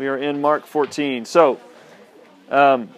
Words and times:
We 0.00 0.08
are 0.08 0.16
in 0.16 0.40
Mark 0.40 0.64
14. 0.64 1.26
So, 1.26 1.60
um, 2.48 2.88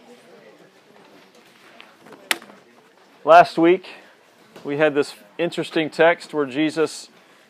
last 3.24 3.58
week 3.58 3.88
we 4.62 4.76
had 4.76 4.94
this 4.94 5.16
interesting 5.36 5.90
text 5.90 6.32
where 6.32 6.46
Jesus 6.46 7.08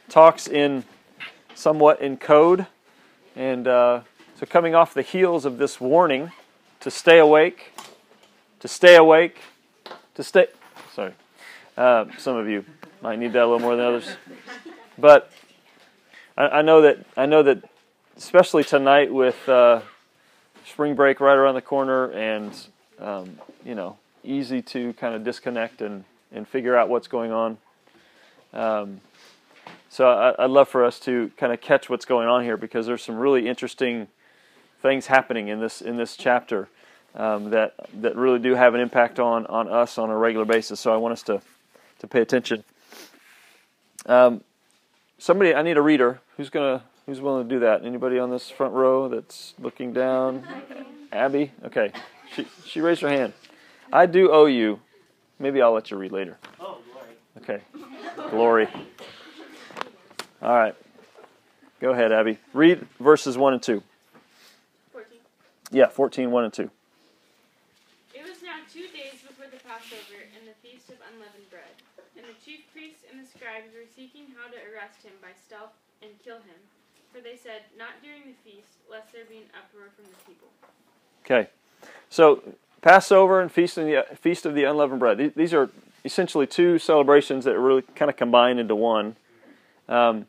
talks 0.08 0.48
in 0.48 0.84
somewhat 1.54 2.00
in 2.00 2.16
code. 2.16 2.66
And 3.36 3.68
uh, 3.68 4.00
so, 4.40 4.46
coming 4.46 4.74
off 4.74 4.94
the 4.94 5.02
heels 5.02 5.44
of 5.44 5.58
this 5.58 5.78
warning 5.78 6.32
to 6.80 6.90
stay 6.90 7.18
awake, 7.18 7.74
to 8.60 8.68
stay 8.68 8.96
awake, 8.96 9.36
to 10.14 10.22
stay. 10.22 10.46
Sorry. 10.94 11.12
Uh, 11.76 12.06
some 12.16 12.36
of 12.36 12.48
you 12.48 12.64
might 13.02 13.18
need 13.18 13.34
that 13.34 13.42
a 13.42 13.48
little 13.48 13.60
more 13.60 13.76
than 13.76 13.84
others. 13.84 14.16
But 14.96 15.30
I, 16.38 16.44
I 16.44 16.62
know 16.62 16.80
that 16.80 17.04
I 17.18 17.26
know 17.26 17.42
that 17.42 17.64
especially 18.16 18.64
tonight 18.64 19.12
with 19.12 19.48
uh, 19.48 19.80
spring 20.64 20.94
break 20.94 21.20
right 21.20 21.36
around 21.36 21.54
the 21.54 21.62
corner 21.62 22.10
and 22.12 22.66
um, 22.98 23.38
you 23.64 23.74
know 23.74 23.96
easy 24.24 24.62
to 24.62 24.92
kind 24.94 25.14
of 25.14 25.24
disconnect 25.24 25.82
and, 25.82 26.04
and 26.30 26.46
figure 26.46 26.76
out 26.76 26.88
what's 26.88 27.08
going 27.08 27.32
on. 27.32 27.58
Um, 28.52 29.00
so 29.88 30.08
I, 30.08 30.42
would 30.42 30.50
love 30.50 30.68
for 30.68 30.84
us 30.84 30.98
to 31.00 31.30
kind 31.36 31.52
of 31.52 31.60
catch 31.60 31.90
what's 31.90 32.04
going 32.04 32.28
on 32.28 32.44
here 32.44 32.56
because 32.56 32.86
there's 32.86 33.02
some 33.02 33.16
really 33.16 33.48
interesting 33.48 34.08
things 34.80 35.06
happening 35.06 35.48
in 35.48 35.60
this 35.60 35.80
in 35.80 35.96
this 35.96 36.16
chapter 36.16 36.68
um, 37.14 37.50
that 37.50 37.74
that 38.00 38.16
really 38.16 38.38
do 38.38 38.54
have 38.54 38.74
an 38.74 38.80
impact 38.80 39.18
on 39.18 39.46
on 39.46 39.68
us 39.68 39.98
on 39.98 40.10
a 40.10 40.16
regular 40.16 40.44
basis. 40.44 40.80
So 40.80 40.92
I 40.92 40.96
want 40.96 41.12
us 41.12 41.22
to 41.24 41.42
to 41.98 42.06
pay 42.06 42.20
attention. 42.20 42.64
Um, 44.06 44.42
somebody, 45.18 45.54
I 45.54 45.62
need 45.62 45.76
a 45.76 45.82
reader. 45.82 46.20
Who's 46.36 46.50
gonna 46.50 46.82
Who's 47.06 47.20
willing 47.20 47.48
to 47.48 47.54
do 47.54 47.60
that? 47.60 47.84
Anybody 47.84 48.18
on 48.18 48.30
this 48.30 48.48
front 48.48 48.74
row 48.74 49.08
that's 49.08 49.54
looking 49.58 49.92
down? 49.92 50.46
Abby? 51.12 51.52
Okay. 51.64 51.92
She, 52.34 52.46
she 52.64 52.80
raised 52.80 53.02
her 53.02 53.08
hand. 53.08 53.32
I 53.92 54.06
do 54.06 54.30
owe 54.30 54.46
you. 54.46 54.80
Maybe 55.38 55.60
I'll 55.60 55.72
let 55.72 55.90
you 55.90 55.96
read 55.96 56.12
later. 56.12 56.38
Oh, 56.60 56.78
glory. 56.92 57.58
Okay. 58.18 58.30
Glory. 58.30 58.68
All 60.40 60.54
right. 60.54 60.74
Go 61.80 61.90
ahead, 61.90 62.12
Abby. 62.12 62.38
Read 62.54 62.86
verses 63.00 63.36
1 63.36 63.54
and 63.54 63.62
2. 63.62 63.82
14. 64.92 65.18
Yeah, 65.72 65.88
14, 65.88 66.30
1 66.30 66.44
and 66.44 66.52
2. 66.52 66.70
It 68.14 68.22
was 68.22 68.42
now 68.42 68.62
two 68.72 68.86
days 68.94 69.18
before 69.26 69.46
the 69.50 69.58
Passover 69.66 70.22
and 70.38 70.46
the 70.46 70.54
Feast 70.62 70.88
of 70.90 70.96
Unleavened 71.10 71.50
Bread. 71.50 71.74
And 72.16 72.24
the 72.24 72.38
chief 72.44 72.60
priests 72.72 73.02
and 73.10 73.18
the 73.18 73.26
scribes 73.26 73.74
were 73.74 73.90
seeking 73.90 74.30
how 74.38 74.46
to 74.46 74.58
arrest 74.70 75.02
him 75.02 75.12
by 75.20 75.34
stealth 75.34 75.74
and 76.00 76.10
kill 76.22 76.38
him. 76.38 76.62
For 77.12 77.20
they 77.20 77.36
said, 77.36 77.62
Not 77.76 78.02
during 78.02 78.22
the 78.22 78.50
feast, 78.50 78.78
lest 78.90 79.12
there 79.12 79.24
be 79.28 79.38
an 79.38 79.44
uproar 79.58 79.90
from 79.94 80.04
the 80.04 80.16
people. 80.26 80.48
Okay. 81.24 81.50
So, 82.08 82.42
Passover 82.80 83.40
and 83.40 83.52
Feast 83.52 83.76
of 83.78 83.86
the, 83.86 84.04
Feast 84.16 84.46
of 84.46 84.54
the 84.54 84.64
Unleavened 84.64 85.00
Bread. 85.00 85.32
These 85.36 85.54
are 85.54 85.70
essentially 86.04 86.46
two 86.46 86.78
celebrations 86.78 87.44
that 87.44 87.58
really 87.58 87.82
kind 87.94 88.10
of 88.10 88.16
combine 88.16 88.58
into 88.58 88.74
one. 88.74 89.16
Um, 89.88 90.26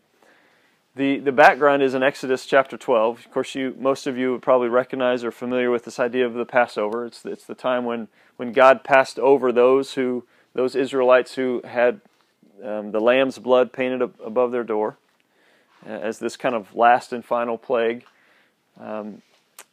the, 0.96 1.18
the 1.20 1.32
background 1.32 1.82
is 1.82 1.96
in 1.96 2.04
Exodus 2.04 2.46
chapter 2.46 2.78
12. 2.78 3.26
Of 3.26 3.32
course, 3.32 3.56
you 3.56 3.76
most 3.80 4.06
of 4.06 4.18
you 4.18 4.32
would 4.34 4.44
probably 4.44 4.70
recognize 4.70 5.24
or 5.24 5.32
familiar 5.32 5.72
with 5.72 5.86
this 5.86 6.00
idea 6.00 6.26
of 6.26 6.34
the 6.36 6.46
Passover. 6.46 7.06
It's, 7.06 7.26
it's 7.26 7.46
the 7.46 7.56
time 7.56 7.86
when, 7.86 8.10
when 8.36 8.52
God 8.52 8.84
passed 8.84 9.18
over 9.18 9.52
those 9.52 9.94
who 9.94 10.26
those 10.54 10.76
Israelites 10.76 11.34
who 11.34 11.62
had 11.64 12.02
um, 12.64 12.92
the 12.92 13.00
lamb's 13.00 13.40
blood 13.40 13.74
painted 13.74 14.02
above 14.24 14.52
their 14.52 14.64
door 14.64 14.98
as 15.86 16.20
this 16.20 16.38
kind 16.38 16.56
of 16.56 16.76
last 16.76 17.14
and 17.14 17.24
final 17.24 17.58
plague. 17.58 18.04
Um, 18.80 19.22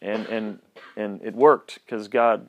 and, 0.02 0.26
and, 0.26 0.58
and 0.96 1.20
it 1.22 1.34
worked 1.34 1.78
because 1.84 2.08
God, 2.08 2.48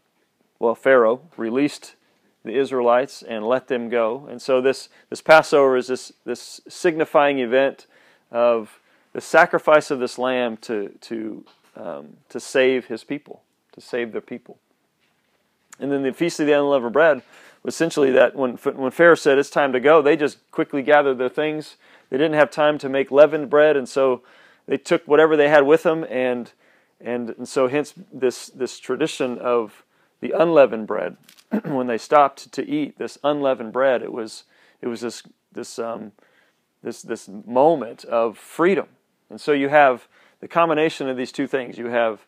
well, 0.59 0.76
Pharaoh 0.76 1.22
released 1.38 1.95
the 2.44 2.56
Israelites 2.56 3.21
and 3.21 3.45
let 3.45 3.67
them 3.67 3.89
go. 3.89 4.27
And 4.30 4.42
so 4.42 4.61
this, 4.61 4.89
this 5.10 5.21
Passover 5.21 5.77
is 5.77 5.88
this, 5.88 6.11
this 6.26 6.61
signifying 6.67 7.39
event 7.39 7.88
of 8.32 8.80
the 9.14 9.21
sacrifice 9.21 9.92
of 9.92 10.00
this 10.00 10.17
lamb 10.17 10.58
to, 10.58 10.89
to, 11.02 11.45
um, 11.76 12.17
to 12.30 12.39
save 12.39 12.86
his 12.86 13.04
people, 13.04 13.42
to 13.73 13.82
save 13.82 14.11
their 14.11 14.21
people. 14.21 14.58
And 15.80 15.92
then 15.92 16.04
the 16.04 16.14
Feast 16.14 16.39
of 16.39 16.48
the 16.48 16.54
Unleavened 16.54 16.94
Bread 16.94 17.21
was 17.64 17.76
essentially 17.76 18.11
that 18.11 18.36
when, 18.36 18.54
when 18.54 18.92
Pharaoh 18.92 19.16
said 19.16 19.38
it's 19.38 19.50
time 19.50 19.73
to 19.73 19.80
go, 19.80 20.02
they 20.02 20.16
just 20.16 20.39
quickly 20.52 20.82
gathered 20.82 21.17
their 21.17 21.30
things 21.30 21.76
they 22.11 22.17
didn't 22.17 22.36
have 22.36 22.52
time 22.52 22.77
to 22.80 22.89
make 22.89 23.10
leavened 23.10 23.49
bread, 23.49 23.76
and 23.76 23.89
so 23.89 24.22
they 24.67 24.77
took 24.77 25.08
whatever 25.08 25.36
they 25.36 25.49
had 25.49 25.66
with 25.66 25.82
them, 25.82 26.05
and 26.10 26.52
and, 26.99 27.32
and 27.32 27.48
so 27.48 27.67
hence 27.67 27.94
this 28.14 28.48
this 28.48 28.77
tradition 28.77 29.39
of 29.39 29.83
the 30.20 30.32
unleavened 30.32 30.86
bread. 30.86 31.17
when 31.64 31.88
they 31.88 31.98
stopped 31.98 32.52
to 32.52 32.70
eat 32.70 33.00
this 33.00 33.17
unleavened 33.23 33.73
bread, 33.73 34.04
it 34.04 34.11
was 34.11 34.44
it 34.82 34.88
was 34.88 35.02
this 35.02 35.23
this 35.54 35.80
um, 35.80 36.11
this 36.83 37.02
this 37.02 37.30
moment 37.30 38.04
of 38.05 38.38
freedom. 38.38 38.88
And 39.30 39.39
so 39.39 39.54
you 39.54 39.70
have 39.70 40.08
the 40.42 40.50
combination 40.50 41.08
of 41.08 41.16
these 41.16 41.32
two 41.32 41.48
things. 41.48 41.77
You 41.77 41.88
have 41.88 42.26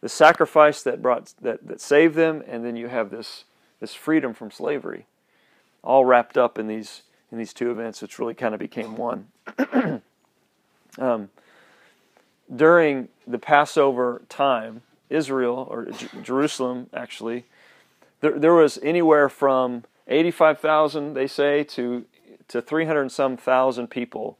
the 0.00 0.08
sacrifice 0.08 0.82
that 0.82 1.02
brought 1.02 1.34
that, 1.42 1.66
that 1.66 1.82
saved 1.82 2.14
them, 2.14 2.42
and 2.48 2.64
then 2.64 2.74
you 2.74 2.88
have 2.88 3.10
this 3.10 3.44
this 3.80 3.92
freedom 3.92 4.32
from 4.32 4.50
slavery, 4.50 5.04
all 5.84 6.06
wrapped 6.06 6.38
up 6.38 6.58
in 6.58 6.68
these 6.68 7.02
in 7.30 7.38
these 7.38 7.52
two 7.52 7.70
events, 7.70 8.02
which 8.02 8.18
really 8.18 8.34
kind 8.34 8.54
of 8.54 8.60
became 8.60 8.96
one. 8.96 9.28
um, 10.98 11.30
during 12.54 13.08
the 13.26 13.38
Passover 13.38 14.22
time, 14.28 14.82
Israel, 15.10 15.66
or 15.70 15.86
J- 15.86 16.08
Jerusalem 16.22 16.88
actually, 16.94 17.44
there, 18.20 18.38
there 18.38 18.54
was 18.54 18.78
anywhere 18.82 19.28
from 19.28 19.84
85,000, 20.08 21.14
they 21.14 21.26
say, 21.26 21.64
to, 21.64 22.04
to 22.48 22.62
300 22.62 23.00
and 23.02 23.12
some 23.12 23.36
thousand 23.36 23.88
people 23.88 24.38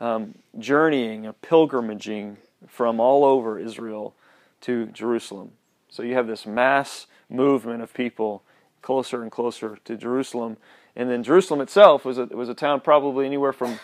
um, 0.00 0.34
journeying, 0.58 1.32
pilgrimaging 1.42 2.36
from 2.66 3.00
all 3.00 3.24
over 3.24 3.58
Israel 3.58 4.14
to 4.62 4.86
Jerusalem. 4.86 5.52
So 5.88 6.02
you 6.02 6.14
have 6.14 6.26
this 6.26 6.46
mass 6.46 7.06
movement 7.28 7.82
of 7.82 7.94
people 7.94 8.42
closer 8.82 9.22
and 9.22 9.30
closer 9.30 9.78
to 9.84 9.96
Jerusalem. 9.96 10.56
And 10.96 11.10
then 11.10 11.22
Jerusalem 11.22 11.60
itself 11.60 12.06
was 12.06 12.16
a, 12.16 12.24
was 12.26 12.48
a 12.48 12.54
town 12.54 12.80
probably 12.80 13.26
anywhere 13.26 13.52
from 13.52 13.78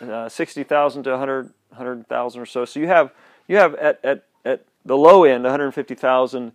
uh, 0.00 0.28
60,000 0.28 1.04
to 1.04 1.10
100, 1.10 1.52
100,000 1.68 2.40
or 2.40 2.46
so. 2.46 2.64
So 2.64 2.80
you 2.80 2.88
have, 2.88 3.12
you 3.46 3.56
have 3.56 3.74
at, 3.76 4.00
at, 4.04 4.24
at 4.44 4.64
the 4.84 4.96
low 4.96 5.24
end 5.24 5.44
150,000 5.44 6.52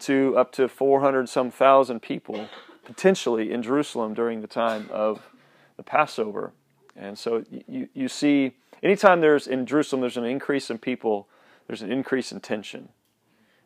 to 0.00 0.38
up 0.38 0.52
to 0.52 0.68
400 0.68 1.28
some 1.28 1.50
thousand 1.50 2.00
people 2.00 2.48
potentially 2.84 3.52
in 3.52 3.62
Jerusalem 3.62 4.14
during 4.14 4.40
the 4.40 4.46
time 4.46 4.88
of 4.90 5.28
the 5.76 5.82
Passover. 5.82 6.52
And 6.96 7.18
so 7.18 7.44
you, 7.68 7.88
you 7.92 8.08
see, 8.08 8.52
anytime 8.82 9.20
there's 9.20 9.46
in 9.46 9.66
Jerusalem, 9.66 10.00
there's 10.00 10.16
an 10.16 10.24
increase 10.24 10.70
in 10.70 10.78
people, 10.78 11.28
there's 11.66 11.82
an 11.82 11.90
increase 11.90 12.32
in 12.32 12.40
tension. 12.40 12.88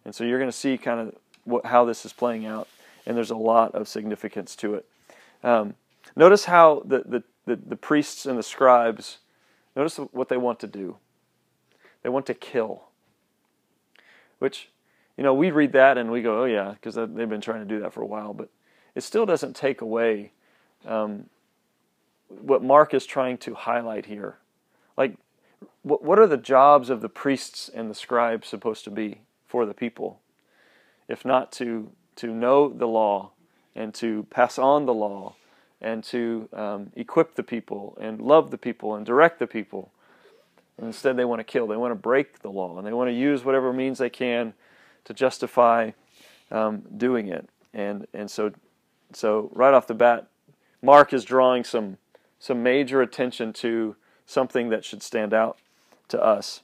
And 0.04 0.14
so 0.14 0.24
you're 0.24 0.38
going 0.38 0.50
to 0.50 0.56
see 0.56 0.76
kind 0.76 1.00
of 1.00 1.14
what, 1.44 1.66
how 1.66 1.84
this 1.84 2.04
is 2.04 2.12
playing 2.12 2.46
out, 2.46 2.68
and 3.06 3.16
there's 3.16 3.30
a 3.30 3.36
lot 3.36 3.74
of 3.74 3.88
significance 3.88 4.56
to 4.56 4.74
it. 4.74 4.86
Um, 5.44 5.74
notice 6.16 6.46
how 6.46 6.82
the, 6.84 7.04
the, 7.06 7.22
the, 7.44 7.60
the 7.64 7.76
priests 7.76 8.26
and 8.26 8.38
the 8.38 8.42
scribes, 8.42 9.18
notice 9.76 9.96
what 9.96 10.28
they 10.28 10.38
want 10.38 10.58
to 10.60 10.66
do. 10.66 10.96
They 12.02 12.08
want 12.08 12.26
to 12.26 12.34
kill. 12.34 12.84
Which, 14.38 14.70
you 15.16 15.22
know, 15.22 15.34
we 15.34 15.50
read 15.50 15.72
that 15.72 15.98
and 15.98 16.10
we 16.10 16.22
go, 16.22 16.42
oh 16.42 16.46
yeah, 16.46 16.72
because 16.72 16.94
they've 16.94 17.28
been 17.28 17.40
trying 17.40 17.60
to 17.60 17.66
do 17.66 17.80
that 17.80 17.92
for 17.92 18.02
a 18.02 18.06
while. 18.06 18.32
But 18.34 18.48
it 18.94 19.02
still 19.02 19.26
doesn't 19.26 19.54
take 19.54 19.82
away 19.82 20.32
um, 20.86 21.26
what 22.28 22.62
Mark 22.64 22.94
is 22.94 23.06
trying 23.06 23.38
to 23.38 23.54
highlight 23.54 24.06
here. 24.06 24.38
Like, 24.96 25.16
what, 25.82 26.02
what 26.02 26.18
are 26.18 26.26
the 26.26 26.36
jobs 26.36 26.88
of 26.90 27.00
the 27.00 27.08
priests 27.08 27.68
and 27.72 27.90
the 27.90 27.94
scribes 27.94 28.48
supposed 28.48 28.84
to 28.84 28.90
be 28.90 29.20
for 29.46 29.66
the 29.66 29.74
people? 29.74 30.20
If 31.06 31.24
not 31.24 31.52
to, 31.52 31.90
to 32.16 32.28
know 32.28 32.70
the 32.70 32.86
law 32.86 33.32
and 33.74 33.92
to 33.94 34.26
pass 34.30 34.58
on 34.58 34.86
the 34.86 34.94
law 34.94 35.34
and 35.80 36.02
to 36.04 36.48
um, 36.52 36.90
equip 36.96 37.34
the 37.34 37.42
people 37.42 37.96
and 38.00 38.20
love 38.20 38.50
the 38.50 38.58
people 38.58 38.94
and 38.94 39.04
direct 39.04 39.38
the 39.38 39.46
people. 39.46 39.90
And 40.78 40.86
instead, 40.86 41.16
they 41.16 41.24
want 41.24 41.40
to 41.40 41.44
kill. 41.44 41.66
They 41.66 41.76
want 41.76 41.92
to 41.92 41.96
break 41.96 42.40
the 42.40 42.50
law 42.50 42.78
and 42.78 42.86
they 42.86 42.92
want 42.92 43.08
to 43.08 43.14
use 43.14 43.44
whatever 43.44 43.72
means 43.72 43.98
they 43.98 44.10
can 44.10 44.54
to 45.04 45.14
justify 45.14 45.90
um, 46.50 46.82
doing 46.96 47.28
it. 47.28 47.48
And 47.72 48.06
and 48.14 48.30
so 48.30 48.52
so 49.12 49.50
right 49.52 49.74
off 49.74 49.86
the 49.86 49.94
bat, 49.94 50.28
Mark 50.82 51.12
is 51.12 51.24
drawing 51.24 51.64
some 51.64 51.98
some 52.38 52.62
major 52.62 53.02
attention 53.02 53.52
to 53.54 53.96
something 54.26 54.70
that 54.70 54.84
should 54.84 55.02
stand 55.02 55.32
out 55.34 55.58
to 56.08 56.22
us. 56.22 56.62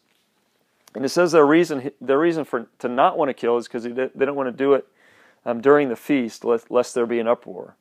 And 0.95 1.05
it 1.05 1.11
says 1.11 1.33
the 1.33 1.45
reason 1.45 1.91
the 2.01 2.17
reason 2.17 2.45
for 2.45 2.69
to 2.79 2.89
not 2.89 3.19
want 3.19 3.29
to 3.29 3.35
kill 3.35 3.57
is 3.57 3.67
because 3.67 3.85
they 3.85 4.25
don't 4.25 4.37
want 4.37 4.49
to 4.49 4.57
do 4.57 4.75
it 4.75 4.87
um, 5.45 5.61
during 5.61 5.89
the 5.89 5.97
feast, 5.97 6.45
lest, 6.45 6.71
lest, 6.71 6.95
there 6.95 7.07
be 7.07 7.19
an 7.19 7.29
uproar. 7.29 7.77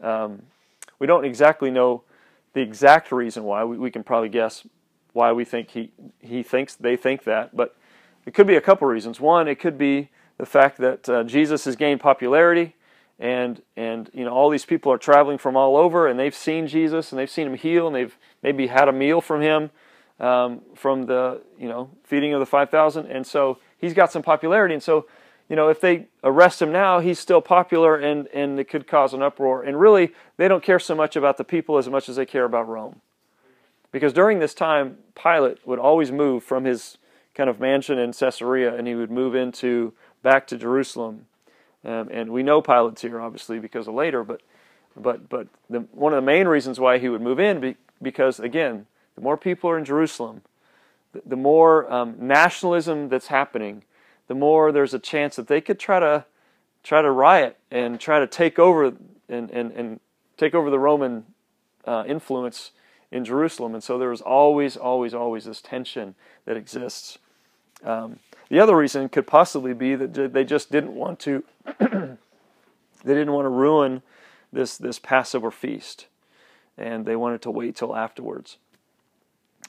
Um, 0.00 0.42
we 0.98 1.06
don't 1.06 1.24
exactly 1.24 1.70
know 1.70 2.02
the 2.52 2.60
exact 2.60 3.12
reason 3.12 3.44
why. 3.44 3.64
We, 3.64 3.78
we, 3.78 3.90
can 3.90 4.02
probably 4.02 4.28
guess 4.28 4.66
why 5.12 5.32
we 5.32 5.44
think 5.44 5.70
he, 5.70 5.90
he 6.20 6.42
thinks 6.42 6.74
they 6.74 6.96
think 6.96 7.24
that, 7.24 7.54
but 7.54 7.76
it 8.26 8.34
could 8.34 8.46
be 8.46 8.56
a 8.56 8.60
couple 8.60 8.86
reasons. 8.86 9.20
One, 9.20 9.48
it 9.48 9.56
could 9.56 9.78
be 9.78 10.10
the 10.38 10.46
fact 10.46 10.78
that 10.78 11.08
uh, 11.08 11.24
Jesus 11.24 11.64
has 11.64 11.76
gained 11.76 12.00
popularity, 12.00 12.74
and 13.18 13.60
and 13.76 14.10
you 14.14 14.24
know 14.24 14.32
all 14.32 14.48
these 14.48 14.64
people 14.64 14.92
are 14.92 14.98
traveling 14.98 15.38
from 15.38 15.56
all 15.56 15.76
over, 15.76 16.06
and 16.06 16.18
they've 16.18 16.34
seen 16.34 16.66
Jesus, 16.66 17.12
and 17.12 17.18
they've 17.18 17.30
seen 17.30 17.46
him 17.46 17.54
heal, 17.54 17.86
and 17.86 17.94
they've 17.94 18.16
maybe 18.42 18.66
had 18.66 18.88
a 18.88 18.92
meal 18.92 19.20
from 19.20 19.42
him, 19.42 19.70
um, 20.18 20.62
from 20.74 21.06
the 21.06 21.42
you 21.58 21.68
know 21.68 21.90
feeding 22.04 22.32
of 22.32 22.40
the 22.40 22.46
five 22.46 22.70
thousand, 22.70 23.06
and 23.06 23.26
so 23.26 23.58
he's 23.78 23.94
got 23.94 24.10
some 24.10 24.22
popularity, 24.22 24.74
and 24.74 24.82
so 24.82 25.06
you 25.50 25.56
know 25.56 25.68
if 25.68 25.80
they 25.82 26.06
arrest 26.24 26.62
him 26.62 26.72
now, 26.72 27.00
he's 27.00 27.18
still 27.18 27.42
popular, 27.42 27.96
and 27.96 28.28
and 28.28 28.58
it 28.58 28.70
could 28.70 28.86
cause 28.86 29.12
an 29.12 29.20
uproar. 29.20 29.62
And 29.62 29.78
really, 29.78 30.14
they 30.38 30.48
don't 30.48 30.64
care 30.64 30.78
so 30.78 30.94
much 30.94 31.14
about 31.14 31.36
the 31.36 31.44
people 31.44 31.76
as 31.76 31.88
much 31.88 32.08
as 32.08 32.16
they 32.16 32.24
care 32.24 32.44
about 32.46 32.66
Rome, 32.66 33.02
because 33.92 34.14
during 34.14 34.38
this 34.38 34.54
time, 34.54 34.96
Pilate 35.14 35.58
would 35.66 35.78
always 35.78 36.10
move 36.10 36.42
from 36.42 36.64
his 36.64 36.96
kind 37.34 37.50
of 37.50 37.60
mansion 37.60 37.98
in 37.98 38.12
Caesarea, 38.12 38.74
and 38.74 38.86
he 38.86 38.94
would 38.94 39.10
move 39.10 39.34
into 39.34 39.92
back 40.22 40.46
to 40.46 40.56
Jerusalem. 40.56 41.26
Um, 41.84 42.08
and 42.10 42.30
we 42.30 42.42
know 42.42 42.60
Pilate's 42.60 43.02
here, 43.02 43.20
obviously, 43.20 43.58
because 43.58 43.88
of 43.88 43.94
later. 43.94 44.22
But, 44.22 44.42
but, 44.96 45.28
but 45.28 45.48
the, 45.70 45.80
one 45.92 46.12
of 46.12 46.18
the 46.18 46.26
main 46.26 46.46
reasons 46.46 46.78
why 46.78 46.98
he 46.98 47.08
would 47.08 47.22
move 47.22 47.40
in, 47.40 47.60
be, 47.60 47.76
because 48.02 48.38
again, 48.40 48.86
the 49.14 49.22
more 49.22 49.38
people 49.38 49.70
are 49.70 49.78
in 49.78 49.84
Jerusalem, 49.84 50.42
the, 51.12 51.22
the 51.24 51.36
more 51.36 51.90
um, 51.90 52.16
nationalism 52.18 53.08
that's 53.08 53.28
happening, 53.28 53.82
the 54.30 54.34
more 54.36 54.70
there's 54.70 54.94
a 54.94 54.98
chance 55.00 55.34
that 55.34 55.48
they 55.48 55.60
could 55.60 55.80
try 55.80 55.98
to 55.98 56.24
try 56.84 57.02
to 57.02 57.10
riot 57.10 57.58
and 57.68 57.98
try 57.98 58.20
to 58.20 58.28
take 58.28 58.60
over 58.60 58.84
and, 59.28 59.50
and, 59.50 59.72
and 59.72 59.98
take 60.36 60.54
over 60.54 60.70
the 60.70 60.78
Roman 60.78 61.24
uh, 61.84 62.04
influence 62.06 62.70
in 63.10 63.24
Jerusalem. 63.24 63.74
And 63.74 63.82
so 63.82 63.98
there 63.98 64.10
was 64.10 64.20
always, 64.20 64.76
always, 64.76 65.14
always 65.14 65.46
this 65.46 65.60
tension 65.60 66.14
that 66.44 66.56
exists. 66.56 67.18
Um, 67.82 68.20
the 68.48 68.60
other 68.60 68.76
reason 68.76 69.08
could 69.08 69.26
possibly 69.26 69.74
be 69.74 69.96
that 69.96 70.32
they 70.32 70.44
just 70.44 70.70
didn't 70.70 70.94
want 70.94 71.18
to 71.20 71.42
they 71.80 72.16
didn't 73.04 73.32
want 73.32 73.46
to 73.46 73.50
ruin 73.50 74.00
this 74.52 74.78
this 74.78 75.00
Passover 75.00 75.50
feast, 75.50 76.06
and 76.78 77.04
they 77.04 77.16
wanted 77.16 77.42
to 77.42 77.50
wait 77.50 77.74
till 77.74 77.96
afterwards. 77.96 78.58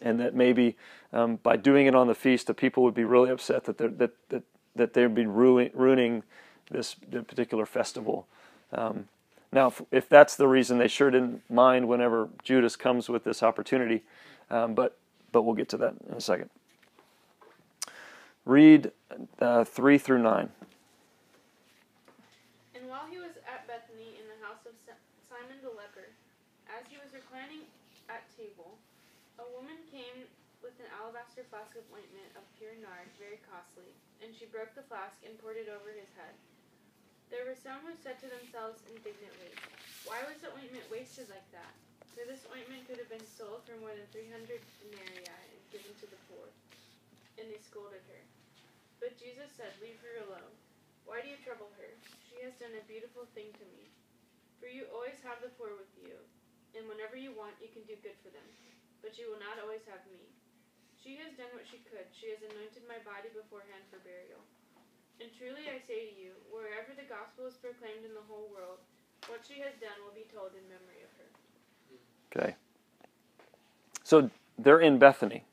And 0.01 0.19
that 0.19 0.33
maybe 0.33 0.77
um, 1.13 1.37
by 1.37 1.57
doing 1.57 1.85
it 1.85 1.95
on 1.95 2.07
the 2.07 2.15
feast, 2.15 2.47
the 2.47 2.53
people 2.53 2.83
would 2.83 2.95
be 2.95 3.03
really 3.03 3.29
upset 3.29 3.65
that 3.65 3.77
that 3.77 3.99
that 4.29 4.43
that 4.75 4.93
they'd 4.93 5.13
be 5.13 5.25
ruin, 5.25 5.69
ruining 5.73 6.23
this 6.69 6.95
particular 6.95 7.65
festival. 7.65 8.27
Um, 8.71 9.07
now, 9.51 9.67
if, 9.67 9.81
if, 9.91 10.09
that's 10.09 10.37
the 10.37 10.47
reason, 10.47 10.77
they 10.77 10.87
sure 10.87 11.11
didn't 11.11 11.41
mind 11.49 11.89
whenever 11.89 12.29
Judas 12.41 12.77
comes 12.77 13.09
with 13.09 13.25
this 13.25 13.43
opportunity, 13.43 14.03
um, 14.49 14.73
but 14.73 14.97
but 15.31 15.43
we'll 15.43 15.55
get 15.55 15.69
to 15.69 15.77
that 15.77 15.95
in 16.09 16.15
a 16.15 16.21
second. 16.21 16.49
Read 18.43 18.91
uh, 19.39 19.63
3 19.63 19.97
through 19.97 20.21
9. 20.23 20.49
And 22.75 22.89
while 22.89 23.07
he 23.09 23.17
was 23.17 23.37
at 23.47 23.67
Bethany 23.67 24.17
in 24.19 24.25
the 24.27 24.39
house 24.45 24.65
of 24.65 24.73
Simon 25.29 25.61
the 25.63 25.69
leper, 25.69 26.09
as 26.67 26.83
he 26.89 26.97
was 26.97 27.13
reclining 27.13 27.63
at 28.09 28.27
table, 28.35 28.80
woman 29.61 29.77
came 29.93 30.25
with 30.65 30.73
an 30.81 30.89
alabaster 30.97 31.45
flask 31.53 31.77
of 31.77 31.85
ointment 31.93 32.33
of 32.33 32.41
pure 32.57 32.73
nard, 32.81 33.05
very 33.21 33.37
costly, 33.45 33.93
and 34.17 34.33
she 34.33 34.49
broke 34.49 34.73
the 34.73 34.81
flask 34.89 35.13
and 35.21 35.37
poured 35.37 35.61
it 35.61 35.69
over 35.69 35.93
his 35.93 36.09
head. 36.17 36.33
There 37.29 37.45
were 37.45 37.53
some 37.53 37.77
who 37.85 37.93
said 37.93 38.17
to 38.25 38.33
themselves 38.33 38.81
indignantly, 38.89 39.53
Why 40.09 40.17
was 40.25 40.41
the 40.41 40.49
ointment 40.57 40.89
wasted 40.89 41.29
like 41.29 41.45
that? 41.53 41.77
For 42.17 42.25
this 42.25 42.49
ointment 42.49 42.89
could 42.89 42.97
have 42.97 43.13
been 43.13 43.29
sold 43.37 43.61
for 43.69 43.77
more 43.77 43.93
than 43.93 44.09
three 44.09 44.33
hundred 44.33 44.65
denarii 44.81 45.29
and 45.29 45.61
given 45.69 45.93
to 46.01 46.09
the 46.09 46.17
poor. 46.25 46.49
And 47.37 47.45
they 47.45 47.61
scolded 47.61 48.01
her. 48.09 48.21
But 48.97 49.21
Jesus 49.21 49.53
said, 49.53 49.77
Leave 49.77 50.01
her 50.01 50.25
alone. 50.25 50.57
Why 51.05 51.21
do 51.21 51.29
you 51.29 51.37
trouble 51.45 51.69
her? 51.77 51.91
She 52.33 52.41
has 52.41 52.57
done 52.57 52.73
a 52.73 52.89
beautiful 52.89 53.29
thing 53.37 53.53
to 53.61 53.65
me. 53.77 53.93
For 54.57 54.65
you 54.65 54.89
always 54.89 55.21
have 55.21 55.37
the 55.45 55.53
poor 55.53 55.77
with 55.77 55.93
you, 56.01 56.17
and 56.73 56.89
whenever 56.89 57.13
you 57.13 57.29
want, 57.37 57.61
you 57.61 57.69
can 57.69 57.85
do 57.85 57.93
good 58.01 58.17
for 58.25 58.33
them. 58.33 58.49
But 59.01 59.17
you 59.17 59.33
will 59.33 59.41
not 59.41 59.57
always 59.57 59.81
have 59.89 60.05
me. 60.13 60.29
She 61.01 61.17
has 61.17 61.33
done 61.33 61.49
what 61.57 61.65
she 61.65 61.81
could. 61.89 62.05
She 62.13 62.29
has 62.29 62.45
anointed 62.45 62.85
my 62.85 63.01
body 63.01 63.33
beforehand 63.33 63.81
for 63.89 63.97
burial. 64.05 64.41
And 65.17 65.29
truly 65.33 65.69
I 65.69 65.81
say 65.81 66.09
to 66.09 66.13
you, 66.13 66.37
wherever 66.49 66.93
the 66.93 67.05
gospel 67.09 67.49
is 67.49 67.57
proclaimed 67.57 68.05
in 68.05 68.13
the 68.13 68.25
whole 68.29 68.49
world, 68.53 68.81
what 69.27 69.41
she 69.41 69.61
has 69.61 69.73
done 69.81 69.97
will 70.05 70.13
be 70.13 70.25
told 70.29 70.53
in 70.53 70.61
memory 70.69 71.01
of 71.01 71.11
her. 71.17 71.29
Okay. 72.29 72.55
So 74.03 74.29
they're 74.57 74.79
in 74.79 74.97
Bethany. 74.97 75.43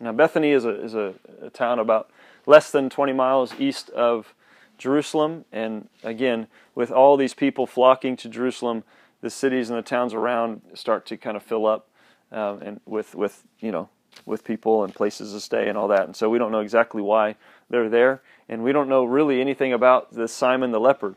Now, 0.00 0.12
Bethany 0.12 0.50
is 0.50 0.64
a, 0.64 0.82
is 0.82 0.94
a, 0.94 1.14
a 1.42 1.50
town 1.50 1.78
about 1.78 2.10
less 2.46 2.70
than 2.70 2.90
20 2.90 3.12
miles 3.12 3.54
east 3.58 3.90
of 3.90 4.34
Jerusalem. 4.78 5.44
And 5.52 5.88
again, 6.02 6.48
with 6.74 6.90
all 6.90 7.16
these 7.16 7.34
people 7.34 7.66
flocking 7.66 8.16
to 8.18 8.28
Jerusalem, 8.28 8.84
the 9.20 9.30
cities 9.30 9.70
and 9.70 9.78
the 9.78 9.82
towns 9.82 10.12
around 10.12 10.62
start 10.74 11.06
to 11.06 11.16
kind 11.16 11.36
of 11.36 11.42
fill 11.42 11.66
up 11.66 11.88
um, 12.34 12.60
and 12.62 12.80
with 12.84 13.14
with 13.14 13.44
you 13.60 13.72
know 13.72 13.88
with 14.26 14.44
people 14.44 14.84
and 14.84 14.94
places 14.94 15.32
to 15.32 15.40
stay 15.40 15.68
and 15.68 15.76
all 15.76 15.88
that. 15.88 16.04
And 16.04 16.14
so 16.14 16.28
we 16.28 16.38
don't 16.38 16.52
know 16.52 16.60
exactly 16.60 17.02
why 17.02 17.36
they're 17.70 17.88
there, 17.88 18.22
and 18.48 18.62
we 18.62 18.72
don't 18.72 18.88
know 18.88 19.04
really 19.04 19.40
anything 19.40 19.72
about 19.72 20.12
this 20.12 20.32
Simon 20.32 20.70
the 20.70 20.80
leper. 20.80 21.16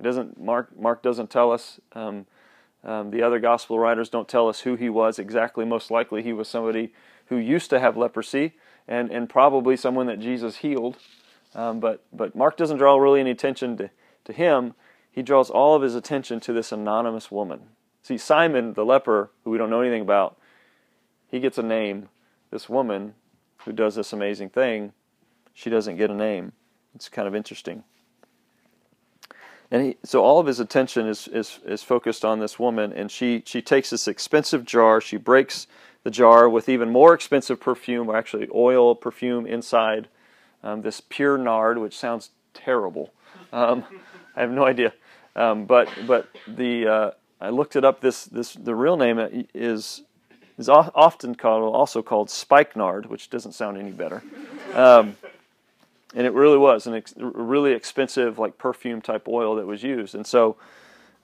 It 0.00 0.02
doesn't 0.02 0.40
Mark 0.40 0.78
Mark 0.78 1.02
doesn't 1.02 1.30
tell 1.30 1.52
us. 1.52 1.80
Um, 1.92 2.26
um, 2.82 3.10
the 3.10 3.22
other 3.22 3.38
gospel 3.38 3.78
writers 3.78 4.10
don't 4.10 4.28
tell 4.28 4.48
us 4.48 4.60
who 4.60 4.74
he 4.74 4.90
was 4.90 5.18
exactly. 5.18 5.64
Most 5.64 5.90
likely, 5.90 6.22
he 6.22 6.34
was 6.34 6.48
somebody 6.48 6.92
who 7.26 7.36
used 7.36 7.70
to 7.70 7.80
have 7.80 7.96
leprosy 7.96 8.52
and, 8.86 9.10
and 9.10 9.28
probably 9.28 9.76
someone 9.76 10.06
that 10.06 10.20
Jesus 10.20 10.56
healed. 10.56 10.98
Um, 11.54 11.80
but, 11.80 12.04
but 12.12 12.34
Mark 12.34 12.56
doesn't 12.56 12.78
draw 12.78 12.96
really 12.96 13.20
any 13.20 13.30
attention 13.30 13.76
to, 13.78 13.90
to 14.24 14.32
him. 14.32 14.74
He 15.10 15.22
draws 15.22 15.50
all 15.50 15.74
of 15.74 15.82
his 15.82 15.94
attention 15.94 16.40
to 16.40 16.52
this 16.52 16.72
anonymous 16.72 17.30
woman. 17.30 17.60
See, 18.02 18.18
Simon, 18.18 18.74
the 18.74 18.84
leper, 18.84 19.30
who 19.44 19.50
we 19.50 19.58
don't 19.58 19.70
know 19.70 19.80
anything 19.80 20.02
about, 20.02 20.36
he 21.30 21.40
gets 21.40 21.58
a 21.58 21.62
name. 21.62 22.08
This 22.50 22.68
woman 22.68 23.14
who 23.58 23.72
does 23.72 23.94
this 23.94 24.12
amazing 24.12 24.50
thing, 24.50 24.92
she 25.52 25.70
doesn't 25.70 25.96
get 25.96 26.10
a 26.10 26.14
name. 26.14 26.52
It's 26.94 27.08
kind 27.08 27.26
of 27.26 27.34
interesting. 27.34 27.84
And 29.70 29.82
he, 29.82 29.96
so 30.04 30.22
all 30.22 30.38
of 30.38 30.46
his 30.46 30.60
attention 30.60 31.08
is, 31.08 31.26
is, 31.28 31.58
is 31.64 31.82
focused 31.82 32.24
on 32.24 32.38
this 32.38 32.58
woman, 32.58 32.92
and 32.92 33.10
she, 33.10 33.42
she 33.46 33.60
takes 33.60 33.90
this 33.90 34.06
expensive 34.06 34.64
jar, 34.64 35.00
she 35.00 35.16
breaks 35.16 35.66
the 36.04 36.10
jar 36.10 36.48
with 36.48 36.68
even 36.68 36.90
more 36.90 37.14
expensive 37.14 37.58
perfume, 37.58 38.08
or 38.08 38.16
actually 38.16 38.48
oil 38.54 38.94
perfume 38.94 39.46
inside. 39.46 40.08
Um, 40.62 40.82
this 40.82 41.00
pure 41.00 41.36
nard, 41.36 41.78
which 41.78 41.96
sounds 41.96 42.30
terrible. 42.52 43.12
Um, 43.52 43.84
I 44.36 44.40
have 44.40 44.50
no 44.50 44.64
idea, 44.64 44.92
um, 45.34 45.64
but 45.66 45.88
but 46.06 46.28
the 46.46 46.86
uh, 46.86 47.10
I 47.40 47.50
looked 47.50 47.76
it 47.76 47.84
up. 47.84 48.00
This 48.00 48.24
this 48.24 48.54
the 48.54 48.74
real 48.74 48.96
name 48.96 49.46
is 49.54 50.02
is 50.58 50.68
often 50.68 51.34
called 51.34 51.74
also 51.74 52.02
called 52.02 52.30
spikenard, 52.30 53.06
which 53.06 53.30
doesn't 53.30 53.52
sound 53.52 53.76
any 53.76 53.90
better. 53.90 54.22
Um, 54.74 55.16
and 56.14 56.26
it 56.26 56.32
really 56.32 56.58
was 56.58 56.86
an 56.86 56.94
ex- 56.94 57.14
really 57.16 57.72
expensive 57.72 58.38
like 58.38 58.56
perfume 58.58 59.02
type 59.02 59.26
oil 59.28 59.56
that 59.56 59.66
was 59.66 59.82
used, 59.82 60.14
and 60.14 60.26
so 60.26 60.56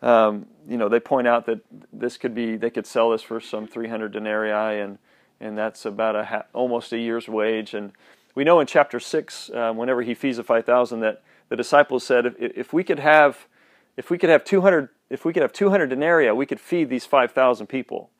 um, 0.02 0.46
you 0.68 0.78
know, 0.78 0.88
they 0.88 1.00
point 1.00 1.26
out 1.26 1.46
that 1.46 1.60
this 1.92 2.16
could 2.16 2.34
be 2.34 2.56
they 2.56 2.70
could 2.70 2.86
sell 2.86 3.10
this 3.10 3.22
for 3.22 3.40
some 3.40 3.66
300 3.66 4.12
denarii, 4.12 4.80
and 4.80 4.98
and 5.40 5.56
that's 5.56 5.84
about 5.84 6.16
a 6.16 6.24
ha- 6.24 6.44
almost 6.52 6.92
a 6.92 6.98
year's 6.98 7.28
wage. 7.28 7.74
And 7.74 7.92
we 8.34 8.44
know 8.44 8.60
in 8.60 8.66
chapter 8.66 9.00
six, 9.00 9.50
um, 9.50 9.76
whenever 9.76 10.02
he 10.02 10.14
feeds 10.14 10.36
the 10.36 10.44
5,000, 10.44 11.00
that 11.00 11.22
the 11.48 11.56
disciples 11.56 12.04
said, 12.04 12.26
if, 12.26 12.34
if 12.38 12.72
we 12.72 12.84
could 12.84 12.98
have 12.98 13.46
if 13.96 14.10
we 14.10 14.16
could 14.16 14.30
have 14.30 14.44
200 14.44 14.88
if 15.10 15.24
we 15.24 15.32
could 15.32 15.42
have 15.42 15.52
200 15.52 15.88
denarii, 15.88 16.30
we 16.30 16.46
could 16.46 16.60
feed 16.60 16.88
these 16.88 17.04
5,000 17.04 17.66
people. 17.66 18.10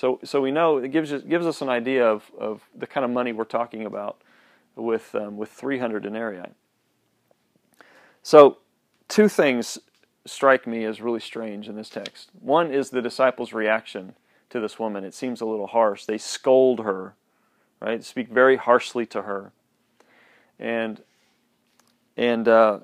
So 0.00 0.18
so 0.24 0.40
we 0.40 0.50
know 0.50 0.78
it 0.78 0.92
gives 0.92 1.12
us, 1.12 1.20
gives 1.20 1.44
us 1.44 1.60
an 1.60 1.68
idea 1.68 2.06
of 2.06 2.30
of 2.38 2.62
the 2.74 2.86
kind 2.86 3.04
of 3.04 3.10
money 3.10 3.32
we're 3.32 3.44
talking 3.44 3.84
about 3.84 4.22
with 4.74 5.14
um, 5.14 5.36
with 5.36 5.50
300 5.50 6.02
denarii. 6.02 6.40
So 8.22 8.56
two 9.08 9.28
things 9.28 9.76
strike 10.24 10.66
me 10.66 10.86
as 10.86 11.02
really 11.02 11.20
strange 11.20 11.68
in 11.68 11.76
this 11.76 11.90
text. 11.90 12.30
One 12.40 12.72
is 12.72 12.88
the 12.88 13.02
disciples' 13.02 13.52
reaction 13.52 14.14
to 14.48 14.58
this 14.58 14.78
woman. 14.78 15.04
It 15.04 15.12
seems 15.12 15.42
a 15.42 15.44
little 15.44 15.66
harsh. 15.66 16.06
They 16.06 16.16
scold 16.16 16.80
her, 16.80 17.14
right? 17.78 18.02
Speak 18.02 18.30
very 18.30 18.56
harshly 18.56 19.04
to 19.04 19.20
her, 19.20 19.52
and 20.58 21.02
and 22.16 22.48
uh, 22.48 22.78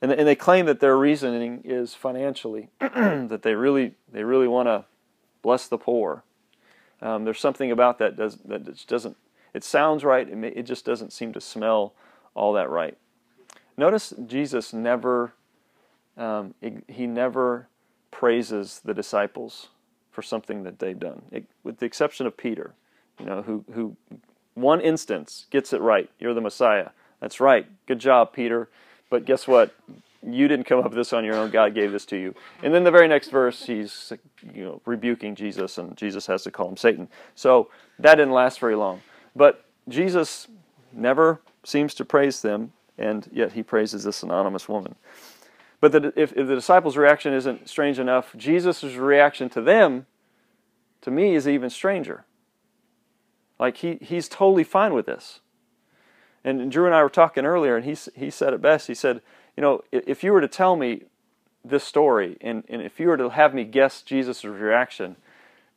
and, 0.00 0.12
and 0.12 0.28
they 0.28 0.36
claim 0.36 0.66
that 0.66 0.78
their 0.78 0.96
reasoning 0.96 1.62
is 1.64 1.94
financially, 1.94 2.68
that 2.78 3.40
they 3.42 3.56
really 3.56 3.96
they 4.12 4.22
really 4.22 4.46
want 4.46 4.68
to 4.68 4.84
bless 5.42 5.68
the 5.68 5.78
poor. 5.78 6.24
Um, 7.02 7.24
there's 7.24 7.40
something 7.40 7.70
about 7.70 7.98
that 7.98 8.16
does 8.16 8.36
that 8.44 8.64
just 8.64 8.88
doesn't. 8.88 9.16
It 9.52 9.64
sounds 9.64 10.04
right. 10.04 10.28
It, 10.28 10.36
may, 10.36 10.48
it 10.48 10.62
just 10.62 10.84
doesn't 10.84 11.12
seem 11.12 11.32
to 11.32 11.40
smell 11.40 11.94
all 12.34 12.52
that 12.52 12.70
right. 12.70 12.96
Notice 13.76 14.12
Jesus 14.26 14.72
never 14.72 15.32
um, 16.16 16.54
he 16.88 17.06
never 17.06 17.68
praises 18.10 18.80
the 18.84 18.94
disciples 18.94 19.68
for 20.10 20.22
something 20.22 20.64
that 20.64 20.80
they've 20.80 20.98
done, 20.98 21.22
it, 21.30 21.46
with 21.62 21.78
the 21.78 21.86
exception 21.86 22.26
of 22.26 22.36
Peter, 22.36 22.74
you 23.18 23.26
know, 23.26 23.42
who 23.42 23.64
who 23.72 23.96
one 24.54 24.80
instance, 24.80 25.46
gets 25.50 25.72
it 25.72 25.80
right. 25.80 26.10
You're 26.18 26.34
the 26.34 26.40
Messiah. 26.40 26.90
That's 27.20 27.40
right. 27.40 27.66
Good 27.86 27.98
job, 27.98 28.32
Peter. 28.32 28.68
But 29.08 29.24
guess 29.24 29.46
what? 29.48 29.74
You 30.26 30.48
didn't 30.48 30.66
come 30.66 30.78
up 30.78 30.84
with 30.84 30.94
this 30.94 31.12
on 31.12 31.24
your 31.24 31.34
own. 31.34 31.50
God 31.50 31.74
gave 31.74 31.92
this 31.92 32.04
to 32.06 32.16
you. 32.16 32.34
And 32.62 32.74
then 32.74 32.84
the 32.84 32.90
very 32.90 33.08
next 33.08 33.30
verse, 33.30 33.64
he's 33.64 34.12
you 34.54 34.64
know 34.64 34.82
rebuking 34.84 35.34
Jesus, 35.34 35.78
and 35.78 35.96
Jesus 35.96 36.26
has 36.26 36.42
to 36.44 36.50
call 36.50 36.68
him 36.68 36.76
Satan. 36.76 37.08
So 37.34 37.70
that 37.98 38.16
didn't 38.16 38.34
last 38.34 38.60
very 38.60 38.76
long. 38.76 39.00
But 39.34 39.64
Jesus 39.88 40.48
never 40.92 41.40
seems 41.64 41.94
to 41.94 42.04
praise 42.04 42.42
them, 42.42 42.72
and 42.98 43.28
yet 43.32 43.52
he 43.52 43.62
praises 43.62 44.04
this 44.04 44.22
anonymous 44.22 44.68
woman. 44.68 44.94
But 45.80 45.92
the, 45.92 46.12
if, 46.16 46.32
if 46.32 46.46
the 46.46 46.54
disciples' 46.54 46.96
reaction 46.96 47.32
isn't 47.32 47.68
strange 47.68 47.98
enough, 47.98 48.34
Jesus' 48.36 48.84
reaction 48.84 49.48
to 49.50 49.62
them, 49.62 50.06
to 51.00 51.10
me, 51.10 51.34
is 51.34 51.48
even 51.48 51.70
stranger. 51.70 52.24
Like 53.58 53.78
he, 53.78 53.98
he's 54.02 54.28
totally 54.28 54.64
fine 54.64 54.92
with 54.92 55.06
this. 55.06 55.40
And 56.44 56.70
Drew 56.72 56.86
and 56.86 56.94
I 56.94 57.02
were 57.02 57.10
talking 57.10 57.44
earlier, 57.44 57.76
and 57.76 57.84
he, 57.84 57.96
he 58.14 58.30
said 58.30 58.54
it 58.54 58.62
best. 58.62 58.86
He 58.86 58.94
said, 58.94 59.20
You 59.56 59.62
know, 59.62 59.82
if 59.92 60.24
you 60.24 60.32
were 60.32 60.40
to 60.40 60.48
tell 60.48 60.76
me 60.76 61.02
this 61.64 61.84
story, 61.84 62.38
and, 62.40 62.64
and 62.68 62.80
if 62.80 62.98
you 62.98 63.08
were 63.08 63.18
to 63.18 63.30
have 63.30 63.54
me 63.54 63.64
guess 63.64 64.02
Jesus' 64.02 64.44
reaction, 64.44 65.16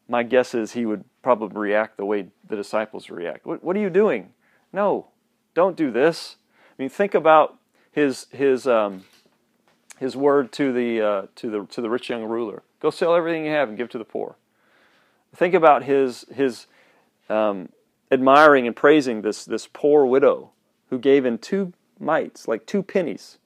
my 0.08 0.24
guess 0.24 0.53
is 0.53 0.74
he 0.74 0.86
would 0.86 1.03
probably 1.22 1.60
react 1.60 1.98
the 1.98 2.05
way 2.05 2.27
the 2.48 2.55
disciples 2.55 3.10
react. 3.10 3.46
What, 3.46 3.63
what 3.63 3.75
are 3.75 3.82
you 3.82 3.89
doing? 3.89 4.29
No, 4.72 5.08
don't 5.53 5.75
do 5.75 5.91
this. 5.91 6.38
I 6.77 6.82
mean, 6.82 6.89
think 6.89 7.13
about 7.13 7.58
his, 7.91 8.27
his, 8.32 8.65
um, 8.65 9.03
his 10.00 10.15
word 10.15 10.51
to 10.53 10.72
the, 10.72 11.01
uh, 11.01 11.22
to, 11.36 11.50
the, 11.50 11.65
to 11.67 11.82
the 11.82 11.89
rich 11.89 12.10
young 12.10 12.24
ruler 12.24 12.63
go 12.84 12.89
sell 12.91 13.15
everything 13.15 13.46
you 13.46 13.51
have 13.51 13.70
and 13.70 13.77
give 13.77 13.89
to 13.89 13.98
the 13.98 14.05
poor. 14.05 14.36
Think 15.34 15.55
about 15.55 15.84
his, 15.84 16.25
his 16.32 16.67
um, 17.29 17.70
admiring 18.12 18.67
and 18.67 18.75
praising 18.75 19.22
this, 19.22 19.46
this 19.46 19.67
poor 19.72 20.05
widow 20.05 20.51
who 20.93 21.00
gave 21.00 21.25
in 21.25 21.39
two 21.39 21.73
mites, 22.00 22.47
like 22.47 22.67
two 22.67 22.83
pennies. 22.83 23.39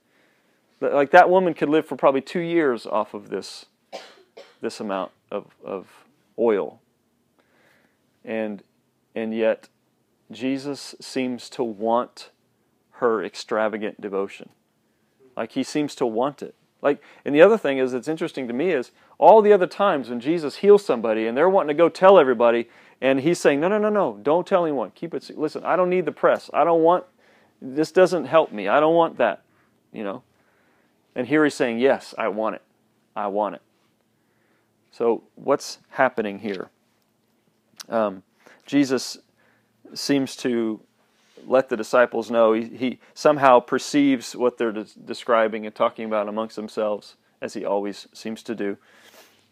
Like 0.81 1.11
that 1.11 1.29
woman 1.29 1.53
could 1.53 1.69
live 1.69 1.85
for 1.85 1.95
probably 1.95 2.19
two 2.19 2.41
years 2.41 2.85
off 2.85 3.13
of 3.13 3.29
this, 3.29 3.67
this 4.59 4.81
amount 4.81 5.11
of, 5.31 5.55
of 5.63 5.87
oil. 6.37 6.81
And, 8.25 8.63
and 9.15 9.33
yet, 9.33 9.69
Jesus 10.29 10.93
seems 10.99 11.49
to 11.51 11.63
want 11.63 12.31
her 12.95 13.23
extravagant 13.23 14.01
devotion. 14.01 14.49
Like 15.37 15.53
he 15.53 15.63
seems 15.63 15.95
to 15.95 16.05
want 16.05 16.43
it. 16.43 16.53
Like, 16.81 17.01
and 17.23 17.33
the 17.33 17.41
other 17.41 17.57
thing 17.57 17.77
is 17.77 17.93
that's 17.93 18.09
interesting 18.09 18.49
to 18.49 18.53
me 18.53 18.71
is 18.71 18.91
all 19.17 19.41
the 19.41 19.53
other 19.53 19.67
times 19.67 20.09
when 20.09 20.19
Jesus 20.19 20.57
heals 20.57 20.85
somebody 20.85 21.25
and 21.25 21.37
they're 21.37 21.49
wanting 21.49 21.69
to 21.69 21.81
go 21.81 21.87
tell 21.87 22.19
everybody, 22.19 22.67
and 22.99 23.21
he's 23.21 23.39
saying, 23.39 23.61
No, 23.61 23.69
no, 23.69 23.77
no, 23.77 23.89
no, 23.89 24.19
don't 24.21 24.45
tell 24.45 24.65
anyone. 24.65 24.91
Keep 24.91 25.13
it. 25.13 25.31
Listen, 25.37 25.63
I 25.63 25.77
don't 25.77 25.89
need 25.89 26.05
the 26.05 26.11
press. 26.11 26.49
I 26.53 26.65
don't 26.65 26.83
want, 26.83 27.05
this 27.61 27.91
doesn't 27.91 28.25
help 28.25 28.51
me. 28.51 28.67
I 28.67 28.79
don't 28.79 28.95
want 28.95 29.17
that, 29.17 29.43
you 29.91 30.03
know. 30.03 30.23
And 31.15 31.27
here 31.27 31.43
he's 31.43 31.55
saying, 31.55 31.79
Yes, 31.79 32.13
I 32.17 32.27
want 32.27 32.55
it. 32.55 32.61
I 33.15 33.27
want 33.27 33.55
it. 33.55 33.61
So, 34.91 35.23
what's 35.35 35.79
happening 35.89 36.39
here? 36.39 36.69
Um, 37.89 38.23
Jesus 38.65 39.17
seems 39.93 40.35
to 40.37 40.81
let 41.45 41.69
the 41.69 41.77
disciples 41.77 42.29
know. 42.29 42.53
He, 42.53 42.65
he 42.65 42.99
somehow 43.13 43.59
perceives 43.59 44.35
what 44.35 44.57
they're 44.57 44.71
des- 44.71 44.99
describing 45.05 45.65
and 45.65 45.73
talking 45.73 46.05
about 46.05 46.27
amongst 46.27 46.55
themselves, 46.55 47.15
as 47.41 47.53
he 47.53 47.65
always 47.65 48.07
seems 48.13 48.43
to 48.43 48.55
do. 48.55 48.77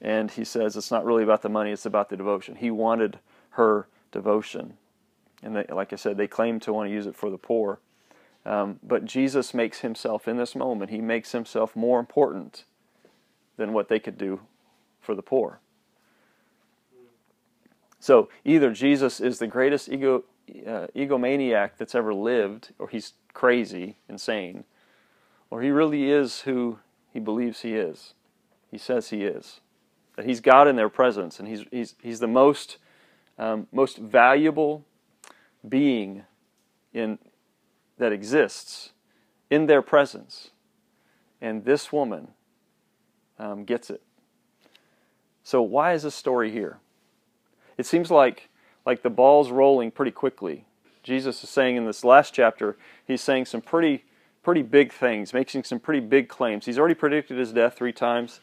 And 0.02 0.30
he 0.30 0.44
says 0.44 0.76
it's 0.76 0.92
not 0.92 1.06
really 1.06 1.24
about 1.24 1.42
the 1.42 1.50
money, 1.50 1.72
it's 1.72 1.86
about 1.86 2.10
the 2.10 2.18
devotion. 2.18 2.56
He 2.56 2.70
wanted 2.70 3.20
her 3.52 3.88
devotion. 4.12 4.78
And 5.42 5.56
they, 5.56 5.66
like 5.70 5.94
I 5.94 5.96
said, 5.96 6.18
they 6.18 6.28
claim 6.28 6.60
to 6.62 6.74
want 6.74 6.90
to 6.90 6.94
use 6.94 7.08
it 7.08 7.16
for 7.16 7.30
the 7.30 7.38
poor. 7.38 7.80
Um, 8.46 8.80
but 8.84 9.06
Jesus 9.06 9.54
makes 9.54 9.80
himself, 9.80 10.28
in 10.28 10.38
this 10.38 10.56
moment, 10.56 10.92
he 10.92 11.02
makes 11.02 11.32
himself 11.32 11.76
more 11.76 12.00
important 12.00 12.66
than 13.58 13.74
what 13.74 13.90
they 13.90 14.00
could 14.00 14.18
do 14.18 14.42
for 15.02 15.16
the 15.16 15.22
poor. 15.22 15.60
So 18.00 18.30
either 18.44 18.72
Jesus 18.72 19.20
is 19.20 19.40
the 19.40 19.48
greatest 19.48 19.90
ego, 19.90 20.26
uh, 20.68 20.88
egomaniac 20.96 21.72
that's 21.78 21.96
ever 21.96 22.14
lived, 22.14 22.72
or 22.78 22.88
he's 22.88 23.14
crazy, 23.34 23.96
insane, 24.08 24.64
or 25.50 25.62
he 25.64 25.70
really 25.70 26.12
is 26.12 26.42
who 26.42 26.80
he 27.12 27.20
believes 27.20 27.62
he 27.62 27.74
is. 27.74 28.14
He 28.70 28.78
says 28.78 29.10
he 29.10 29.24
is. 29.24 29.62
That 30.18 30.26
he's 30.26 30.40
God 30.40 30.68
in 30.68 30.76
their 30.76 30.90
presence, 30.90 31.40
and 31.40 31.48
he's, 31.48 31.66
he's, 31.72 31.96
he's 32.02 32.20
the 32.20 32.28
most 32.28 32.78
um, 33.38 33.68
most 33.72 33.98
valuable 33.98 34.86
being 35.68 36.24
in, 36.94 37.20
that 37.98 38.12
exists 38.12 38.92
in 39.50 39.68
their 39.68 39.82
presence. 39.82 40.52
And 41.42 41.66
this 41.66 41.92
woman 41.92 42.30
um, 43.38 43.66
gets 43.66 43.90
it. 43.90 44.02
So, 45.44 45.62
why 45.62 45.94
is 45.94 46.04
this 46.04 46.16
story 46.16 46.52
here? 46.52 46.80
It 47.78 47.86
seems 47.86 48.10
like, 48.10 48.50
like 48.86 49.04
the 49.04 49.10
ball's 49.10 49.52
rolling 49.52 49.92
pretty 49.92 50.12
quickly. 50.12 50.66
Jesus 51.04 51.44
is 51.44 51.50
saying 51.50 51.76
in 51.76 51.86
this 51.86 52.04
last 52.04 52.34
chapter, 52.34 52.78
he's 53.06 53.22
saying 53.22 53.46
some 53.46 53.62
pretty, 53.62 54.06
pretty 54.42 54.64
big 54.64 54.92
things, 54.92 55.34
making 55.34 55.64
some 55.64 55.80
pretty 55.80 56.00
big 56.00 56.30
claims. 56.30 56.66
He's 56.66 56.80
already 56.80 56.96
predicted 56.96 57.38
his 57.38 57.54
death 57.54 57.76
three 57.76 57.94
times. 57.94 58.40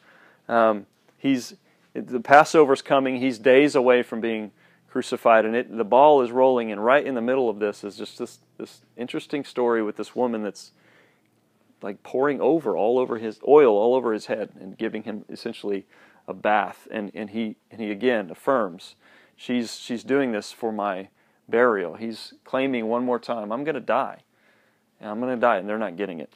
Um, 0.48 0.86
he's 1.18 1.56
the 1.94 2.20
Passover's 2.20 2.82
coming. 2.82 3.16
He's 3.16 3.38
days 3.38 3.74
away 3.74 4.02
from 4.02 4.20
being 4.20 4.52
crucified, 4.92 5.46
and 5.46 5.56
it 5.56 5.74
the 5.74 5.84
ball 5.84 6.20
is 6.20 6.30
rolling, 6.30 6.70
and 6.70 6.84
right 6.84 7.06
in 7.06 7.14
the 7.14 7.22
middle 7.22 7.48
of 7.48 7.58
this 7.58 7.82
is 7.82 7.96
just 7.96 8.18
this 8.18 8.40
this 8.58 8.82
interesting 8.94 9.42
story 9.42 9.82
with 9.82 9.96
this 9.96 10.14
woman 10.14 10.42
that's 10.42 10.72
like 11.80 12.02
pouring 12.02 12.42
over 12.42 12.76
all 12.76 12.98
over 12.98 13.16
his 13.16 13.40
oil 13.48 13.74
all 13.74 13.94
over 13.94 14.12
his 14.12 14.26
head 14.26 14.50
and 14.60 14.76
giving 14.76 15.04
him 15.04 15.24
essentially 15.30 15.86
a 16.28 16.34
bath, 16.34 16.86
and 16.90 17.10
and 17.14 17.30
he 17.30 17.56
and 17.70 17.80
he 17.80 17.90
again 17.90 18.30
affirms 18.30 18.94
she's 19.34 19.80
she's 19.80 20.04
doing 20.04 20.32
this 20.32 20.52
for 20.52 20.70
my 20.70 21.08
burial. 21.48 21.94
He's 21.94 22.34
claiming 22.44 22.86
one 22.86 23.02
more 23.02 23.18
time, 23.18 23.50
I'm 23.50 23.64
going 23.64 23.74
to 23.74 23.80
die, 23.80 24.18
and 25.00 25.08
I'm 25.08 25.20
going 25.20 25.34
to 25.34 25.40
die, 25.40 25.56
and 25.56 25.66
they're 25.66 25.78
not 25.78 25.96
getting 25.96 26.20
it. 26.20 26.34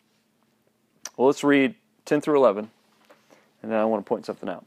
Well, 1.16 1.26
let's 1.26 1.44
read 1.44 1.74
10 2.06 2.22
through 2.22 2.38
11, 2.38 2.70
and 3.62 3.70
then 3.70 3.78
I 3.78 3.84
want 3.84 4.04
to 4.04 4.08
point 4.08 4.24
something 4.24 4.48
out. 4.48 4.64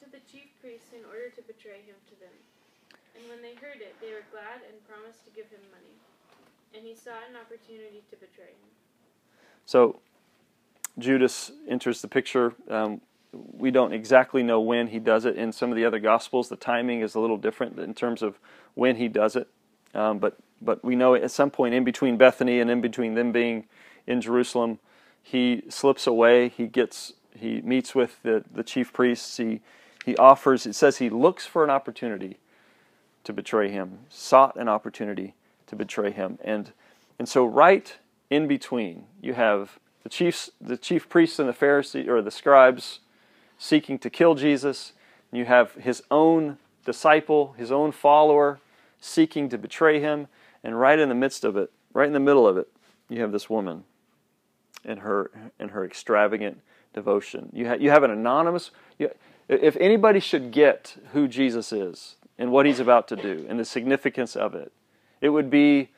To 0.00 0.10
the 0.10 0.22
chief 0.30 0.48
priests 0.60 0.92
in 0.92 1.04
order 1.04 1.28
to 1.36 1.42
betray 1.42 1.82
him 1.84 1.96
to 2.08 2.14
them. 2.20 2.34
And 3.16 3.28
when 3.28 3.42
they 3.42 3.54
heard 3.54 3.80
it, 3.80 3.94
they 4.00 4.12
were 4.12 4.24
glad 4.30 4.64
and 4.68 4.76
promised 4.88 5.24
to 5.24 5.30
give 5.34 5.46
him 5.50 5.60
money. 5.70 5.96
And 6.74 6.86
he 6.86 6.94
saw 6.94 7.12
an 7.28 7.36
opportunity 7.36 8.02
to 8.10 8.16
betray 8.16 8.56
him. 8.56 8.70
So 9.66 10.00
Judas 10.98 11.52
enters 11.68 12.00
the 12.02 12.08
picture. 12.08 12.54
Um, 12.68 13.00
we 13.32 13.70
don't 13.70 13.92
exactly 13.92 14.42
know 14.42 14.60
when 14.60 14.88
he 14.88 14.98
does 14.98 15.24
it. 15.24 15.36
In 15.36 15.52
some 15.52 15.70
of 15.70 15.76
the 15.76 15.84
other 15.84 15.98
gospels, 15.98 16.48
the 16.48 16.56
timing 16.56 17.00
is 17.00 17.14
a 17.14 17.20
little 17.20 17.38
different 17.38 17.78
in 17.78 17.94
terms 17.94 18.22
of 18.22 18.38
when 18.74 18.96
he 18.96 19.08
does 19.08 19.36
it. 19.36 19.48
Um, 19.94 20.18
but 20.18 20.38
but 20.60 20.84
we 20.84 20.94
know 20.94 21.14
at 21.14 21.30
some 21.30 21.50
point 21.50 21.74
in 21.74 21.82
between 21.82 22.16
Bethany 22.16 22.60
and 22.60 22.70
in 22.70 22.80
between 22.80 23.14
them 23.14 23.32
being 23.32 23.66
in 24.06 24.20
Jerusalem, 24.20 24.78
he 25.22 25.62
slips 25.68 26.06
away. 26.06 26.48
He 26.48 26.66
gets 26.66 27.14
he 27.34 27.60
meets 27.62 27.94
with 27.94 28.22
the, 28.22 28.44
the 28.52 28.62
chief 28.62 28.92
priests. 28.92 29.36
He, 29.36 29.60
he 30.04 30.16
offers, 30.16 30.66
it 30.66 30.74
says 30.74 30.98
he 30.98 31.10
looks 31.10 31.46
for 31.46 31.64
an 31.64 31.70
opportunity 31.70 32.38
to 33.24 33.32
betray 33.32 33.70
him, 33.70 34.00
sought 34.08 34.56
an 34.56 34.68
opportunity 34.68 35.34
to 35.68 35.76
betray 35.76 36.10
him. 36.10 36.38
And, 36.42 36.72
and 37.18 37.28
so, 37.28 37.44
right 37.44 37.94
in 38.30 38.48
between, 38.48 39.04
you 39.20 39.34
have 39.34 39.78
the 40.02 40.08
chiefs, 40.08 40.50
the 40.60 40.76
chief 40.76 41.08
priests 41.08 41.38
and 41.38 41.48
the 41.48 41.52
Pharisees, 41.52 42.08
or 42.08 42.20
the 42.20 42.30
scribes, 42.30 43.00
seeking 43.58 43.98
to 44.00 44.10
kill 44.10 44.34
Jesus. 44.34 44.92
And 45.30 45.38
you 45.38 45.44
have 45.44 45.74
his 45.74 46.02
own 46.10 46.58
disciple, 46.84 47.54
his 47.56 47.70
own 47.70 47.92
follower, 47.92 48.58
seeking 49.00 49.48
to 49.50 49.58
betray 49.58 50.00
him. 50.00 50.26
And 50.64 50.78
right 50.78 50.98
in 50.98 51.08
the 51.08 51.14
midst 51.14 51.44
of 51.44 51.56
it, 51.56 51.70
right 51.92 52.06
in 52.06 52.12
the 52.12 52.20
middle 52.20 52.46
of 52.46 52.56
it, 52.56 52.68
you 53.08 53.20
have 53.20 53.32
this 53.32 53.48
woman 53.48 53.84
and 54.84 55.00
her 55.00 55.30
and 55.58 55.70
her 55.70 55.84
extravagant 55.84 56.60
devotion. 56.92 57.50
You, 57.52 57.68
ha- 57.68 57.76
you 57.78 57.90
have 57.90 58.02
an 58.02 58.10
anonymous. 58.10 58.70
You, 58.98 59.10
if 59.48 59.76
anybody 59.76 60.20
should 60.20 60.50
get 60.50 60.96
who 61.12 61.28
Jesus 61.28 61.72
is 61.72 62.16
and 62.38 62.50
what 62.50 62.66
he's 62.66 62.80
about 62.80 63.08
to 63.08 63.16
do 63.16 63.46
and 63.48 63.58
the 63.58 63.64
significance 63.64 64.36
of 64.36 64.54
it, 64.54 64.72
it 65.20 65.30
would 65.30 65.50
be, 65.50 65.90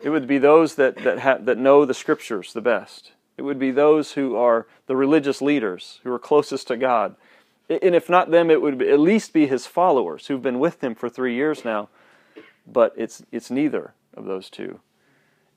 it 0.00 0.10
would 0.10 0.26
be 0.26 0.38
those 0.38 0.74
that, 0.76 0.96
that, 1.04 1.20
ha- 1.20 1.38
that 1.40 1.58
know 1.58 1.84
the 1.84 1.94
scriptures 1.94 2.52
the 2.52 2.60
best. 2.60 3.12
It 3.36 3.42
would 3.42 3.58
be 3.58 3.70
those 3.70 4.12
who 4.12 4.36
are 4.36 4.66
the 4.86 4.96
religious 4.96 5.42
leaders, 5.42 6.00
who 6.04 6.12
are 6.12 6.18
closest 6.18 6.68
to 6.68 6.76
God. 6.76 7.16
And 7.68 7.94
if 7.94 8.08
not 8.08 8.30
them, 8.30 8.50
it 8.50 8.60
would 8.62 8.82
at 8.82 9.00
least 9.00 9.32
be 9.32 9.46
his 9.46 9.66
followers 9.66 10.26
who've 10.26 10.42
been 10.42 10.58
with 10.58 10.82
him 10.82 10.94
for 10.94 11.08
three 11.08 11.34
years 11.34 11.64
now. 11.64 11.88
But 12.66 12.92
it's, 12.96 13.22
it's 13.32 13.50
neither 13.50 13.94
of 14.14 14.24
those 14.24 14.50
two. 14.50 14.80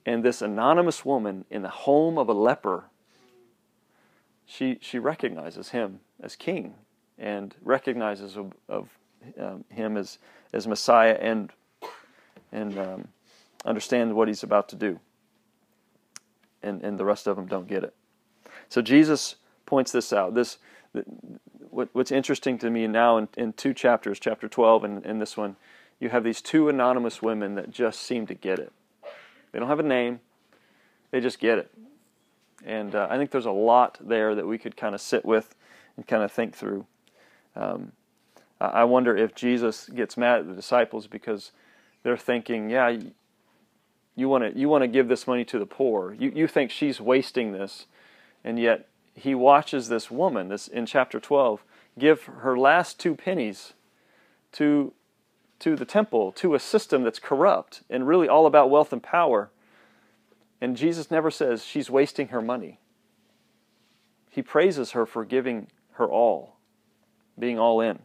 And 0.04 0.24
this 0.24 0.42
anonymous 0.42 1.04
woman 1.04 1.44
in 1.50 1.62
the 1.62 1.68
home 1.68 2.18
of 2.18 2.28
a 2.28 2.32
leper 2.32 2.84
she, 4.48 4.78
she 4.80 4.98
recognizes 4.98 5.70
him 5.70 6.00
as 6.20 6.34
king 6.34 6.74
and 7.18 7.54
recognizes 7.62 8.36
of, 8.36 8.52
of 8.68 8.88
um, 9.38 9.64
him 9.68 9.96
as 9.96 10.18
as 10.52 10.66
Messiah 10.66 11.18
and 11.20 11.52
and 12.52 12.78
um, 12.78 13.08
understand 13.64 14.14
what 14.14 14.28
he's 14.28 14.42
about 14.42 14.68
to 14.70 14.76
do. 14.76 15.00
And 16.62 16.82
and 16.82 16.98
the 16.98 17.04
rest 17.04 17.26
of 17.26 17.36
them 17.36 17.46
don't 17.46 17.66
get 17.66 17.84
it. 17.84 17.94
So 18.68 18.82
Jesus 18.82 19.36
points 19.66 19.92
this 19.92 20.12
out. 20.12 20.34
This 20.34 20.58
what, 21.70 21.88
what's 21.92 22.10
interesting 22.10 22.58
to 22.58 22.70
me 22.70 22.86
now 22.86 23.18
in, 23.18 23.28
in 23.36 23.52
two 23.52 23.74
chapters, 23.74 24.18
chapter 24.18 24.48
12 24.48 24.84
and, 24.84 25.06
and 25.06 25.20
this 25.20 25.36
one, 25.36 25.56
you 26.00 26.08
have 26.08 26.24
these 26.24 26.40
two 26.40 26.68
anonymous 26.68 27.22
women 27.22 27.54
that 27.56 27.70
just 27.70 28.00
seem 28.00 28.26
to 28.26 28.34
get 28.34 28.58
it. 28.58 28.72
They 29.52 29.58
don't 29.58 29.68
have 29.68 29.80
a 29.80 29.84
name, 29.84 30.20
they 31.10 31.20
just 31.20 31.38
get 31.38 31.58
it. 31.58 31.70
And 32.64 32.94
uh, 32.94 33.06
I 33.10 33.16
think 33.16 33.30
there's 33.30 33.46
a 33.46 33.52
lot 33.52 33.98
there 34.00 34.34
that 34.34 34.46
we 34.46 34.58
could 34.58 34.76
kind 34.76 34.94
of 34.94 35.00
sit 35.00 35.24
with 35.24 35.54
and 35.96 36.06
kind 36.06 36.22
of 36.22 36.32
think 36.32 36.54
through. 36.54 36.86
Um, 37.58 37.92
I 38.60 38.84
wonder 38.84 39.16
if 39.16 39.34
Jesus 39.34 39.88
gets 39.88 40.16
mad 40.16 40.40
at 40.40 40.48
the 40.48 40.54
disciples 40.54 41.06
because 41.06 41.52
they're 42.02 42.16
thinking, 42.16 42.70
yeah, 42.70 42.96
you 44.16 44.28
want 44.28 44.52
to 44.52 44.58
you 44.58 44.68
want 44.68 44.82
to 44.82 44.88
give 44.88 45.08
this 45.08 45.26
money 45.26 45.44
to 45.44 45.58
the 45.58 45.66
poor. 45.66 46.12
You 46.12 46.32
you 46.34 46.48
think 46.48 46.70
she's 46.70 47.00
wasting 47.00 47.52
this, 47.52 47.86
and 48.42 48.58
yet 48.58 48.88
he 49.14 49.34
watches 49.34 49.88
this 49.88 50.10
woman, 50.10 50.48
this 50.48 50.68
in 50.68 50.86
chapter 50.86 51.20
12, 51.20 51.64
give 51.98 52.24
her 52.24 52.58
last 52.58 52.98
two 52.98 53.14
pennies 53.14 53.74
to 54.52 54.92
to 55.60 55.74
the 55.74 55.84
temple, 55.84 56.32
to 56.32 56.54
a 56.54 56.60
system 56.60 57.02
that's 57.02 57.18
corrupt 57.18 57.82
and 57.90 58.06
really 58.06 58.28
all 58.28 58.46
about 58.46 58.70
wealth 58.70 58.92
and 58.92 59.02
power. 59.02 59.50
And 60.60 60.76
Jesus 60.76 61.10
never 61.10 61.30
says 61.30 61.64
she's 61.64 61.90
wasting 61.90 62.28
her 62.28 62.42
money. 62.42 62.78
He 64.30 64.42
praises 64.42 64.92
her 64.92 65.04
for 65.04 65.24
giving 65.24 65.68
her 65.92 66.06
all, 66.06 66.57
being 67.38 67.58
all 67.58 67.80
in. 67.80 67.98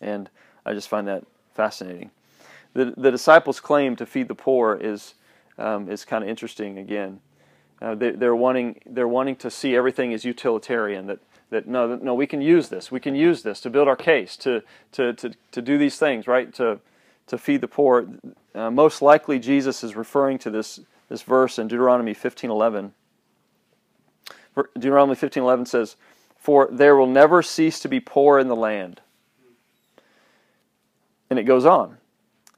And 0.00 0.28
I 0.66 0.74
just 0.74 0.88
find 0.88 1.06
that 1.08 1.24
fascinating. 1.54 2.10
The, 2.74 2.94
the 2.96 3.10
disciples' 3.10 3.60
claim 3.60 3.96
to 3.96 4.06
feed 4.06 4.28
the 4.28 4.34
poor 4.34 4.74
is, 4.74 5.14
um, 5.58 5.88
is 5.88 6.04
kind 6.04 6.24
of 6.24 6.30
interesting 6.30 6.78
again. 6.78 7.20
Uh, 7.80 7.94
they, 7.94 8.26
are 8.26 8.36
wanting 8.36 8.80
they're 8.86 9.08
wanting 9.08 9.36
to 9.36 9.50
see 9.50 9.76
everything 9.76 10.14
as 10.14 10.24
utilitarian. 10.24 11.06
That 11.06 11.18
that 11.50 11.66
no 11.66 11.96
no 11.96 12.14
we 12.14 12.26
can 12.26 12.40
use 12.40 12.68
this 12.68 12.90
we 12.90 13.00
can 13.00 13.14
use 13.14 13.42
this 13.42 13.60
to 13.60 13.70
build 13.70 13.88
our 13.88 13.96
case 13.96 14.36
to 14.38 14.62
to 14.92 15.12
to, 15.14 15.32
to 15.52 15.60
do 15.60 15.76
these 15.76 15.98
things 15.98 16.26
right 16.26 16.54
to 16.54 16.80
to 17.26 17.36
feed 17.36 17.60
the 17.60 17.68
poor. 17.68 18.06
Uh, 18.54 18.70
most 18.70 19.02
likely 19.02 19.38
Jesus 19.38 19.84
is 19.84 19.96
referring 19.96 20.38
to 20.38 20.50
this 20.50 20.80
this 21.08 21.22
verse 21.22 21.58
in 21.58 21.68
Deuteronomy 21.68 22.14
15:11. 22.14 22.92
Deuteronomy 24.74 25.16
15:11 25.16 25.66
says, 25.66 25.96
"For 26.44 26.68
there 26.70 26.94
will 26.94 27.06
never 27.06 27.42
cease 27.42 27.80
to 27.80 27.88
be 27.88 28.00
poor 28.00 28.38
in 28.38 28.48
the 28.48 28.54
land." 28.54 29.00
And 31.30 31.38
it 31.38 31.44
goes 31.44 31.64
on. 31.64 31.96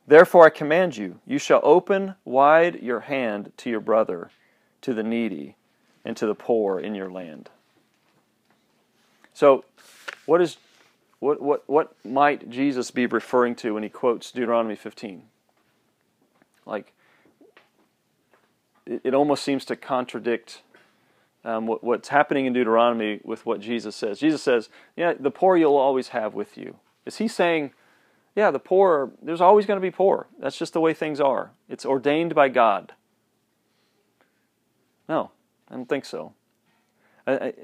Therefore 0.08 0.44
I 0.44 0.50
command 0.50 0.96
you, 0.96 1.20
you 1.24 1.38
shall 1.38 1.60
open 1.62 2.16
wide 2.24 2.82
your 2.82 3.00
hand 3.00 3.52
to 3.58 3.70
your 3.70 3.78
brother 3.80 4.32
to 4.80 4.92
the 4.92 5.04
needy 5.04 5.54
and 6.04 6.16
to 6.16 6.26
the 6.26 6.34
poor 6.34 6.80
in 6.80 6.96
your 6.96 7.08
land. 7.08 7.48
So, 9.32 9.64
what 10.24 10.40
is 10.40 10.56
what 11.20 11.40
what 11.40 11.62
what 11.68 11.94
might 12.04 12.50
Jesus 12.50 12.90
be 12.90 13.06
referring 13.06 13.54
to 13.56 13.74
when 13.74 13.84
he 13.84 13.88
quotes 13.88 14.32
Deuteronomy 14.32 14.74
15? 14.74 15.22
Like, 16.66 16.92
it, 18.84 19.02
it 19.04 19.14
almost 19.14 19.44
seems 19.44 19.64
to 19.66 19.76
contradict 19.76 20.62
um, 21.46 21.66
what, 21.66 21.82
what's 21.82 22.08
happening 22.08 22.44
in 22.44 22.52
Deuteronomy 22.52 23.20
with 23.24 23.46
what 23.46 23.60
Jesus 23.60 23.94
says. 23.94 24.18
Jesus 24.18 24.42
says, 24.42 24.68
"Yeah, 24.96 25.14
the 25.18 25.30
poor 25.30 25.56
you'll 25.56 25.76
always 25.76 26.08
have 26.08 26.34
with 26.34 26.58
you." 26.58 26.76
Is 27.06 27.18
he 27.18 27.28
saying, 27.28 27.72
"Yeah, 28.34 28.50
the 28.50 28.58
poor 28.58 29.12
there's 29.22 29.40
always 29.40 29.64
going 29.64 29.78
to 29.78 29.82
be 29.82 29.92
poor. 29.92 30.26
That's 30.40 30.58
just 30.58 30.72
the 30.72 30.80
way 30.80 30.92
things 30.92 31.20
are. 31.20 31.52
It's 31.68 31.86
ordained 31.86 32.34
by 32.34 32.48
God." 32.48 32.92
No, 35.08 35.30
I 35.70 35.74
don't 35.74 35.88
think 35.88 36.04
so. 36.04 36.34
in, 37.26 37.54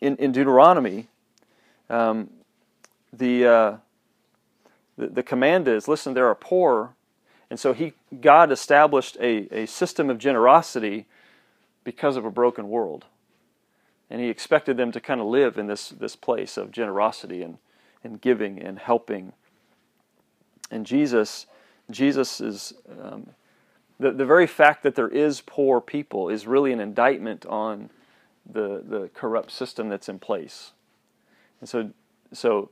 in 0.00 0.32
Deuteronomy, 0.32 1.06
um, 1.88 2.28
the, 3.12 3.46
uh, 3.46 3.76
the, 4.98 5.06
the 5.06 5.22
command 5.22 5.68
is 5.68 5.86
listen, 5.86 6.14
there 6.14 6.26
are 6.26 6.34
poor. 6.34 6.94
And 7.48 7.60
so 7.60 7.72
he, 7.72 7.92
God 8.20 8.50
established 8.50 9.16
a, 9.20 9.46
a 9.56 9.66
system 9.66 10.10
of 10.10 10.18
generosity 10.18 11.06
because 11.86 12.16
of 12.16 12.24
a 12.24 12.30
broken 12.32 12.68
world. 12.68 13.04
And 14.10 14.20
he 14.20 14.28
expected 14.28 14.76
them 14.76 14.90
to 14.90 15.00
kind 15.00 15.20
of 15.20 15.28
live 15.28 15.56
in 15.56 15.68
this, 15.68 15.90
this 15.90 16.16
place 16.16 16.56
of 16.56 16.72
generosity 16.72 17.42
and, 17.42 17.58
and 18.02 18.20
giving 18.20 18.60
and 18.60 18.80
helping. 18.80 19.32
And 20.68 20.84
Jesus, 20.84 21.46
Jesus 21.88 22.40
is 22.40 22.74
um, 23.00 23.28
the, 24.00 24.10
the 24.10 24.26
very 24.26 24.48
fact 24.48 24.82
that 24.82 24.96
there 24.96 25.08
is 25.08 25.40
poor 25.40 25.80
people 25.80 26.28
is 26.28 26.44
really 26.44 26.72
an 26.72 26.80
indictment 26.80 27.46
on 27.46 27.88
the, 28.44 28.82
the 28.84 29.08
corrupt 29.14 29.52
system 29.52 29.88
that's 29.88 30.08
in 30.08 30.18
place. 30.18 30.72
And 31.60 31.68
so, 31.68 31.90
so 32.32 32.70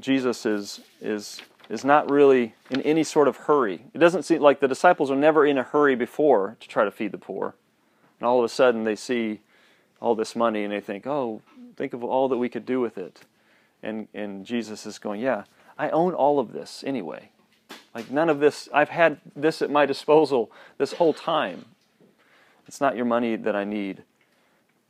Jesus 0.00 0.44
is, 0.44 0.80
is, 1.00 1.40
is 1.68 1.84
not 1.84 2.10
really 2.10 2.56
in 2.68 2.82
any 2.82 3.04
sort 3.04 3.28
of 3.28 3.36
hurry. 3.36 3.84
It 3.94 3.98
doesn't 3.98 4.24
seem 4.24 4.40
like 4.42 4.58
the 4.58 4.66
disciples 4.66 5.08
are 5.08 5.16
never 5.16 5.46
in 5.46 5.56
a 5.56 5.62
hurry 5.62 5.94
before 5.94 6.56
to 6.58 6.68
try 6.68 6.84
to 6.84 6.90
feed 6.90 7.12
the 7.12 7.18
poor. 7.18 7.54
And 8.20 8.26
all 8.26 8.38
of 8.38 8.44
a 8.44 8.48
sudden 8.48 8.84
they 8.84 8.96
see 8.96 9.40
all 10.00 10.14
this 10.14 10.36
money 10.36 10.64
and 10.64 10.72
they 10.72 10.80
think, 10.80 11.06
oh, 11.06 11.42
think 11.76 11.92
of 11.92 12.04
all 12.04 12.28
that 12.28 12.36
we 12.36 12.48
could 12.48 12.66
do 12.66 12.80
with 12.80 12.98
it. 12.98 13.20
And, 13.82 14.08
and 14.14 14.44
Jesus 14.44 14.86
is 14.86 14.98
going, 14.98 15.20
yeah, 15.20 15.44
I 15.78 15.90
own 15.90 16.14
all 16.14 16.38
of 16.38 16.52
this 16.52 16.82
anyway. 16.86 17.30
Like 17.94 18.10
none 18.10 18.28
of 18.28 18.40
this, 18.40 18.68
I've 18.72 18.88
had 18.88 19.20
this 19.34 19.62
at 19.62 19.70
my 19.70 19.86
disposal 19.86 20.50
this 20.78 20.94
whole 20.94 21.14
time. 21.14 21.64
It's 22.66 22.80
not 22.80 22.96
your 22.96 23.04
money 23.04 23.36
that 23.36 23.54
I 23.54 23.64
need. 23.64 24.02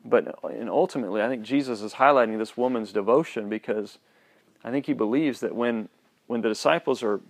But 0.05 0.39
and 0.45 0.71
ultimately, 0.71 1.21
I 1.21 1.29
think 1.29 1.43
Jesus 1.43 1.83
is 1.83 1.95
highlighting 1.95 2.39
this 2.39 2.57
woman's 2.57 2.93
devotion 2.93 3.49
because 3.49 3.99
I 4.65 4.71
think 4.71 4.87
he 4.87 4.93
believes 4.93 5.41
that 5.41 5.55
when, 5.55 5.89
when 6.27 6.41
the 6.41 6.49
disciples 6.49 7.03
are 7.03 7.21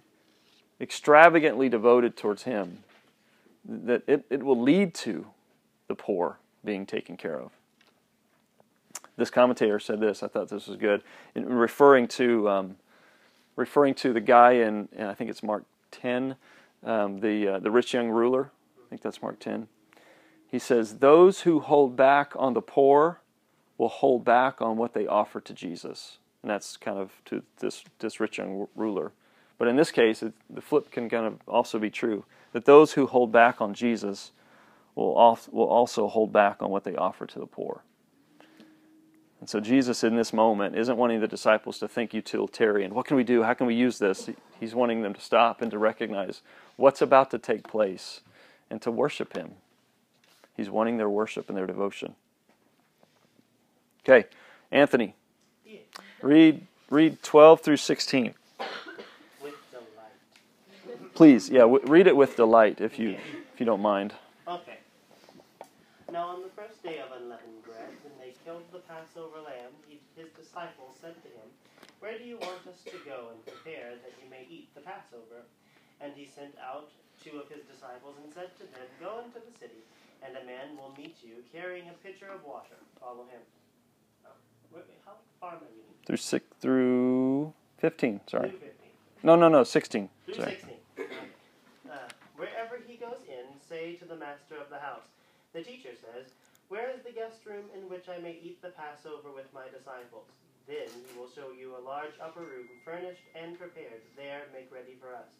extravagantly 0.80 1.68
devoted 1.68 2.16
towards 2.16 2.42
him, 2.42 2.78
that 3.64 4.02
it, 4.06 4.24
it 4.30 4.42
will 4.42 4.60
lead 4.60 4.94
to 4.94 5.26
the 5.88 5.94
poor 5.94 6.38
being 6.64 6.86
taken 6.86 7.16
care 7.16 7.38
of. 7.38 7.52
This 9.16 9.30
commentator 9.30 9.78
said 9.78 10.00
this, 10.00 10.22
I 10.22 10.28
thought 10.28 10.48
this 10.48 10.66
was 10.66 10.76
good, 10.76 11.02
in 11.34 11.46
referring 11.46 12.06
to 12.08 12.48
um, 12.48 12.76
referring 13.56 13.94
to 13.94 14.12
the 14.12 14.20
guy 14.20 14.52
in, 14.52 14.88
in 14.92 15.06
I 15.06 15.14
think 15.14 15.30
it's 15.30 15.42
Mark 15.42 15.64
10, 15.90 16.36
um, 16.84 17.20
the, 17.20 17.48
uh, 17.48 17.58
the 17.58 17.70
rich 17.70 17.94
young 17.94 18.08
ruler. 18.10 18.50
I 18.86 18.88
think 18.90 19.02
that's 19.02 19.20
Mark 19.20 19.40
10. 19.40 19.66
He 20.48 20.58
says, 20.58 20.98
Those 20.98 21.40
who 21.40 21.60
hold 21.60 21.96
back 21.96 22.32
on 22.36 22.54
the 22.54 22.62
poor 22.62 23.20
will 23.78 23.88
hold 23.88 24.24
back 24.24 24.62
on 24.62 24.76
what 24.76 24.94
they 24.94 25.06
offer 25.06 25.40
to 25.40 25.52
Jesus. 25.52 26.18
And 26.42 26.50
that's 26.50 26.76
kind 26.76 26.98
of 26.98 27.12
to 27.24 27.42
this, 27.58 27.82
this 27.98 28.20
rich 28.20 28.38
young 28.38 28.68
ruler. 28.76 29.12
But 29.58 29.68
in 29.68 29.76
this 29.76 29.90
case, 29.90 30.22
it, 30.22 30.34
the 30.48 30.60
flip 30.60 30.90
can 30.90 31.08
kind 31.08 31.26
of 31.26 31.40
also 31.48 31.78
be 31.78 31.90
true 31.90 32.24
that 32.52 32.66
those 32.66 32.92
who 32.92 33.06
hold 33.06 33.32
back 33.32 33.60
on 33.60 33.74
Jesus 33.74 34.32
will, 34.96 35.12
also 35.68 36.08
hold 36.08 36.32
back 36.32 36.60
on 36.60 36.70
what 36.70 36.84
they 36.84 36.96
offer 36.96 37.26
to 37.26 37.38
the 37.38 37.46
poor. 37.46 37.82
And 39.40 39.48
so 39.48 39.60
Jesus, 39.60 40.02
in 40.02 40.16
this 40.16 40.32
moment, 40.32 40.74
isn't 40.76 40.96
wanting 40.96 41.20
the 41.20 41.28
disciples 41.28 41.78
to 41.78 41.88
think 41.88 42.14
utilitarian. 42.14 42.94
What 42.94 43.06
can 43.06 43.16
we 43.16 43.24
do? 43.24 43.42
How 43.42 43.54
can 43.54 43.66
we 43.66 43.74
use 43.74 43.98
this? 43.98 44.30
He's 44.58 44.74
wanting 44.74 45.02
them 45.02 45.12
to 45.12 45.20
stop 45.20 45.60
and 45.60 45.70
to 45.70 45.78
recognize 45.78 46.40
what's 46.76 47.02
about 47.02 47.30
to 47.32 47.38
take 47.38 47.68
place 47.68 48.22
and 48.70 48.80
to 48.82 48.90
worship 48.90 49.36
Him. 49.36 49.52
He's 50.56 50.70
wanting 50.70 50.96
their 50.96 51.10
worship 51.10 51.48
and 51.48 51.56
their 51.56 51.66
devotion. 51.66 52.14
Okay, 54.08 54.26
Anthony, 54.72 55.14
read 56.22 56.66
read 56.88 57.22
12 57.22 57.60
through 57.60 57.76
16. 57.76 58.34
Please, 61.14 61.50
yeah, 61.50 61.60
w- 61.60 61.84
read 61.86 62.06
it 62.06 62.16
with 62.16 62.36
delight 62.36 62.80
if 62.80 62.98
you 62.98 63.10
if 63.52 63.60
you 63.60 63.66
don't 63.66 63.82
mind. 63.82 64.14
On 66.36 66.44
the 66.44 66.52
first 66.52 66.84
day 66.84 67.00
of 67.00 67.16
unleavened 67.16 67.64
bread, 67.64 67.96
when 68.04 68.12
they 68.20 68.36
killed 68.44 68.68
the 68.68 68.84
Passover 68.84 69.40
lamb, 69.40 69.72
he, 69.88 69.96
his 70.20 70.28
disciples 70.36 70.92
said 71.00 71.16
to 71.24 71.32
him, 71.32 71.48
Where 72.04 72.20
do 72.20 72.28
you 72.28 72.36
want 72.36 72.60
us 72.68 72.84
to 72.92 73.00
go 73.08 73.32
and 73.32 73.40
prepare 73.40 73.96
that 73.96 74.12
you 74.20 74.28
may 74.28 74.44
eat 74.44 74.68
the 74.76 74.84
Passover? 74.84 75.48
And 76.04 76.12
he 76.12 76.28
sent 76.28 76.52
out 76.60 76.92
two 77.24 77.40
of 77.40 77.48
his 77.48 77.64
disciples 77.64 78.20
and 78.20 78.28
said 78.36 78.52
to 78.60 78.68
them, 78.68 78.84
Go 79.00 79.24
into 79.24 79.40
the 79.40 79.56
city, 79.56 79.80
and 80.20 80.36
a 80.36 80.44
man 80.44 80.76
will 80.76 80.92
meet 81.00 81.16
you 81.24 81.40
carrying 81.56 81.88
a 81.88 81.96
pitcher 82.04 82.28
of 82.28 82.44
water. 82.44 82.76
Follow 83.00 83.24
him. 83.32 83.40
Oh, 84.28 84.84
how 85.08 85.16
far 85.40 85.56
am 85.56 85.64
I 85.64 85.72
reading? 85.72 85.96
Through 86.04 86.20
six, 86.20 86.44
through 86.60 87.54
fifteen. 87.80 88.20
Sorry. 88.28 88.52
Through 88.52 88.76
15. 88.76 88.76
No, 89.22 89.36
no, 89.36 89.48
no. 89.48 89.64
Sixteen. 89.64 90.10
Through 90.26 90.34
sorry. 90.34 90.60
16. 90.60 90.76
Uh, 91.88 91.96
wherever 92.36 92.76
he 92.86 93.00
goes 93.00 93.24
in, 93.24 93.56
say 93.56 93.94
to 93.94 94.04
the 94.04 94.16
master 94.20 94.60
of 94.60 94.68
the 94.68 94.84
house, 94.84 95.15
The 95.56 95.64
teacher 95.64 95.96
says, 95.96 96.28
where 96.68 96.92
is 96.92 97.00
the 97.00 97.16
guest 97.16 97.40
room 97.48 97.64
in 97.72 97.88
which 97.88 98.12
I 98.12 98.20
may 98.20 98.36
eat 98.44 98.60
the 98.60 98.76
Passover 98.76 99.32
with 99.32 99.48
my 99.54 99.64
disciples? 99.72 100.28
Then 100.68 100.84
he 100.92 101.18
will 101.18 101.32
show 101.32 101.48
you 101.48 101.72
a 101.72 101.80
large 101.80 102.12
upper 102.20 102.40
room, 102.40 102.68
furnished 102.84 103.24
and 103.34 103.58
prepared. 103.58 104.04
There, 104.18 104.44
make 104.52 104.68
ready 104.70 105.00
for 105.00 105.16
us. 105.16 105.32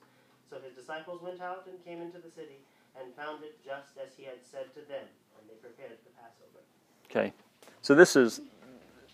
So 0.48 0.56
his 0.56 0.72
disciples 0.72 1.20
went 1.20 1.42
out 1.42 1.68
and 1.68 1.76
came 1.84 2.00
into 2.00 2.16
the 2.16 2.30
city 2.30 2.64
and 2.98 3.12
found 3.12 3.44
it 3.44 3.62
just 3.62 3.92
as 4.00 4.16
he 4.16 4.24
had 4.24 4.40
said 4.40 4.72
to 4.72 4.80
them, 4.88 5.04
and 5.36 5.50
they 5.50 5.60
prepared 5.60 5.98
the 6.00 6.16
Passover. 6.16 6.64
Okay, 7.10 7.34
so 7.82 7.94
this 7.94 8.16
is 8.16 8.40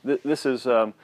this 0.05 0.47
is 0.47 0.69
um, 0.69 0.95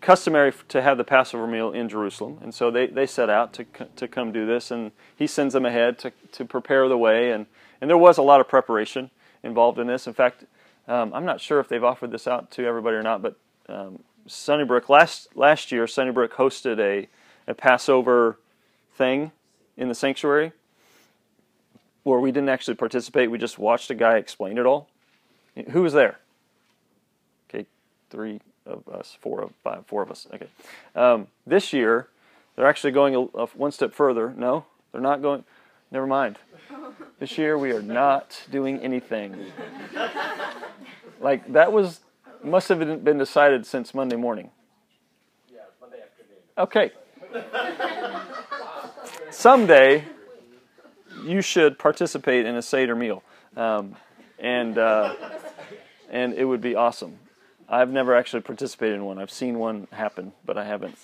customary 0.00 0.52
to 0.68 0.82
have 0.82 0.98
the 0.98 1.04
Passover 1.04 1.48
meal 1.48 1.72
in 1.72 1.88
Jerusalem, 1.88 2.38
and 2.42 2.54
so 2.54 2.70
they, 2.70 2.86
they 2.86 3.06
set 3.06 3.28
out 3.28 3.52
to 3.54 3.66
to 3.96 4.06
come 4.06 4.30
do 4.30 4.46
this, 4.46 4.70
and 4.70 4.92
he 5.16 5.26
sends 5.26 5.52
them 5.52 5.66
ahead 5.66 5.98
to 5.98 6.12
to 6.30 6.44
prepare 6.44 6.88
the 6.88 6.98
way, 6.98 7.32
and 7.32 7.46
and 7.80 7.90
there 7.90 7.98
was 7.98 8.18
a 8.18 8.22
lot 8.22 8.40
of 8.40 8.46
preparation 8.46 9.10
involved 9.42 9.78
in 9.78 9.86
this. 9.86 10.06
In 10.06 10.14
fact, 10.14 10.44
um, 10.88 11.12
I'm 11.14 11.24
not 11.24 11.40
sure 11.40 11.60
if 11.60 11.68
they've 11.68 11.84
offered 11.84 12.10
this 12.10 12.26
out 12.26 12.50
to 12.52 12.64
everybody 12.66 12.96
or 12.96 13.02
not, 13.02 13.22
but 13.22 13.36
um, 13.68 14.02
Sunnybrook 14.26 14.88
last 14.88 15.28
last 15.34 15.72
year 15.72 15.86
Sunnybrook 15.86 16.34
hosted 16.34 16.78
a 16.78 17.08
a 17.46 17.54
Passover 17.54 18.38
thing 18.94 19.32
in 19.76 19.88
the 19.88 19.94
sanctuary 19.94 20.52
where 22.04 22.18
we 22.18 22.32
didn't 22.32 22.48
actually 22.48 22.74
participate. 22.74 23.30
We 23.30 23.38
just 23.38 23.58
watched 23.58 23.90
a 23.90 23.94
guy 23.94 24.16
explain 24.16 24.58
it 24.58 24.66
all. 24.66 24.88
Who 25.70 25.82
was 25.82 25.92
there? 25.92 26.18
Okay, 27.48 27.66
three 28.10 28.40
of 28.66 28.88
us, 28.88 29.16
four 29.20 29.42
of 29.42 29.52
five, 29.62 29.84
four 29.86 30.02
of 30.02 30.10
us. 30.10 30.26
Okay. 30.32 30.46
Um, 30.94 31.28
this 31.46 31.72
year, 31.72 32.08
they're 32.56 32.66
actually 32.66 32.92
going 32.92 33.14
a, 33.14 33.20
a, 33.38 33.46
one 33.48 33.72
step 33.72 33.92
further. 33.92 34.32
No, 34.36 34.64
they're 34.90 35.00
not 35.00 35.22
going. 35.22 35.44
Never 35.90 36.06
mind. 36.06 36.38
This 37.18 37.38
year 37.38 37.56
we 37.56 37.72
are 37.72 37.82
not 37.82 38.42
doing 38.50 38.78
anything. 38.80 39.36
like 41.20 41.52
that 41.52 41.72
was 41.72 42.00
must 42.42 42.68
have 42.68 43.04
been 43.04 43.18
decided 43.18 43.66
since 43.66 43.94
Monday 43.94 44.16
morning. 44.16 44.50
Yeah, 45.48 45.60
Monday 45.80 45.98
afternoon. 46.02 46.38
Okay. 46.58 46.90
Someday 49.30 50.04
you 51.24 51.40
should 51.40 51.78
participate 51.78 52.46
in 52.46 52.56
a 52.56 52.62
Seder 52.62 52.96
meal. 52.96 53.22
Um, 53.56 53.96
and, 54.38 54.76
uh, 54.76 55.14
and 56.10 56.34
it 56.34 56.44
would 56.44 56.60
be 56.60 56.74
awesome. 56.74 57.18
I've 57.68 57.90
never 57.90 58.14
actually 58.14 58.42
participated 58.42 58.96
in 58.96 59.04
one. 59.04 59.18
I've 59.18 59.30
seen 59.30 59.58
one 59.58 59.86
happen, 59.92 60.32
but 60.44 60.58
I 60.58 60.64
haven't. 60.64 60.98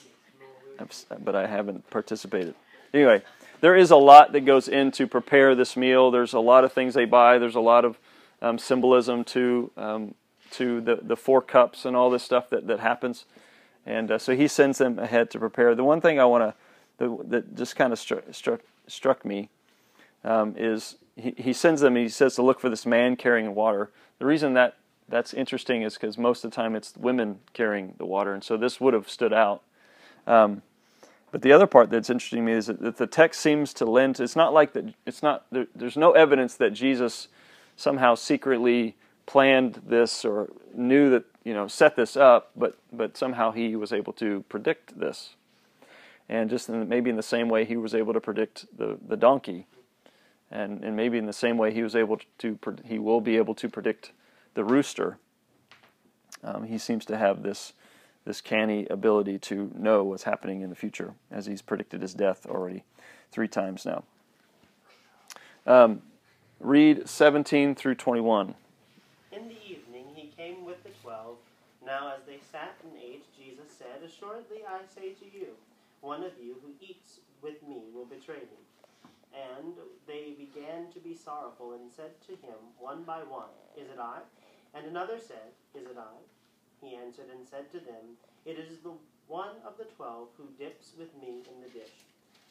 but 1.24 1.34
I 1.34 1.46
haven't 1.46 1.88
participated. 1.90 2.54
Anyway, 2.92 3.22
there 3.60 3.76
is 3.76 3.90
a 3.90 3.96
lot 3.96 4.32
that 4.32 4.40
goes 4.42 4.68
into 4.68 5.06
prepare 5.06 5.54
this 5.54 5.76
meal. 5.76 6.10
There's 6.10 6.32
a 6.32 6.40
lot 6.40 6.64
of 6.64 6.72
things 6.72 6.94
they 6.94 7.04
buy. 7.04 7.38
There's 7.38 7.54
a 7.54 7.60
lot 7.60 7.84
of 7.84 7.98
um, 8.40 8.58
symbolism 8.58 9.24
to 9.24 9.70
um, 9.76 10.14
to 10.52 10.80
the 10.80 11.00
the 11.02 11.16
four 11.16 11.42
cups 11.42 11.84
and 11.84 11.96
all 11.96 12.10
this 12.10 12.22
stuff 12.22 12.50
that 12.50 12.66
that 12.66 12.80
happens. 12.80 13.24
And 13.86 14.10
uh, 14.10 14.18
so 14.18 14.36
he 14.36 14.48
sends 14.48 14.78
them 14.78 14.98
ahead 14.98 15.30
to 15.30 15.38
prepare. 15.38 15.74
The 15.74 15.84
one 15.84 16.00
thing 16.00 16.20
I 16.20 16.24
want 16.24 16.54
to 16.98 17.18
that 17.28 17.54
just 17.56 17.76
kind 17.76 17.92
of 17.92 17.98
struck 17.98 18.24
struck, 18.32 18.60
struck 18.86 19.24
me 19.24 19.48
um, 20.24 20.54
is 20.56 20.96
he, 21.16 21.34
he 21.36 21.52
sends 21.52 21.80
them, 21.80 21.96
he 21.96 22.08
says 22.08 22.34
to 22.36 22.42
look 22.42 22.60
for 22.60 22.68
this 22.68 22.86
man 22.86 23.16
carrying 23.16 23.54
water. 23.54 23.90
The 24.18 24.26
reason 24.26 24.54
that 24.54 24.76
that's 25.08 25.32
interesting 25.32 25.82
is 25.82 25.94
because 25.94 26.18
most 26.18 26.44
of 26.44 26.50
the 26.50 26.54
time 26.54 26.76
it's 26.76 26.94
women 26.96 27.40
carrying 27.52 27.94
the 27.98 28.06
water, 28.06 28.34
and 28.34 28.44
so 28.44 28.56
this 28.56 28.80
would 28.80 28.94
have 28.94 29.08
stood 29.08 29.32
out. 29.32 29.62
Um, 30.26 30.62
but 31.30 31.42
the 31.42 31.52
other 31.52 31.66
part 31.66 31.90
that's 31.90 32.10
interesting 32.10 32.38
to 32.38 32.42
me 32.44 32.52
is 32.52 32.66
that 32.66 32.96
the 32.96 33.06
text 33.06 33.40
seems 33.40 33.74
to 33.74 33.84
lend. 33.84 34.20
It's 34.20 34.36
not 34.36 34.52
like 34.52 34.72
that. 34.72 34.94
It's 35.06 35.22
not. 35.22 35.46
There, 35.50 35.66
there's 35.74 35.96
no 35.96 36.12
evidence 36.12 36.54
that 36.56 36.72
Jesus 36.72 37.28
somehow 37.76 38.14
secretly 38.14 38.96
planned 39.26 39.82
this 39.86 40.24
or 40.24 40.50
knew 40.74 41.10
that 41.10 41.24
you 41.44 41.54
know 41.54 41.68
set 41.68 41.96
this 41.96 42.16
up, 42.16 42.50
but 42.56 42.78
but 42.92 43.16
somehow 43.16 43.52
he 43.52 43.76
was 43.76 43.92
able 43.92 44.12
to 44.14 44.44
predict 44.48 44.98
this, 44.98 45.34
and 46.28 46.48
just 46.48 46.68
in, 46.68 46.88
maybe 46.88 47.10
in 47.10 47.16
the 47.16 47.22
same 47.22 47.48
way 47.48 47.64
he 47.64 47.76
was 47.76 47.94
able 47.94 48.12
to 48.12 48.20
predict 48.20 48.66
the 48.76 48.98
the 49.06 49.16
donkey 49.16 49.66
and 50.50 50.82
and 50.82 50.96
maybe 50.96 51.18
in 51.18 51.26
the 51.26 51.32
same 51.32 51.58
way 51.58 51.72
he 51.72 51.82
was 51.82 51.94
able 51.94 52.18
to 52.38 52.58
he 52.84 52.98
will 52.98 53.20
be 53.20 53.36
able 53.36 53.54
to 53.54 53.68
predict 53.68 54.12
the 54.54 54.64
rooster. 54.64 55.18
Um, 56.42 56.64
he 56.64 56.78
seems 56.78 57.04
to 57.06 57.16
have 57.16 57.42
this 57.42 57.72
this 58.24 58.40
canny 58.40 58.86
ability 58.88 59.38
to 59.38 59.70
know 59.74 60.04
what's 60.04 60.24
happening 60.24 60.60
in 60.60 60.70
the 60.70 60.76
future, 60.76 61.14
as 61.30 61.46
he's 61.46 61.62
predicted 61.62 62.02
his 62.02 62.14
death 62.14 62.46
already 62.46 62.84
three 63.30 63.48
times 63.48 63.86
now. 63.86 64.04
Um, 65.66 66.02
read 66.60 67.08
17 67.08 67.74
through 67.74 67.94
21. 67.94 68.54
In 69.32 69.48
the 69.48 69.54
evening 69.68 70.06
he 70.14 70.28
came 70.36 70.64
with 70.64 70.82
the 70.82 70.90
twelve. 71.02 71.36
Now, 71.84 72.12
as 72.14 72.22
they 72.26 72.38
sat 72.52 72.74
and 72.84 72.92
ate, 73.00 73.24
Jesus 73.36 73.72
said, 73.78 74.02
Assuredly 74.04 74.58
I 74.68 74.80
say 74.94 75.12
to 75.14 75.24
you, 75.24 75.48
one 76.00 76.22
of 76.22 76.32
you 76.42 76.56
who 76.62 76.70
eats 76.80 77.20
with 77.42 77.62
me 77.66 77.84
will 77.94 78.04
betray 78.04 78.40
me. 78.40 78.60
And 79.32 79.74
they 80.06 80.34
began 80.36 80.90
to 80.92 81.00
be 81.00 81.14
sorrowful 81.14 81.72
and 81.72 81.90
said 81.90 82.20
to 82.26 82.32
him 82.32 82.58
one 82.78 83.04
by 83.04 83.18
one, 83.18 83.52
Is 83.76 83.88
it 83.88 83.98
I? 84.00 84.20
And 84.74 84.86
another 84.86 85.18
said, 85.18 85.52
Is 85.74 85.86
it 85.86 85.96
I? 85.98 86.16
He 86.80 86.94
answered 86.94 87.26
and 87.30 87.46
said 87.46 87.70
to 87.72 87.78
them, 87.78 88.16
It 88.44 88.58
is 88.58 88.78
the 88.82 88.92
one 89.26 89.56
of 89.66 89.76
the 89.76 89.84
twelve 89.96 90.28
who 90.36 90.44
dips 90.58 90.92
with 90.98 91.14
me 91.20 91.42
in 91.52 91.60
the 91.60 91.68
dish. 91.68 92.06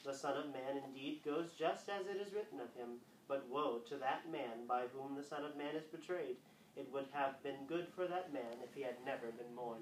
The 0.06 0.14
Son 0.14 0.38
of 0.38 0.54
Man 0.54 0.82
indeed 0.86 1.22
goes 1.26 1.50
just 1.58 1.90
as 1.90 2.06
it 2.08 2.22
is 2.22 2.34
written 2.34 2.60
of 2.60 2.74
him, 2.76 3.02
but 3.28 3.46
woe 3.50 3.80
to 3.90 3.96
that 3.98 4.32
man 4.32 4.68
by 4.68 4.84
whom 4.94 5.16
the 5.16 5.24
Son 5.24 5.44
of 5.44 5.58
Man 5.58 5.76
is 5.76 5.86
betrayed. 5.86 6.38
It 6.76 6.88
would 6.94 7.08
have 7.12 7.42
been 7.44 7.66
good 7.68 7.88
for 7.96 8.06
that 8.08 8.32
man 8.32 8.62
if 8.64 8.74
he 8.76 8.84
had 8.84 8.96
never 9.06 9.28
been 9.28 9.56
born. 9.56 9.80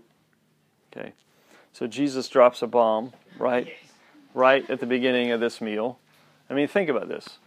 Okay. 0.95 1.11
So 1.73 1.87
Jesus 1.87 2.29
drops 2.29 2.61
a 2.61 2.67
bomb, 2.67 3.11
right? 3.37 3.67
Yes. 3.67 3.75
Right 4.33 4.69
at 4.69 4.79
the 4.79 4.85
beginning 4.85 5.31
of 5.31 5.39
this 5.39 5.59
meal. 5.59 5.99
I 6.49 6.53
mean, 6.53 6.67
think 6.67 6.89
about 6.89 7.09
this. 7.09 7.37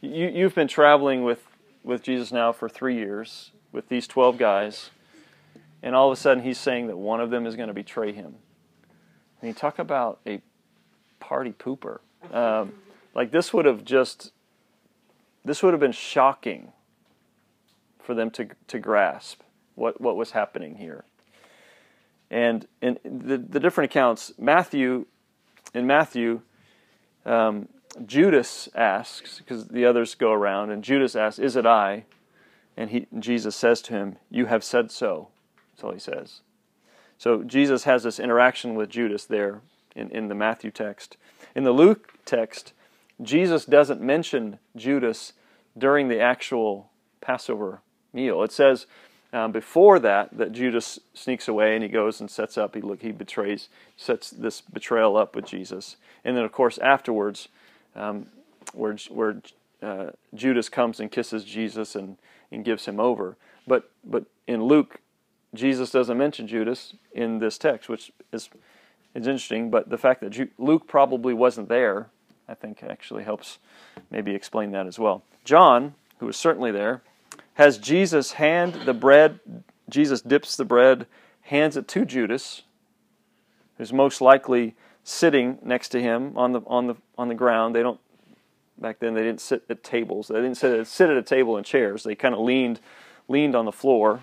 You, 0.00 0.28
you've 0.28 0.54
been 0.54 0.68
traveling 0.68 1.22
with, 1.22 1.44
with 1.84 2.02
Jesus 2.02 2.32
now 2.32 2.52
for 2.52 2.68
three 2.68 2.96
years 2.96 3.50
with 3.72 3.88
these 3.88 4.06
12 4.06 4.38
guys, 4.38 4.90
and 5.82 5.94
all 5.94 6.10
of 6.10 6.16
a 6.16 6.20
sudden 6.20 6.42
he's 6.42 6.58
saying 6.58 6.88
that 6.88 6.96
one 6.96 7.20
of 7.20 7.30
them 7.30 7.46
is 7.46 7.56
going 7.56 7.68
to 7.68 7.74
betray 7.74 8.12
him. 8.12 8.34
I 9.40 9.46
mean, 9.46 9.54
talk 9.54 9.78
about 9.78 10.20
a 10.26 10.40
party 11.20 11.52
pooper. 11.52 12.00
Um, 12.32 12.74
like, 13.14 13.30
this 13.30 13.52
would 13.52 13.64
have 13.64 13.84
just, 13.84 14.32
this 15.44 15.62
would 15.62 15.72
have 15.72 15.80
been 15.80 15.92
shocking 15.92 16.72
for 18.00 18.14
them 18.14 18.30
to, 18.32 18.48
to 18.68 18.78
grasp 18.78 19.42
what, 19.74 20.00
what 20.00 20.16
was 20.16 20.32
happening 20.32 20.76
here. 20.76 21.04
And 22.30 22.66
in 22.82 22.98
the, 23.04 23.38
the 23.38 23.60
different 23.60 23.90
accounts, 23.90 24.32
Matthew, 24.38 25.06
in 25.72 25.86
Matthew, 25.86 26.42
um, 27.24 27.68
Judas 28.04 28.68
asks, 28.74 29.38
because 29.38 29.68
the 29.68 29.84
others 29.84 30.14
go 30.14 30.32
around, 30.32 30.70
and 30.70 30.84
Judas 30.84 31.16
asks, 31.16 31.38
Is 31.38 31.56
it 31.56 31.66
I? 31.66 32.04
And 32.76 32.90
he, 32.90 33.06
Jesus 33.18 33.56
says 33.56 33.80
to 33.82 33.92
him, 33.94 34.16
You 34.30 34.46
have 34.46 34.62
said 34.62 34.90
so. 34.90 35.28
All 35.82 35.92
he 35.92 35.98
says. 35.98 36.40
So 37.18 37.42
Jesus 37.42 37.84
has 37.84 38.04
this 38.04 38.20
interaction 38.20 38.74
with 38.74 38.90
Judas 38.90 39.24
there 39.24 39.60
in, 39.96 40.10
in 40.10 40.28
the 40.28 40.34
Matthew 40.34 40.70
text. 40.70 41.16
In 41.54 41.64
the 41.64 41.72
Luke 41.72 42.14
text, 42.24 42.72
Jesus 43.20 43.64
doesn't 43.64 44.00
mention 44.00 44.58
Judas 44.76 45.32
during 45.76 46.08
the 46.08 46.20
actual 46.20 46.90
Passover 47.20 47.80
meal. 48.12 48.42
It 48.42 48.52
says 48.52 48.86
um, 49.32 49.52
before 49.52 49.98
that 49.98 50.36
that 50.36 50.52
Judas 50.52 50.98
sneaks 51.14 51.48
away 51.48 51.74
and 51.74 51.82
he 51.82 51.88
goes 51.88 52.20
and 52.20 52.30
sets 52.30 52.56
up. 52.56 52.74
He 52.74 52.80
look 52.80 53.02
he 53.02 53.12
betrays, 53.12 53.68
sets 53.96 54.30
this 54.30 54.60
betrayal 54.60 55.16
up 55.16 55.34
with 55.34 55.44
Jesus, 55.44 55.96
and 56.24 56.36
then 56.36 56.44
of 56.44 56.52
course 56.52 56.78
afterwards 56.78 57.48
um, 57.94 58.26
where, 58.72 58.96
where 59.10 59.42
uh, 59.82 60.10
Judas 60.34 60.68
comes 60.68 61.00
and 61.00 61.10
kisses 61.10 61.44
Jesus 61.44 61.94
and, 61.94 62.16
and 62.50 62.64
gives 62.64 62.86
him 62.86 63.00
over. 63.00 63.36
But, 63.66 63.90
but 64.04 64.24
in 64.46 64.64
Luke, 64.64 65.00
Jesus 65.54 65.90
doesn't 65.90 66.18
mention 66.18 66.46
Judas 66.46 66.94
in 67.12 67.38
this 67.38 67.58
text, 67.58 67.88
which 67.88 68.12
is, 68.32 68.50
is 69.14 69.26
interesting. 69.26 69.70
But 69.70 69.88
the 69.88 69.98
fact 69.98 70.20
that 70.20 70.50
Luke 70.58 70.86
probably 70.86 71.34
wasn't 71.34 71.68
there, 71.68 72.08
I 72.48 72.54
think 72.54 72.82
actually 72.82 73.24
helps 73.24 73.58
maybe 74.10 74.34
explain 74.34 74.72
that 74.72 74.86
as 74.86 74.98
well. 74.98 75.22
John, 75.44 75.94
who 76.18 76.26
was 76.26 76.36
certainly 76.36 76.70
there, 76.70 77.02
has 77.54 77.78
Jesus 77.78 78.32
hand 78.32 78.82
the 78.84 78.94
bread. 78.94 79.40
Jesus 79.88 80.20
dips 80.20 80.56
the 80.56 80.64
bread, 80.64 81.06
hands 81.42 81.76
it 81.76 81.88
to 81.88 82.04
Judas, 82.04 82.62
who's 83.78 83.92
most 83.92 84.20
likely 84.20 84.76
sitting 85.02 85.58
next 85.62 85.88
to 85.88 86.00
him 86.00 86.36
on 86.36 86.52
the 86.52 86.60
on 86.66 86.86
the 86.86 86.94
on 87.16 87.28
the 87.28 87.34
ground. 87.34 87.74
They 87.74 87.82
don't 87.82 87.98
back 88.78 88.98
then 88.98 89.14
they 89.14 89.22
didn't 89.22 89.40
sit 89.40 89.64
at 89.68 89.82
tables. 89.82 90.28
They 90.28 90.36
didn't 90.36 90.56
sit, 90.56 90.86
sit 90.86 91.10
at 91.10 91.16
a 91.16 91.22
table 91.22 91.56
in 91.56 91.64
chairs. 91.64 92.02
They 92.02 92.14
kind 92.14 92.34
of 92.34 92.40
leaned 92.40 92.80
leaned 93.26 93.56
on 93.56 93.64
the 93.64 93.72
floor, 93.72 94.20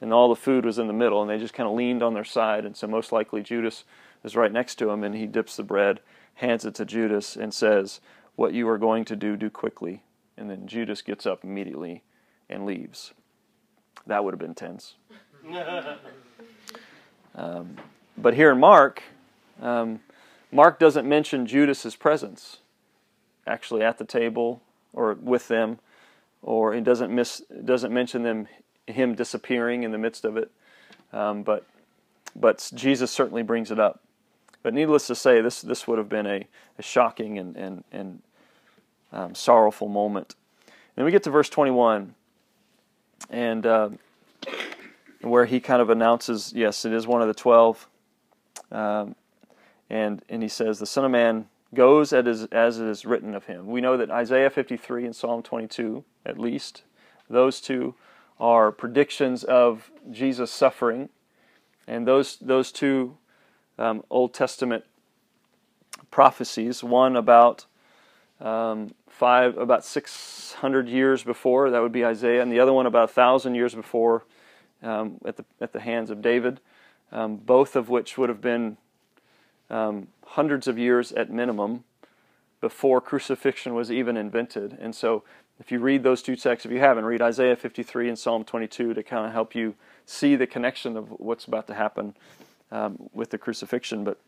and 0.00 0.12
all 0.12 0.28
the 0.28 0.36
food 0.36 0.64
was 0.64 0.78
in 0.78 0.86
the 0.86 0.92
middle, 0.92 1.20
and 1.20 1.30
they 1.30 1.38
just 1.38 1.54
kind 1.54 1.68
of 1.68 1.74
leaned 1.74 2.02
on 2.02 2.14
their 2.14 2.24
side. 2.24 2.64
And 2.64 2.76
so 2.76 2.86
most 2.86 3.12
likely 3.12 3.42
Judas 3.42 3.84
is 4.24 4.36
right 4.36 4.52
next 4.52 4.76
to 4.76 4.90
him, 4.90 5.04
and 5.04 5.14
he 5.14 5.26
dips 5.26 5.56
the 5.56 5.62
bread, 5.62 6.00
hands 6.34 6.64
it 6.64 6.74
to 6.76 6.84
Judas, 6.84 7.36
and 7.36 7.52
says, 7.52 8.00
"What 8.34 8.52
you 8.52 8.68
are 8.68 8.78
going 8.78 9.04
to 9.06 9.16
do, 9.16 9.36
do 9.36 9.50
quickly." 9.50 10.02
And 10.36 10.50
then 10.50 10.66
Judas 10.66 11.02
gets 11.02 11.26
up 11.26 11.44
immediately 11.44 12.02
and 12.48 12.66
leaves. 12.66 13.14
That 14.06 14.24
would 14.24 14.34
have 14.34 14.38
been 14.38 14.54
tense. 14.54 14.94
um, 17.34 17.76
but 18.18 18.34
here 18.34 18.50
in 18.52 18.60
Mark, 18.60 19.02
um, 19.60 20.00
Mark 20.52 20.78
doesn't 20.78 21.08
mention 21.08 21.46
Judas's 21.46 21.96
presence 21.96 22.58
actually 23.46 23.82
at 23.82 23.98
the 23.98 24.04
table 24.04 24.62
or 24.92 25.14
with 25.14 25.48
them, 25.48 25.78
or 26.42 26.74
he 26.74 26.80
doesn't 26.80 27.14
miss 27.14 27.42
doesn't 27.64 27.92
mention 27.92 28.22
them 28.22 28.48
him 28.86 29.14
disappearing 29.14 29.82
in 29.82 29.92
the 29.92 29.98
midst 29.98 30.24
of 30.24 30.36
it. 30.36 30.50
Um, 31.12 31.42
but 31.42 31.64
but 32.34 32.70
Jesus 32.74 33.10
certainly 33.10 33.42
brings 33.42 33.70
it 33.70 33.80
up. 33.80 34.00
But 34.62 34.74
needless 34.74 35.06
to 35.06 35.14
say, 35.14 35.40
this 35.40 35.62
this 35.62 35.86
would 35.86 35.98
have 35.98 36.08
been 36.08 36.26
a, 36.26 36.46
a 36.78 36.82
shocking 36.82 37.38
and 37.38 37.56
and 37.56 37.84
and 37.92 38.22
um, 39.12 39.34
sorrowful 39.34 39.88
moment. 39.88 40.34
then 40.94 41.04
we 41.04 41.10
get 41.10 41.22
to 41.22 41.30
verse 41.30 41.48
21, 41.48 42.14
and 43.30 43.64
uh, 43.64 43.90
where 45.22 45.46
he 45.46 45.60
kind 45.60 45.80
of 45.80 45.90
announces, 45.90 46.52
yes, 46.54 46.84
it 46.84 46.92
is 46.92 47.06
one 47.06 47.22
of 47.22 47.28
the 47.28 47.34
twelve, 47.34 47.88
um, 48.72 49.14
and 49.88 50.22
and 50.28 50.42
he 50.42 50.48
says, 50.48 50.78
the 50.78 50.86
Son 50.86 51.04
of 51.04 51.10
Man 51.10 51.46
goes 51.74 52.12
as, 52.12 52.44
as 52.46 52.78
it 52.78 52.86
is 52.86 53.04
written 53.04 53.34
of 53.34 53.44
him. 53.44 53.66
We 53.66 53.80
know 53.80 53.96
that 53.96 54.10
Isaiah 54.10 54.50
53 54.50 55.04
and 55.04 55.14
Psalm 55.14 55.42
22, 55.42 56.04
at 56.24 56.38
least, 56.38 56.82
those 57.28 57.60
two 57.60 57.94
are 58.38 58.70
predictions 58.70 59.44
of 59.44 59.90
Jesus' 60.10 60.50
suffering, 60.50 61.08
and 61.86 62.06
those 62.06 62.36
those 62.36 62.72
two 62.72 63.16
um, 63.78 64.02
Old 64.10 64.34
Testament 64.34 64.84
prophecies, 66.10 66.82
one 66.82 67.16
about 67.16 67.66
um, 68.40 68.94
five 69.08 69.56
about 69.56 69.84
600 69.84 70.88
years 70.88 71.22
before, 71.22 71.70
that 71.70 71.80
would 71.80 71.92
be 71.92 72.04
Isaiah, 72.04 72.42
and 72.42 72.52
the 72.52 72.60
other 72.60 72.72
one 72.72 72.86
about 72.86 73.04
a 73.04 73.12
thousand 73.12 73.54
years 73.54 73.74
before, 73.74 74.24
um, 74.82 75.18
at 75.24 75.36
the 75.36 75.44
at 75.60 75.72
the 75.72 75.80
hands 75.80 76.10
of 76.10 76.20
David, 76.20 76.60
um, 77.12 77.36
both 77.36 77.76
of 77.76 77.88
which 77.88 78.18
would 78.18 78.28
have 78.28 78.40
been 78.40 78.76
um, 79.70 80.08
hundreds 80.24 80.68
of 80.68 80.78
years 80.78 81.12
at 81.12 81.30
minimum 81.30 81.84
before 82.60 83.00
crucifixion 83.00 83.74
was 83.74 83.90
even 83.90 84.16
invented. 84.16 84.76
And 84.80 84.94
so, 84.94 85.22
if 85.58 85.72
you 85.72 85.78
read 85.78 86.02
those 86.02 86.22
two 86.22 86.36
texts, 86.36 86.66
if 86.66 86.72
you 86.72 86.80
haven't, 86.80 87.04
read 87.04 87.22
Isaiah 87.22 87.56
53 87.56 88.08
and 88.08 88.18
Psalm 88.18 88.44
22 88.44 88.94
to 88.94 89.02
kind 89.02 89.26
of 89.26 89.32
help 89.32 89.54
you 89.54 89.74
see 90.04 90.36
the 90.36 90.46
connection 90.46 90.96
of 90.96 91.08
what's 91.18 91.46
about 91.46 91.66
to 91.68 91.74
happen 91.74 92.14
um, 92.70 93.08
with 93.12 93.30
the 93.30 93.38
crucifixion. 93.38 94.04
But 94.04 94.20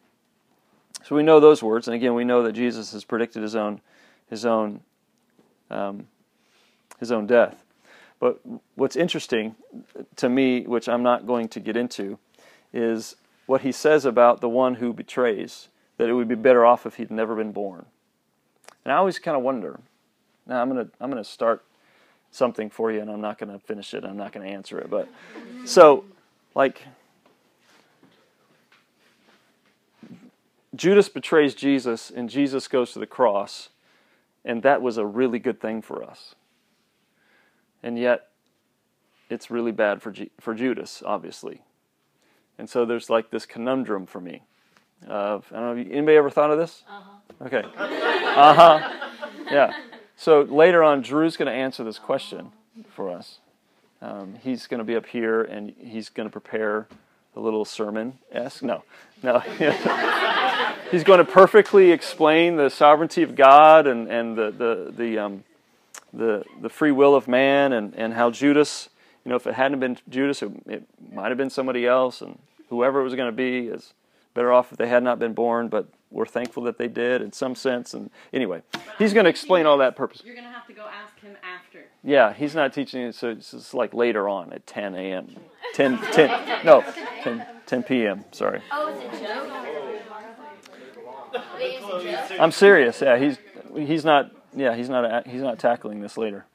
so 1.05 1.15
we 1.15 1.23
know 1.23 1.39
those 1.39 1.63
words, 1.63 1.87
and 1.87 1.95
again, 1.95 2.15
we 2.15 2.25
know 2.25 2.43
that 2.43 2.53
Jesus 2.53 2.93
has 2.93 3.05
predicted 3.05 3.43
his 3.43 3.55
own, 3.55 3.81
his 4.29 4.47
own, 4.47 4.81
um, 5.71 6.07
his 6.99 7.13
own 7.13 7.27
death. 7.27 7.65
But 8.21 8.41
what's 8.75 8.97
interesting 8.97 9.55
to 10.17 10.29
me, 10.29 10.63
which 10.63 10.89
I'm 10.89 11.03
not 11.03 11.27
going 11.27 11.49
to 11.49 11.61
get 11.61 11.77
into, 11.77 12.19
is 12.73 13.17
what 13.47 13.61
he 13.61 13.71
says 13.71 14.05
about 14.05 14.41
the 14.41 14.49
one 14.49 14.77
who 14.77 14.93
betrays, 14.93 15.69
that 15.99 16.09
it 16.09 16.15
would 16.15 16.29
be 16.29 16.35
better 16.35 16.67
off 16.67 16.85
if 16.85 16.97
he'd 16.97 17.11
never 17.11 17.37
been 17.37 17.53
born. 17.53 17.87
And 18.85 18.93
I 18.93 18.97
always 18.97 19.19
kind 19.19 19.37
of 19.37 19.43
wonder. 19.43 19.81
Now 20.49 20.63
I'm 20.63 20.69
gonna 20.69 20.89
I'm 21.01 21.11
gonna 21.11 21.23
start 21.23 21.65
something 22.31 22.71
for 22.71 22.91
you, 22.91 23.01
and 23.01 23.11
I'm 23.11 23.21
not 23.21 23.39
gonna 23.39 23.59
finish 23.59 23.95
it. 23.95 24.05
I'm 24.05 24.17
not 24.17 24.33
gonna 24.33 24.47
answer 24.47 24.79
it. 24.79 24.91
But 24.91 25.09
so, 25.65 26.05
like, 26.55 26.83
Judas 30.75 31.09
betrays 31.09 31.55
Jesus, 31.55 32.11
and 32.11 32.29
Jesus 32.31 32.67
goes 32.67 32.93
to 32.93 32.99
the 32.99 33.07
cross, 33.07 33.69
and 34.45 34.63
that 34.63 34.83
was 34.83 34.97
a 34.97 35.07
really 35.07 35.39
good 35.39 35.61
thing 35.61 35.83
for 35.83 36.03
us. 36.03 36.35
And 37.83 37.99
yet, 37.99 38.29
it's 39.31 39.51
really 39.51 39.73
bad 39.73 40.03
for 40.03 40.11
G- 40.11 40.31
for 40.41 40.55
Judas, 40.55 41.03
obviously. 41.05 41.63
And 42.59 42.69
so 42.69 42.85
there's 42.85 43.09
like 43.09 43.31
this 43.31 43.47
conundrum 43.47 44.07
for 44.07 44.21
me. 44.21 44.43
Of 45.07 45.47
I 45.53 45.61
don't 45.61 45.77
know. 45.77 45.83
Anybody 45.93 46.17
ever 46.17 46.31
thought 46.31 46.51
of 46.51 46.59
this? 46.59 46.83
Uh-huh. 46.89 47.47
Okay. 47.47 47.65
Uh 48.39 48.55
huh. 48.55 49.09
Yeah. 49.51 49.73
So 50.21 50.43
later 50.43 50.83
on, 50.83 51.01
Drew's 51.01 51.37
going 51.37 51.47
to 51.47 51.53
answer 51.53 51.85
this 51.85 52.01
question 52.01 52.51
for 52.91 53.09
us. 53.09 53.39
Um, 54.03 54.35
he's 54.43 54.67
going 54.67 54.79
to 54.79 54.85
be 54.85 54.97
up 54.97 55.07
here 55.07 55.45
and 55.45 55.73
he's 55.79 56.09
going 56.09 56.29
to 56.29 56.33
prepare 56.33 56.89
a 57.37 57.41
little 57.41 57.65
sermon. 57.65 58.19
Esque? 58.33 58.65
No, 58.65 58.83
no. 59.23 59.39
he's 60.91 61.05
going 61.05 61.19
to 61.19 61.25
perfectly 61.25 61.93
explain 61.93 62.57
the 62.57 62.69
sovereignty 62.69 63.23
of 63.23 63.37
God 63.37 63.87
and 63.87 64.11
and 64.11 64.37
the 64.37 64.51
the 64.51 64.93
the 64.97 65.19
um, 65.19 65.45
the 66.13 66.45
the 66.61 66.69
free 66.69 66.91
will 66.91 67.15
of 67.15 67.29
man 67.29 67.73
and 67.73 67.95
and 67.95 68.13
how 68.15 68.33
Judas. 68.33 68.89
You 69.25 69.31
know, 69.31 69.37
if 69.37 69.47
it 69.47 69.55
hadn't 69.55 69.79
been 69.79 69.99
Judas, 70.09 70.43
it, 70.43 70.51
it 70.67 70.85
might 71.13 71.29
have 71.29 71.39
been 71.39 71.51
somebody 71.51 71.87
else, 71.87 72.23
and 72.23 72.39
whoever 72.71 73.01
it 73.01 73.05
was 73.05 73.15
going 73.15 73.29
to 73.29 73.37
be 73.37 73.69
is 73.69 73.93
better 74.35 74.53
off 74.53 74.73
if 74.73 74.79
they 74.79 74.89
had 74.89 75.03
not 75.05 75.21
been 75.21 75.35
born, 75.35 75.69
but 75.69 75.87
we're 76.11 76.27
thankful 76.27 76.63
that 76.65 76.79
they 76.79 76.89
did 76.89 77.23
in 77.23 77.33
some 77.33 77.55
sense. 77.55 77.95
And 77.95 78.11
anyway, 78.33 78.63
but 78.73 78.83
he's 78.99 79.13
going 79.13 79.25
to 79.25 79.31
explain 79.31 79.67
all 79.67 79.79
that 79.79 79.97
purpose. 79.97 80.23
You're 80.25 80.35
going 80.35 80.47
to 80.47 80.53
have 80.53 80.67
to 80.67 80.73
go 80.73 80.87
ask 80.87 81.19
him 81.21 81.37
after. 81.43 81.85
Yeah, 82.03 82.33
he's 82.33 82.55
not 82.55 82.73
teaching 82.73 83.03
it, 83.03 83.15
so 83.15 83.31
it's, 83.31 83.53
it's 83.53 83.75
like 83.75 83.93
later 83.95 84.29
on 84.29 84.53
at 84.53 84.67
10 84.67 84.95
a.m. 84.95 85.37
10, 85.75 85.99
10, 85.99 86.65
no, 86.65 86.83
10, 87.23 87.47
10 87.67 87.83
p.m., 87.83 88.25
sorry. 88.33 88.63
Oh, 88.73 88.89
it's 88.89 89.21
a 89.21 89.25
joke? 89.25 89.51
Wait, 91.57 91.79
it's 91.81 91.85
a 91.85 92.29
joke? 92.29 92.41
I'm 92.41 92.53
serious. 92.53 93.03
Yeah, 93.03 93.19
he's 93.19 93.39
he's 93.77 94.05
not. 94.05 94.33
Yeah, 94.57 94.75
he's 94.75 94.89
not. 94.89 95.27
He's 95.27 95.43
not 95.43 95.59
tackling 95.59 96.01
this 96.01 96.17
later. 96.17 96.47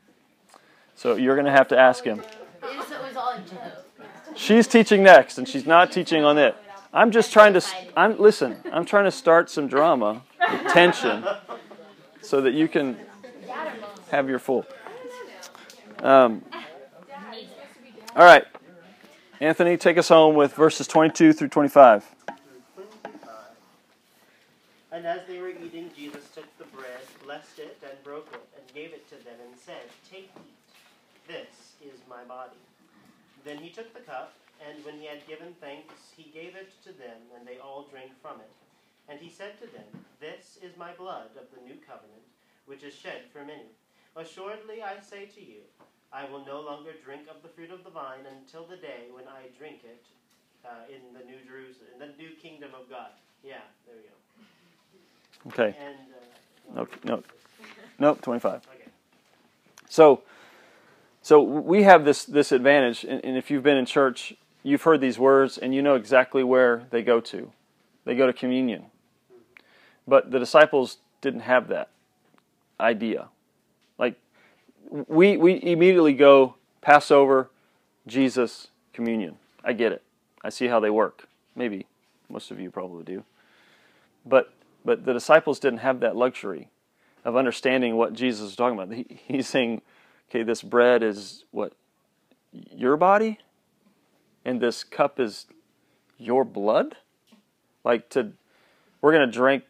So 0.96 1.16
you're 1.16 1.36
going 1.36 1.46
to 1.46 1.52
have 1.52 1.68
to 1.70 1.78
ask 1.78 2.04
him. 2.04 2.20
It 2.20 2.78
was 2.78 3.16
all 3.16 3.34
a 3.34 3.38
joke. 3.40 3.86
She's 4.36 4.68
teaching 4.68 5.04
next, 5.04 5.38
and 5.38 5.48
she's 5.48 5.66
not 5.66 5.92
teaching 5.92 6.24
on 6.24 6.38
it. 6.38 6.56
I'm 6.94 7.12
just 7.12 7.34
trying 7.34 7.54
to. 7.54 7.62
I'm 7.98 8.20
listen. 8.20 8.58
I'm 8.72 8.86
trying 8.86 9.06
to 9.06 9.12
start 9.12 9.50
some 9.50 9.68
drama, 9.68 10.22
tension, 10.70 11.26
so 12.22 12.42
that 12.42 12.54
you 12.54 12.68
can 12.68 12.98
have 14.12 14.30
your 14.30 14.40
full. 14.40 14.66
Um, 16.04 16.44
all 18.16 18.26
right, 18.26 18.46
Anthony, 19.40 19.76
take 19.78 19.98
us 19.98 20.10
home 20.10 20.36
with 20.36 20.54
verses 20.54 20.86
22 20.86 21.34
through 21.34 21.48
25. 21.48 22.06
And 24.92 25.08
as 25.08 25.22
they 25.28 25.40
were 25.40 25.50
eating, 25.50 25.90
Jesus 25.98 26.30
took 26.36 26.46
the 26.60 26.66
bread, 26.66 27.02
blessed 27.26 27.58
it, 27.58 27.78
and 27.84 28.04
broke 28.04 28.30
it, 28.32 28.42
and 28.56 28.76
gave 28.76 28.94
it 28.94 29.10
to 29.10 29.16
them, 29.26 29.34
and 29.44 29.60
said, 29.60 29.82
Take, 30.12 30.30
eat. 30.38 30.54
This 31.28 31.74
is 31.84 32.00
my 32.08 32.24
body. 32.26 32.58
Then 33.44 33.58
he 33.58 33.70
took 33.70 33.92
the 33.96 34.02
cup, 34.02 34.34
and 34.68 34.84
when 34.86 34.96
he 34.98 35.06
had 35.06 35.26
given 35.28 35.54
thanks, 35.60 36.14
he 36.16 36.32
gave 36.34 36.56
it 36.56 36.72
to 36.84 36.92
them, 36.94 37.20
and 37.36 37.48
they 37.48 37.58
all 37.58 37.88
drank 37.90 38.12
from 38.22 38.40
it. 38.40 38.52
And 39.10 39.20
he 39.20 39.30
said 39.30 39.60
to 39.60 39.68
them, 39.68 39.88
This 40.20 40.58
is 40.64 40.78
my 40.78 40.94
blood 40.94 41.36
of 41.36 41.48
the 41.52 41.62
new 41.68 41.76
covenant, 41.86 42.24
which 42.66 42.84
is 42.84 42.94
shed 42.94 43.28
for 43.32 43.44
many. 43.44 43.68
Assuredly, 44.16 44.82
I 44.82 45.02
say 45.02 45.26
to 45.26 45.42
you, 45.42 45.62
I 46.14 46.30
will 46.30 46.46
no 46.46 46.62
longer 46.62 46.92
drink 47.04 47.24
of 47.30 47.42
the 47.42 47.50
fruit 47.50 47.72
of 47.72 47.84
the 47.84 47.90
vine 47.90 48.26
until 48.30 48.66
the 48.66 48.78
day 48.78 49.10
when 49.12 49.26
I 49.26 49.50
drink 49.58 49.82
it 49.84 50.04
uh, 50.64 50.88
in 50.88 51.02
the 51.18 51.26
new 51.26 51.38
Jerusalem, 51.46 51.90
in 51.94 52.00
the 52.00 52.14
new 52.16 52.30
kingdom 52.42 52.72
of 52.80 52.90
God. 52.90 53.10
Yeah, 53.44 53.66
there 53.86 53.96
we 53.98 54.04
go. 54.04 54.14
Okay. 55.52 55.76
And 55.80 55.98
uh, 56.14 56.76
Nope. 56.76 56.96
Nope. 57.04 57.26
Nope. 58.00 58.22
25. 58.22 58.54
Okay. 58.54 58.90
So, 59.88 60.24
so 61.22 61.42
we 61.42 61.84
have 61.84 62.06
this 62.06 62.26
this 62.26 62.52
advantage, 62.52 63.04
and, 63.04 63.24
and 63.24 63.38
if 63.38 63.52
you've 63.52 63.64
been 63.64 63.78
in 63.78 63.86
church, 63.86 64.34
you've 64.64 64.82
heard 64.84 65.02
these 65.02 65.20
words, 65.20 65.58
and 65.58 65.76
you 65.76 65.82
know 65.82 65.96
exactly 65.96 66.44
where 66.44 66.88
they 66.90 67.04
go 67.04 67.20
to. 67.20 67.52
They 68.06 68.16
go 68.16 68.26
to 68.26 68.34
communion. 68.34 68.86
But 70.08 70.32
the 70.32 70.40
disciples 70.40 70.98
didn't 71.22 71.42
have 71.42 71.68
that 71.70 71.90
idea. 72.80 73.30
Like 73.98 74.16
we 74.90 75.38
we 75.38 75.62
immediately 75.64 76.14
go 76.14 76.56
Passover, 76.82 77.50
Jesus, 78.08 78.68
communion. 78.92 79.38
I 79.64 79.74
get 79.74 79.92
it. 79.92 80.04
I 80.44 80.50
see 80.50 80.68
how 80.68 80.80
they 80.80 80.90
work. 80.90 81.28
Maybe 81.56 81.86
most 82.30 82.52
of 82.52 82.60
you 82.60 82.70
probably 82.70 83.04
do. 83.04 83.24
But 84.26 84.54
but 84.84 85.06
the 85.06 85.14
disciples 85.14 85.60
didn't 85.60 85.80
have 85.80 86.02
that 86.02 86.16
luxury 86.16 86.70
of 87.24 87.38
understanding 87.38 87.96
what 87.96 88.14
Jesus 88.14 88.52
is 88.52 88.56
talking 88.56 88.78
about. 88.78 88.94
He, 88.94 89.20
he's 89.28 89.48
saying, 89.48 89.82
okay, 90.30 90.44
this 90.44 90.62
bread 90.62 91.04
is 91.04 91.46
what 91.52 91.74
your 92.52 92.98
body, 92.98 93.40
and 94.46 94.60
this 94.60 94.84
cup 94.84 95.20
is 95.20 95.46
your 96.18 96.44
blood. 96.44 96.98
Like 97.84 98.10
to, 98.12 98.32
we're 99.02 99.12
going 99.12 99.26
to 99.26 99.32
drink, 99.32 99.64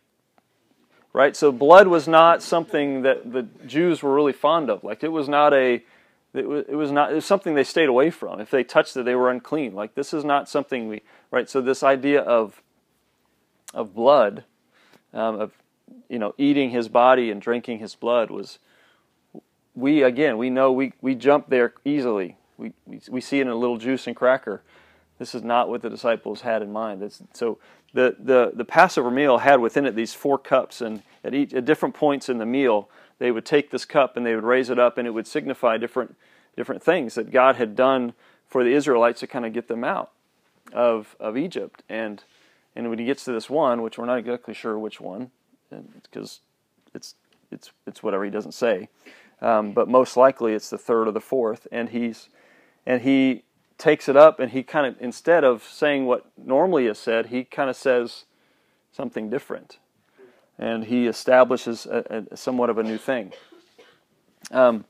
right? 1.13 1.36
So 1.36 1.51
blood 1.51 1.88
was 1.88 2.07
not 2.07 2.43
something 2.43 3.01
that 3.01 3.31
the 3.31 3.43
Jews 3.65 4.03
were 4.03 4.13
really 4.13 4.33
fond 4.33 4.69
of. 4.69 4.83
Like 4.83 5.03
it 5.03 5.12
was 5.12 5.27
not 5.27 5.53
a, 5.53 5.83
it 6.33 6.47
was, 6.47 6.65
it 6.67 6.75
was 6.75 6.91
not 6.91 7.12
it 7.12 7.15
was 7.15 7.25
something 7.25 7.53
they 7.53 7.63
stayed 7.63 7.89
away 7.89 8.09
from. 8.09 8.39
If 8.39 8.49
they 8.49 8.63
touched 8.63 8.97
it, 8.97 9.03
they 9.05 9.15
were 9.15 9.29
unclean. 9.29 9.73
Like 9.75 9.95
this 9.95 10.13
is 10.13 10.25
not 10.25 10.49
something 10.49 10.88
we 10.88 11.01
right. 11.29 11.49
So 11.49 11.62
this 11.62 11.83
idea 11.83 12.21
of 12.21 12.62
of 13.73 13.93
blood, 13.93 14.43
um, 15.13 15.39
of 15.39 15.51
you 16.09 16.17
know 16.17 16.33
eating 16.38 16.71
his 16.71 16.88
body 16.89 17.29
and 17.29 17.39
drinking 17.41 17.79
his 17.79 17.93
blood 17.93 18.31
was 18.31 18.57
we 19.75 20.01
again 20.01 20.38
we 20.38 20.49
know 20.49 20.71
we 20.71 20.93
we 21.01 21.13
jump 21.13 21.49
there 21.49 21.73
easily. 21.86 22.38
We 22.58 22.74
we, 22.86 23.02
we 23.10 23.22
see 23.22 23.39
it 23.39 23.44
in 23.44 23.48
a 23.50 23.56
little 23.56 23.78
juice 23.78 24.08
and 24.08 24.16
cracker. 24.16 24.62
This 25.20 25.36
is 25.36 25.44
not 25.44 25.70
what 25.70 25.82
the 25.82 25.89
disciples 25.89 26.42
had 26.42 26.62
in 26.62 26.72
mind. 26.72 27.13
So 27.34 27.60
the, 27.94 28.16
the, 28.20 28.52
the 28.56 28.66
Passover 28.66 29.12
meal 29.12 29.38
had 29.38 29.60
within 29.60 29.86
it 29.86 29.96
these 29.96 30.13
four 30.13 30.39
cups, 30.39 30.82
and 30.82 31.04
at, 31.24 31.34
each, 31.34 31.54
at 31.54 31.66
different 31.66 31.94
points 31.94 32.30
in 32.30 32.39
the 32.39 32.46
meal, 32.46 32.89
they 33.20 33.32
would 33.32 33.46
take 33.46 33.70
this 33.70 33.86
cup 33.86 34.18
and 34.18 34.26
they 34.26 34.34
would 34.34 34.44
raise 34.44 34.72
it 34.72 34.80
up, 34.80 34.98
and 34.98 35.08
it 35.08 35.12
would 35.12 35.28
signify 35.28 35.78
different, 35.78 36.16
different 36.58 36.82
things 36.82 37.13
that 37.13 37.32
God 37.32 37.58
had 37.58 37.76
done 37.76 38.13
for 38.48 38.63
the 38.63 38.74
Israelites 38.74 39.20
to 39.20 39.28
kind 39.28 39.46
of 39.46 39.54
get 39.54 39.68
them 39.68 39.84
out 39.84 40.12
of, 40.74 41.16
of 41.20 41.38
Egypt. 41.38 41.84
And, 41.88 42.24
and 42.76 42.89
when 42.89 42.98
he 42.98 43.06
gets 43.06 43.24
to 43.26 43.32
this 43.32 43.50
one, 43.50 43.84
which 43.84 44.00
we're 44.00 44.08
not 44.08 44.18
exactly 44.18 44.56
sure 44.56 44.78
which 44.80 45.00
one, 45.00 45.30
because 45.70 46.42
it's, 46.96 47.13
it's, 47.52 47.72
it's 47.86 48.02
whatever 48.02 48.26
he 48.26 48.32
doesn't 48.32 48.54
say, 48.54 48.89
um, 49.42 49.72
but 49.74 49.88
most 49.88 50.18
likely 50.18 50.54
it's 50.54 50.72
the 50.72 50.78
third 50.78 51.08
or 51.08 51.12
the 51.12 51.22
fourth, 51.22 51.68
and 51.72 51.89
he's 51.89 52.30
and 52.86 53.02
he 53.02 53.43
takes 53.78 54.08
it 54.08 54.15
up 54.15 54.39
and 54.39 54.52
he 54.52 54.63
kind 54.63 54.88
of 54.88 54.96
instead 55.02 55.43
of 55.43 55.63
saying 55.63 56.06
what 56.06 56.26
normally 56.38 56.88
is 56.88 56.98
said, 56.98 57.28
he 57.28 57.43
kind 57.43 57.69
of 57.69 57.76
says 57.76 58.26
something 58.91 59.30
different, 59.30 59.78
and 60.58 60.86
he 60.86 61.08
establishes 61.08 61.86
a, 61.86 62.26
a 62.32 62.38
somewhat 62.38 62.69
of 62.69 62.78
a 62.78 62.84
new 62.84 62.98
thing. 62.98 63.34
Um, 64.52 64.86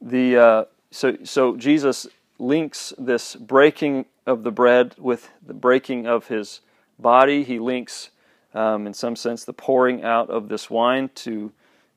the 0.00 0.36
uh, 0.36 0.64
so 0.90 1.16
so 1.24 1.56
Jesus 1.56 2.06
links 2.38 2.92
this 2.98 3.36
breaking 3.36 4.06
of 4.26 4.42
the 4.42 4.50
bread 4.50 4.94
with 4.98 5.30
the 5.46 5.54
breaking 5.54 6.06
of 6.06 6.28
his 6.28 6.60
body. 6.98 7.44
He 7.44 7.58
links, 7.58 8.10
um, 8.54 8.86
in 8.86 8.94
some 8.94 9.16
sense, 9.16 9.44
the 9.44 9.52
pouring 9.52 10.02
out 10.02 10.30
of 10.30 10.48
this 10.48 10.70
wine 10.70 11.10
to 11.16 11.52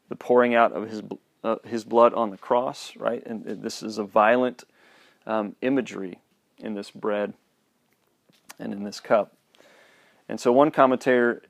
the 0.10 0.16
pouring 0.16 0.54
out 0.54 0.72
of 0.72 0.90
his 0.90 1.02
uh, 1.44 1.56
his 1.64 1.84
blood 1.84 2.14
on 2.14 2.30
the 2.30 2.38
cross. 2.38 2.96
Right, 2.96 3.26
and 3.26 3.44
this 3.44 3.82
is 3.82 3.98
a 3.98 4.04
violent 4.04 4.66
um, 5.28 5.56
imagery 5.62 6.20
in 6.60 6.74
this 6.74 6.92
bread 6.92 7.34
and 8.60 8.74
in 8.74 8.84
this 8.84 9.00
cup. 9.00 9.36
And 10.30 10.40
so 10.40 10.52
one 10.52 10.72
commentator 10.72 11.44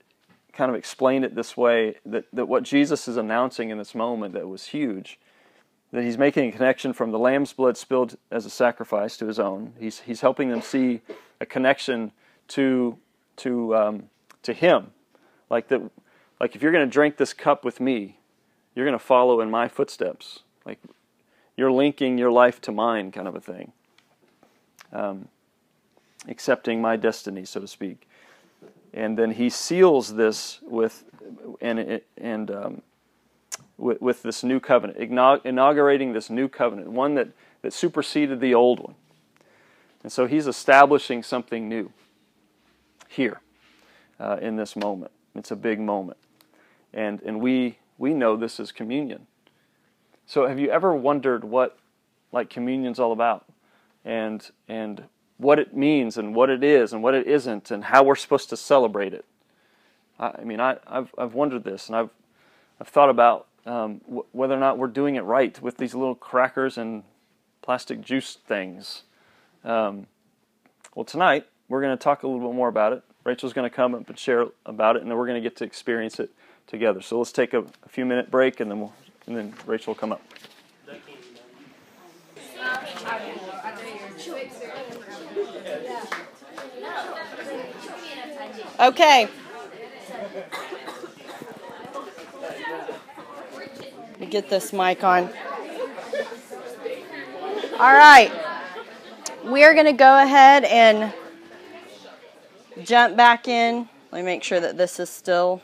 kind 0.54 0.70
of 0.70 0.76
explained 0.76 1.26
it 1.26 1.36
this 1.36 1.56
way 1.58 1.96
that, 2.06 2.26
that 2.34 2.48
what 2.48 2.64
Jesus 2.64 3.08
is 3.08 3.18
announcing 3.18 3.70
in 3.70 3.78
this 3.78 3.94
moment 3.94 4.34
that 4.34 4.48
was 4.48 4.68
huge, 4.68 5.20
that 5.92 6.04
he's 6.04 6.18
making 6.18 6.50
a 6.50 6.52
connection 6.52 6.94
from 6.94 7.12
the 7.12 7.20
lamb's 7.20 7.54
blood 7.54 7.78
spilled 7.78 8.18
as 8.32 8.46
a 8.46 8.50
sacrifice 8.50 9.18
to 9.18 9.28
his 9.28 9.40
own. 9.40 9.74
He's, 9.80 10.00
he's 10.00 10.22
helping 10.22 10.50
them 10.50 10.62
see 10.62 11.02
a 11.40 11.46
connection 11.46 12.12
to, 12.50 12.98
to, 13.38 13.76
um, 13.76 14.04
to 14.44 14.54
him. 14.54 14.92
Like, 15.50 15.68
that, 15.68 15.82
like 16.40 16.56
if 16.56 16.62
you're 16.62 16.72
going 16.72 16.88
to 16.88 16.92
drink 16.92 17.18
this 17.18 17.34
cup 17.34 17.64
with 17.64 17.80
me, 17.80 18.20
you're 18.74 18.86
going 18.86 18.98
to 18.98 19.04
follow 19.04 19.42
in 19.42 19.50
my 19.50 19.68
footsteps. 19.68 20.40
Like 20.66 20.80
you're 21.58 21.72
linking 21.72 22.18
your 22.18 22.32
life 22.32 22.62
to 22.62 22.72
mine, 22.72 23.12
kind 23.12 23.28
of 23.28 23.36
a 23.36 23.42
thing. 23.42 23.72
Um, 24.92 25.28
accepting 26.28 26.82
my 26.82 26.96
destiny, 26.96 27.46
so 27.46 27.60
to 27.60 27.68
speak. 27.68 28.08
And 28.94 29.18
then 29.18 29.32
he 29.32 29.50
seals 29.50 30.16
this 30.16 30.60
with 30.64 31.04
and 31.62 32.02
and 32.18 32.52
um, 32.52 32.82
with, 33.78 34.02
with, 34.02 34.24
this 34.24 34.44
new 34.44 34.60
covenant, 34.60 34.98
inaugurating 35.44 36.14
this 36.14 36.30
new 36.30 36.48
covenant, 36.48 36.90
one 36.90 37.16
that, 37.16 37.30
that 37.62 37.74
superseded 37.74 38.40
the 38.40 38.54
old 38.54 38.80
one. 38.80 38.96
And 40.04 40.12
so 40.12 40.28
he's 40.28 40.48
establishing 40.48 41.24
something 41.24 41.68
new 41.68 41.92
here 43.10 43.42
uh, 44.20 44.38
in 44.42 44.56
this 44.56 44.76
moment. 44.76 45.12
It's 45.36 45.52
a 45.52 45.56
big 45.56 45.80
moment. 45.80 46.18
And, 46.94 47.22
and 47.24 47.42
we, 47.42 47.80
we 47.98 48.14
know 48.14 48.38
this 48.38 48.60
is 48.60 48.72
communion. 48.72 49.28
So 50.26 50.48
have 50.48 50.60
you 50.60 50.70
ever 50.70 50.96
wondered 50.96 51.44
what 51.44 51.78
like 52.32 52.50
communion's 52.50 53.00
all 53.00 53.12
about? 53.12 53.46
And 54.04 54.50
and 54.68 55.06
what 55.38 55.60
it 55.60 55.76
means 55.76 56.18
and 56.18 56.34
what 56.34 56.50
it 56.50 56.64
is 56.64 56.94
and 56.94 57.04
what 57.04 57.14
it 57.14 57.28
isn't 57.28 57.72
and 57.72 57.86
how 57.86 58.04
we're 58.04 58.16
supposed 58.16 58.50
to 58.50 58.58
celebrate 58.58 59.14
it. 59.14 59.26
I, 60.20 60.36
I 60.40 60.44
mean, 60.44 60.60
I, 60.60 60.78
have 60.90 61.14
I've 61.18 61.34
wondered 61.34 61.64
this 61.64 61.88
and 61.88 61.96
I've 61.96 62.10
I've 62.80 62.88
thought 62.88 63.10
about 63.10 63.48
um, 63.66 64.02
w- 64.06 64.26
whether 64.32 64.56
or 64.56 64.60
not 64.60 64.78
we're 64.78 64.88
doing 64.88 65.16
it 65.16 65.22
right 65.22 65.60
with 65.62 65.78
these 65.78 65.94
little 65.94 66.16
crackers 66.16 66.78
and 66.78 67.04
plastic 67.62 68.02
juice 68.02 68.38
things. 68.48 69.04
Um, 69.64 70.08
well, 70.94 71.06
tonight 71.06 71.46
we're 71.68 71.82
going 71.82 71.98
to 71.98 72.02
talk 72.02 72.24
a 72.24 72.28
little 72.28 72.48
bit 72.48 72.56
more 72.56 72.68
about 72.68 72.94
it. 72.94 73.04
Rachel's 73.24 73.54
going 73.54 73.70
to 73.70 73.76
come 73.76 73.96
up 73.96 74.08
and 74.08 74.20
share 74.20 74.46
about 74.66 74.96
it, 74.96 75.02
and 75.02 75.10
then 75.10 75.18
we're 75.18 75.26
going 75.26 75.42
to 75.42 75.48
get 75.50 75.58
to 75.58 75.64
experience 75.64 76.20
it 76.20 76.30
together. 76.68 77.02
So 77.02 77.18
let's 77.18 77.32
take 77.32 77.54
a, 77.54 77.66
a 77.84 77.90
few 77.90 78.06
minute 78.06 78.30
break, 78.30 78.60
and 78.60 78.70
then 78.70 78.80
we'll 78.80 78.94
and 79.28 79.38
then 79.38 79.54
Rachel 79.66 79.94
will 79.94 80.00
come 80.00 80.12
up. 80.12 80.22
Okay. 88.80 89.30
Get 94.30 94.50
this 94.50 94.74
mic 94.74 95.04
on. 95.04 95.30
All 97.80 97.94
right. 97.94 98.32
We 99.44 99.64
are 99.64 99.74
going 99.74 99.86
to 99.86 99.94
go 99.94 100.22
ahead 100.22 100.64
and 100.66 101.14
jump 102.84 103.16
back 103.16 103.48
in. 103.48 103.88
Let 104.12 104.20
me 104.20 104.26
make 104.26 104.44
sure 104.44 104.60
that 104.60 104.78
this 104.78 105.00
is 105.00 105.10
still 105.10 105.62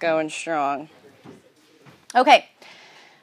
going 0.00 0.30
strong. 0.30 0.88
Okay, 2.16 2.48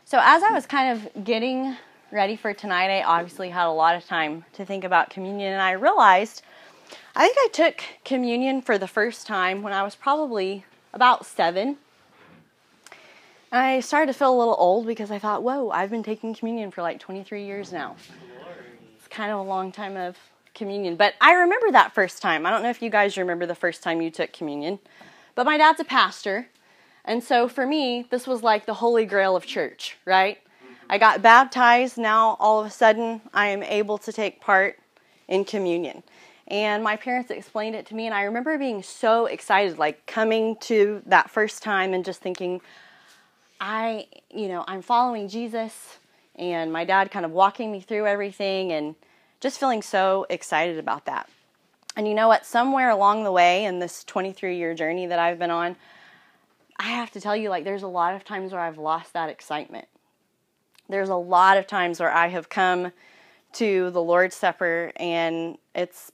so 0.03 0.19
as 0.21 0.43
I 0.43 0.51
was 0.51 0.65
kind 0.65 0.99
of 0.99 1.23
getting 1.23 1.77
ready 2.11 2.35
for 2.35 2.53
tonight, 2.53 2.89
I 2.89 3.03
obviously 3.03 3.49
had 3.49 3.67
a 3.67 3.71
lot 3.71 3.95
of 3.95 4.05
time 4.05 4.43
to 4.51 4.65
think 4.65 4.83
about 4.83 5.09
communion, 5.09 5.53
and 5.53 5.61
I 5.61 5.71
realized 5.71 6.41
I 7.15 7.25
think 7.25 7.37
I 7.39 7.47
took 7.53 7.83
communion 8.03 8.61
for 8.61 8.77
the 8.77 8.89
first 8.89 9.25
time 9.25 9.61
when 9.61 9.71
I 9.71 9.83
was 9.83 9.95
probably 9.95 10.65
about 10.91 11.25
seven. 11.25 11.77
And 13.53 13.61
I 13.61 13.79
started 13.79 14.11
to 14.11 14.19
feel 14.19 14.35
a 14.35 14.37
little 14.37 14.57
old 14.59 14.85
because 14.85 15.09
I 15.09 15.19
thought, 15.19 15.41
whoa, 15.41 15.69
I've 15.69 15.89
been 15.89 16.03
taking 16.03 16.35
communion 16.35 16.69
for 16.69 16.81
like 16.81 16.99
23 16.99 17.45
years 17.45 17.71
now. 17.71 17.95
It's 18.97 19.07
kind 19.07 19.31
of 19.31 19.39
a 19.39 19.43
long 19.43 19.71
time 19.71 19.95
of 19.95 20.17
communion. 20.53 20.97
But 20.97 21.13
I 21.21 21.31
remember 21.31 21.71
that 21.71 21.93
first 21.93 22.21
time. 22.21 22.45
I 22.45 22.49
don't 22.49 22.61
know 22.61 22.69
if 22.69 22.81
you 22.81 22.89
guys 22.89 23.15
remember 23.15 23.45
the 23.45 23.55
first 23.55 23.83
time 23.83 24.01
you 24.01 24.11
took 24.11 24.33
communion. 24.33 24.79
But 25.33 25.45
my 25.45 25.57
dad's 25.57 25.79
a 25.79 25.85
pastor, 25.85 26.49
and 27.05 27.23
so 27.23 27.47
for 27.47 27.65
me, 27.65 28.05
this 28.09 28.27
was 28.27 28.43
like 28.43 28.65
the 28.65 28.75
holy 28.75 29.05
grail 29.05 29.35
of 29.35 29.45
church, 29.45 29.97
right? 30.05 30.37
I 30.89 30.97
got 30.97 31.21
baptized. 31.21 31.97
Now 31.97 32.35
all 32.39 32.59
of 32.59 32.67
a 32.67 32.69
sudden, 32.69 33.21
I 33.33 33.47
am 33.47 33.63
able 33.63 33.97
to 33.99 34.11
take 34.11 34.41
part 34.41 34.77
in 35.27 35.45
communion. 35.45 36.03
And 36.47 36.83
my 36.83 36.97
parents 36.97 37.31
explained 37.31 37.75
it 37.75 37.85
to 37.87 37.95
me, 37.95 38.07
and 38.07 38.13
I 38.13 38.23
remember 38.23 38.57
being 38.57 38.83
so 38.83 39.25
excited, 39.25 39.77
like 39.77 40.05
coming 40.05 40.57
to 40.61 41.01
that 41.05 41.29
first 41.29 41.63
time 41.63 41.93
and 41.93 42.03
just 42.03 42.19
thinking, 42.19 42.59
I, 43.61 44.07
you 44.29 44.49
know, 44.49 44.65
I'm 44.67 44.81
following 44.81 45.29
Jesus, 45.29 45.99
and 46.35 46.73
my 46.73 46.83
dad 46.83 47.09
kind 47.09 47.23
of 47.23 47.31
walking 47.31 47.71
me 47.71 47.79
through 47.79 48.05
everything, 48.05 48.73
and 48.73 48.95
just 49.39 49.61
feeling 49.61 49.81
so 49.81 50.25
excited 50.29 50.77
about 50.77 51.05
that. 51.05 51.29
And 51.95 52.05
you 52.05 52.13
know 52.13 52.27
what? 52.27 52.45
Somewhere 52.45 52.89
along 52.89 53.23
the 53.23 53.31
way 53.31 53.63
in 53.63 53.79
this 53.79 54.03
23 54.03 54.57
year 54.57 54.73
journey 54.73 55.07
that 55.07 55.19
I've 55.19 55.39
been 55.39 55.51
on, 55.51 55.77
I 56.81 56.89
have 56.89 57.11
to 57.11 57.21
tell 57.21 57.35
you, 57.35 57.49
like, 57.49 57.63
there's 57.63 57.83
a 57.83 57.87
lot 57.87 58.15
of 58.15 58.23
times 58.25 58.51
where 58.51 58.61
I've 58.61 58.79
lost 58.79 59.13
that 59.13 59.29
excitement. 59.29 59.85
There's 60.89 61.09
a 61.09 61.15
lot 61.15 61.57
of 61.57 61.67
times 61.67 61.99
where 61.99 62.11
I 62.11 62.29
have 62.29 62.49
come 62.49 62.91
to 63.53 63.91
the 63.91 64.01
Lord's 64.01 64.35
Supper 64.35 64.91
and 64.95 65.59
it's, 65.75 66.11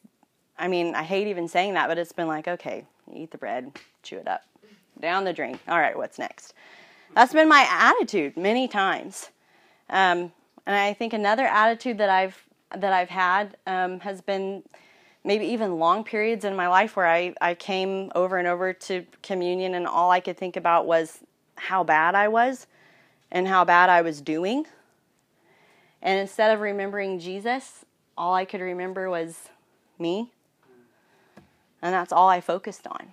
I 0.60 0.68
mean, 0.68 0.94
I 0.94 1.04
hate 1.04 1.28
even 1.28 1.48
saying 1.48 1.76
that, 1.76 1.88
but 1.88 1.98
it's 1.98 2.12
been 2.12 2.28
like, 2.28 2.50
okay, 2.50 2.84
eat 3.14 3.32
the 3.32 3.38
bread, 3.38 3.72
chew 4.04 4.18
it 4.18 4.28
up, 4.28 4.44
down 5.00 5.24
the 5.24 5.32
drink. 5.32 5.62
All 5.70 5.80
right, 5.80 5.98
what's 5.98 6.20
next? 6.20 6.54
That's 7.16 7.32
been 7.32 7.48
my 7.48 7.66
attitude 7.70 8.36
many 8.36 8.68
times. 8.68 9.30
Um, 9.90 10.34
and 10.66 10.76
I 10.76 10.92
think 10.92 11.14
another 11.14 11.46
attitude 11.46 11.98
that 12.00 12.10
I've 12.10 12.44
that 12.76 12.92
I've 12.92 13.10
had 13.10 13.56
um, 13.66 14.02
has 14.02 14.20
been 14.20 14.64
maybe 15.28 15.46
even 15.48 15.78
long 15.78 16.06
periods 16.06 16.46
in 16.46 16.56
my 16.56 16.70
life 16.70 16.96
where 16.96 17.06
I, 17.06 17.36
I 17.42 17.54
came 17.54 18.10
over 18.16 18.38
and 18.38 18.48
over 18.48 18.72
to 18.72 19.06
communion 19.22 19.74
and 19.74 19.86
all 19.86 20.10
I 20.10 20.22
could 20.22 20.38
think 20.38 20.56
about 20.56 20.88
was 20.88 21.20
how 21.56 21.84
bad 21.84 22.16
I 22.16 22.30
was 22.30 22.66
and 23.30 23.46
how 23.46 23.66
bad 23.66 23.90
I 23.90 24.02
was 24.02 24.22
doing. 24.22 24.66
And 26.02 26.18
instead 26.18 26.54
of 26.54 26.62
remembering 26.62 27.20
Jesus, 27.20 27.84
all 28.18 28.34
I 28.34 28.46
could 28.46 28.62
remember 28.62 29.10
was 29.10 29.50
me. 30.00 30.32
And 31.82 31.94
that's 31.94 32.14
all 32.14 32.30
I 32.30 32.40
focused 32.40 32.88
on. 32.88 33.12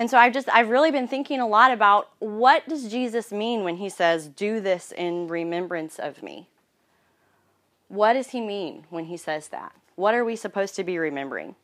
And 0.00 0.10
so 0.10 0.18
I've 0.18 0.34
just 0.34 0.48
I've 0.48 0.70
really 0.70 0.90
been 0.90 1.06
thinking 1.06 1.40
a 1.40 1.46
lot 1.46 1.70
about 1.70 2.10
what 2.18 2.68
does 2.68 2.90
Jesus 2.90 3.30
mean 3.30 3.62
when 3.62 3.76
he 3.76 3.88
says 3.88 4.26
do 4.26 4.60
this 4.60 4.92
in 4.92 5.28
remembrance 5.28 6.00
of 6.00 6.20
me? 6.20 6.48
What 7.86 8.14
does 8.14 8.30
he 8.30 8.40
mean 8.40 8.86
when 8.90 9.04
he 9.04 9.16
says 9.16 9.48
that? 9.48 9.72
What 9.96 10.14
are 10.14 10.24
we 10.24 10.36
supposed 10.36 10.76
to 10.76 10.84
be 10.84 10.98
remembering? 10.98 11.56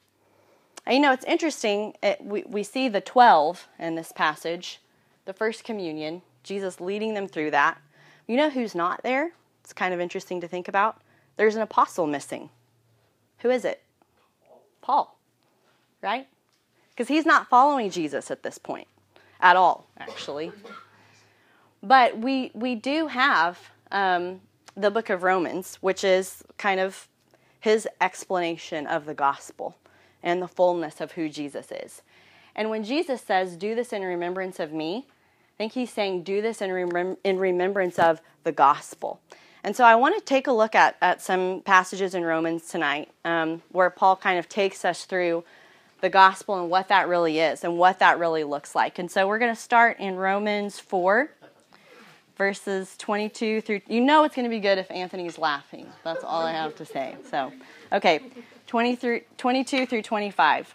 And, 0.84 0.96
you 0.96 1.00
know, 1.00 1.12
it's 1.12 1.24
interesting. 1.24 1.94
It, 2.02 2.20
we, 2.22 2.42
we 2.46 2.62
see 2.62 2.88
the 2.88 3.00
12 3.00 3.68
in 3.78 3.94
this 3.94 4.10
passage, 4.12 4.80
the 5.24 5.32
first 5.32 5.64
communion, 5.64 6.22
Jesus 6.42 6.80
leading 6.80 7.14
them 7.14 7.28
through 7.28 7.52
that. 7.52 7.80
You 8.26 8.36
know 8.36 8.50
who's 8.50 8.74
not 8.74 9.02
there? 9.02 9.32
It's 9.62 9.72
kind 9.72 9.94
of 9.94 10.00
interesting 10.00 10.40
to 10.40 10.48
think 10.48 10.66
about 10.66 11.00
there's 11.36 11.54
an 11.54 11.62
apostle 11.62 12.06
missing. 12.06 12.50
Who 13.38 13.50
is 13.50 13.64
it? 13.64 13.82
Paul, 14.80 15.16
right? 16.02 16.26
Because 16.90 17.08
he's 17.08 17.24
not 17.24 17.48
following 17.48 17.90
Jesus 17.90 18.30
at 18.30 18.42
this 18.42 18.58
point 18.58 18.88
at 19.40 19.56
all, 19.56 19.86
actually. 19.98 20.52
But 21.82 22.18
we 22.18 22.50
we 22.54 22.74
do 22.74 23.08
have 23.08 23.58
um, 23.90 24.40
the 24.76 24.90
book 24.90 25.10
of 25.10 25.22
Romans, 25.22 25.76
which 25.80 26.04
is 26.04 26.42
kind 26.58 26.80
of 26.80 27.08
his 27.62 27.86
explanation 28.00 28.88
of 28.88 29.06
the 29.06 29.14
gospel 29.14 29.76
and 30.20 30.42
the 30.42 30.48
fullness 30.48 31.00
of 31.00 31.12
who 31.12 31.28
Jesus 31.28 31.70
is. 31.70 32.02
And 32.56 32.68
when 32.68 32.82
Jesus 32.82 33.22
says, 33.22 33.56
"Do 33.56 33.74
this 33.74 33.92
in 33.92 34.02
remembrance 34.02 34.58
of 34.60 34.72
me," 34.72 35.06
I 35.06 35.56
think 35.56 35.72
he's 35.72 35.90
saying, 35.90 36.24
"Do 36.24 36.42
this 36.42 36.60
in, 36.60 36.70
remem- 36.70 37.18
in 37.22 37.38
remembrance 37.38 37.98
of 37.98 38.20
the 38.42 38.52
gospel." 38.52 39.20
And 39.62 39.76
so 39.76 39.84
I 39.84 39.94
want 39.94 40.18
to 40.18 40.24
take 40.24 40.48
a 40.48 40.52
look 40.52 40.74
at, 40.74 40.96
at 41.00 41.22
some 41.22 41.62
passages 41.64 42.16
in 42.16 42.24
Romans 42.24 42.68
tonight 42.68 43.10
um, 43.24 43.62
where 43.70 43.90
Paul 43.90 44.16
kind 44.16 44.40
of 44.40 44.48
takes 44.48 44.84
us 44.84 45.04
through 45.04 45.44
the 46.00 46.10
gospel 46.10 46.60
and 46.60 46.68
what 46.68 46.88
that 46.88 47.06
really 47.06 47.38
is 47.38 47.62
and 47.62 47.78
what 47.78 48.00
that 48.00 48.18
really 48.18 48.42
looks 48.42 48.74
like. 48.74 48.98
And 48.98 49.08
so 49.08 49.28
we're 49.28 49.38
going 49.38 49.54
to 49.54 49.60
start 49.60 50.00
in 50.00 50.16
Romans 50.16 50.80
4, 50.80 51.30
verses 52.36 52.96
22 52.98 53.60
through. 53.60 53.80
You 53.88 54.00
know 54.00 54.24
it's 54.24 54.34
going 54.34 54.44
to 54.44 54.50
be 54.50 54.60
good 54.60 54.78
if 54.78 54.90
Anthony's 54.90 55.38
laughing. 55.38 55.86
That's 56.04 56.24
all 56.24 56.42
I 56.42 56.52
have 56.52 56.74
to 56.76 56.84
say. 56.84 57.16
So, 57.30 57.52
okay, 57.92 58.20
20 58.66 58.96
through, 58.96 59.20
22 59.38 59.86
through 59.86 60.02
25. 60.02 60.74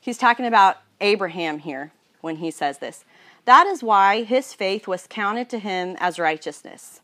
He's 0.00 0.18
talking 0.18 0.46
about 0.46 0.76
Abraham 1.00 1.58
here 1.58 1.92
when 2.20 2.36
he 2.36 2.50
says 2.50 2.78
this. 2.78 3.04
That 3.44 3.66
is 3.66 3.82
why 3.82 4.22
his 4.22 4.52
faith 4.52 4.86
was 4.86 5.06
counted 5.08 5.48
to 5.50 5.58
him 5.58 5.96
as 5.98 6.18
righteousness. 6.18 7.00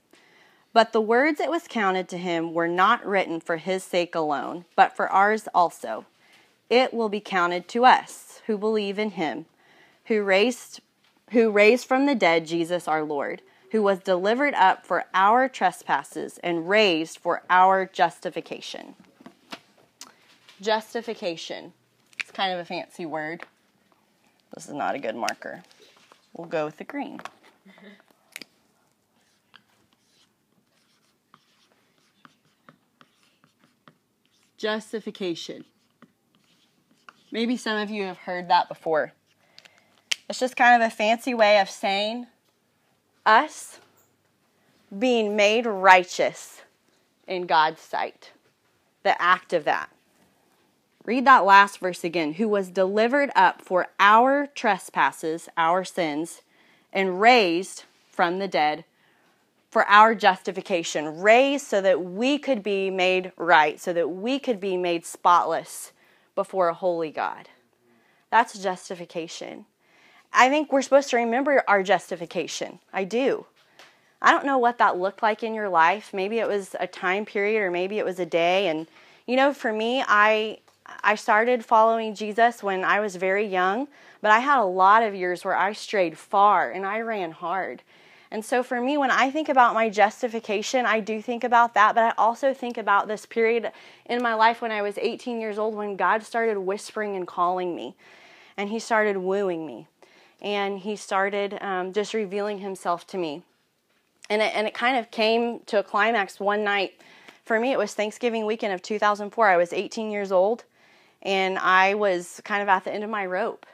But 0.73 0.93
the 0.93 1.01
words 1.01 1.39
it 1.39 1.51
was 1.51 1.69
counted 1.69 2.09
to 2.09 2.19
him 2.19 2.55
were 2.55 2.69
not 2.69 3.05
written 3.05 3.41
for 3.41 3.59
his 3.59 3.85
sake 3.85 4.15
alone, 4.15 4.65
but 4.75 4.97
for 4.97 5.09
ours 5.09 5.49
also. 5.55 6.07
It 6.71 6.95
will 6.95 7.11
be 7.11 7.21
counted 7.21 7.69
to 7.69 7.85
us 7.85 8.41
who 8.47 8.57
believe 8.57 8.99
in 8.99 9.11
him, 9.11 9.47
who 10.07 10.23
raised 10.23 10.81
who 11.33 11.51
raised 11.51 11.87
from 11.87 12.07
the 12.07 12.15
dead 12.15 12.47
Jesus 12.47 12.87
our 12.87 13.03
Lord, 13.03 13.43
who 13.73 13.83
was 13.83 13.99
delivered 14.01 14.55
up 14.55 14.87
for 14.87 15.05
our 15.15 15.49
trespasses 15.49 16.39
and 16.43 16.69
raised 16.69 17.19
for 17.19 17.43
our 17.49 17.87
justification. 17.87 18.95
Justification. 20.61 21.73
It's 22.21 22.31
kind 22.31 22.53
of 22.53 22.61
a 22.61 22.67
fancy 22.67 23.07
word. 23.07 23.43
This 24.55 24.67
is 24.69 24.75
not 24.75 24.95
a 24.95 24.99
good 24.99 25.17
marker. 25.17 25.63
We'll 26.35 26.49
go 26.49 26.67
with 26.67 26.77
the 26.77 26.85
green. 26.85 27.19
Justification. 34.59 35.65
Maybe 37.31 37.57
some 37.57 37.79
of 37.79 37.89
you 37.91 38.05
have 38.05 38.19
heard 38.19 38.49
that 38.49 38.69
before. 38.69 39.15
It's 40.33 40.41
just 40.41 40.57
kind 40.57 40.83
of 40.83 40.87
a 40.87 40.91
fancy 40.91 41.35
way 41.35 41.59
of 41.59 41.69
saying 41.69 42.27
us 43.27 43.81
being 44.99 45.37
made 45.37 45.67
righteous 45.67 46.63
in 47.29 47.45
God's 47.45 47.83
sight. 47.83 48.33
The 49.03 49.21
act 49.21 49.53
of 49.53 49.65
that. 49.65 49.91
Read 51.05 51.27
that 51.27 51.45
last 51.45 51.81
verse 51.81 52.03
again. 52.03 52.33
Who 52.33 52.49
was 52.49 52.71
delivered 52.71 53.31
up 53.37 53.61
for 53.61 53.89
our 54.01 54.47
trespasses, 54.47 55.51
our 55.59 55.85
sins, 55.85 56.41
and 56.95 57.21
raised 57.21 57.85
from 58.11 58.39
the 58.39 58.49
dead 58.49 58.87
for 59.71 59.85
our 59.85 60.15
justification. 60.15 61.21
Raised 61.21 61.67
so 61.67 61.83
that 61.83 62.03
we 62.03 62.39
could 62.39 62.63
be 62.63 62.89
made 62.89 63.33
right, 63.37 63.79
so 63.79 63.93
that 63.93 64.09
we 64.09 64.39
could 64.39 64.61
be 64.61 64.79
made 64.79 65.05
spotless 65.05 65.93
before 66.35 66.69
a 66.69 66.75
holy 66.75 67.11
God. 67.11 67.51
That's 68.31 68.59
justification. 68.59 69.67
I 70.33 70.49
think 70.49 70.73
we're 70.73 70.83
supposed 70.83 71.11
to 71.11 71.17
remember 71.17 71.63
our 71.69 71.83
justification. 71.83 72.79
I 72.93 73.05
do. 73.05 73.47
I 74.21 74.31
don't 74.31 74.47
know 74.47 74.59
what 74.59 74.79
that 74.79 74.99
looked 74.99 75.23
like 75.23 75.43
in 75.43 75.55
your 75.55 75.69
life. 75.69 76.15
Maybe 76.15 76.39
it 76.39 76.49
was 76.49 76.77
a 76.79 76.87
time 76.87 77.25
period 77.25 77.61
or 77.61 77.71
maybe 77.71 77.99
it 77.99 78.05
was 78.05 78.21
a 78.21 78.27
day 78.27 78.69
and 78.69 78.87
you 79.27 79.37
know 79.37 79.53
for 79.53 79.73
me 79.73 80.05
I 80.07 80.59
I 81.03 81.15
started 81.15 81.65
following 81.65 82.15
Jesus 82.15 82.63
when 82.63 82.85
I 82.85 83.01
was 83.01 83.17
very 83.17 83.47
young, 83.47 83.89
but 84.21 84.31
I 84.31 84.41
had 84.41 84.59
a 84.59 84.65
lot 84.65 85.03
of 85.03 85.15
years 85.15 85.45
where 85.45 85.57
I 85.57 85.73
strayed 85.73 86.19
far 86.19 86.71
and 86.71 86.85
I 86.85 87.01
ran 87.01 87.33
hard. 87.33 87.83
And 88.31 88.45
so 88.45 88.63
for 88.63 88.81
me, 88.81 88.97
when 88.97 89.11
I 89.11 89.31
think 89.31 89.49
about 89.49 89.75
my 89.75 89.91
justification, 89.91 90.87
I 90.87 91.01
do 91.01 91.21
think 91.21 91.45
about 91.45 91.75
that, 91.75 91.95
but 91.95 92.03
I 92.03 92.15
also 92.17 92.55
think 92.55 92.79
about 92.79 93.07
this 93.07 93.27
period 93.27 93.71
in 94.07 94.23
my 94.23 94.35
life 94.35 94.63
when 94.63 94.73
I 94.73 94.81
was 94.81 94.97
18 94.97 95.39
years 95.39 95.59
old 95.59 95.75
when 95.75 95.97
God 95.97 96.23
started 96.23 96.59
whispering 96.59 97.15
and 97.15 97.27
calling 97.27 97.77
me, 97.77 97.95
and 98.57 98.71
He 98.71 98.79
started 98.79 99.19
wooing 99.19 99.67
me, 99.67 99.87
and 100.43 100.81
He 100.81 100.97
started 100.97 101.57
um, 101.63 101.95
just 101.95 102.13
revealing 102.13 102.59
Himself 102.59 103.07
to 103.09 103.19
me. 103.19 103.43
And 104.29 104.43
it, 104.43 104.55
and 104.55 104.67
it 104.67 104.75
kind 104.75 104.99
of 104.99 105.11
came 105.11 105.61
to 105.67 105.79
a 105.79 105.83
climax 105.83 106.39
one 106.39 106.65
night. 106.65 107.01
For 107.45 107.59
me, 107.59 107.73
it 107.73 107.79
was 107.79 107.95
Thanksgiving 107.95 108.45
weekend 108.45 108.75
of 108.75 108.83
2004. 108.83 109.49
I 109.49 109.57
was 109.57 109.73
18 109.73 110.11
years 110.11 110.31
old, 110.31 110.65
and 111.23 111.59
I 111.59 111.95
was 111.95 112.41
kind 112.45 112.63
of 112.63 112.69
at 112.69 112.85
the 112.85 112.93
end 112.93 113.05
of 113.05 113.11
my 113.11 113.25
rope. 113.25 113.65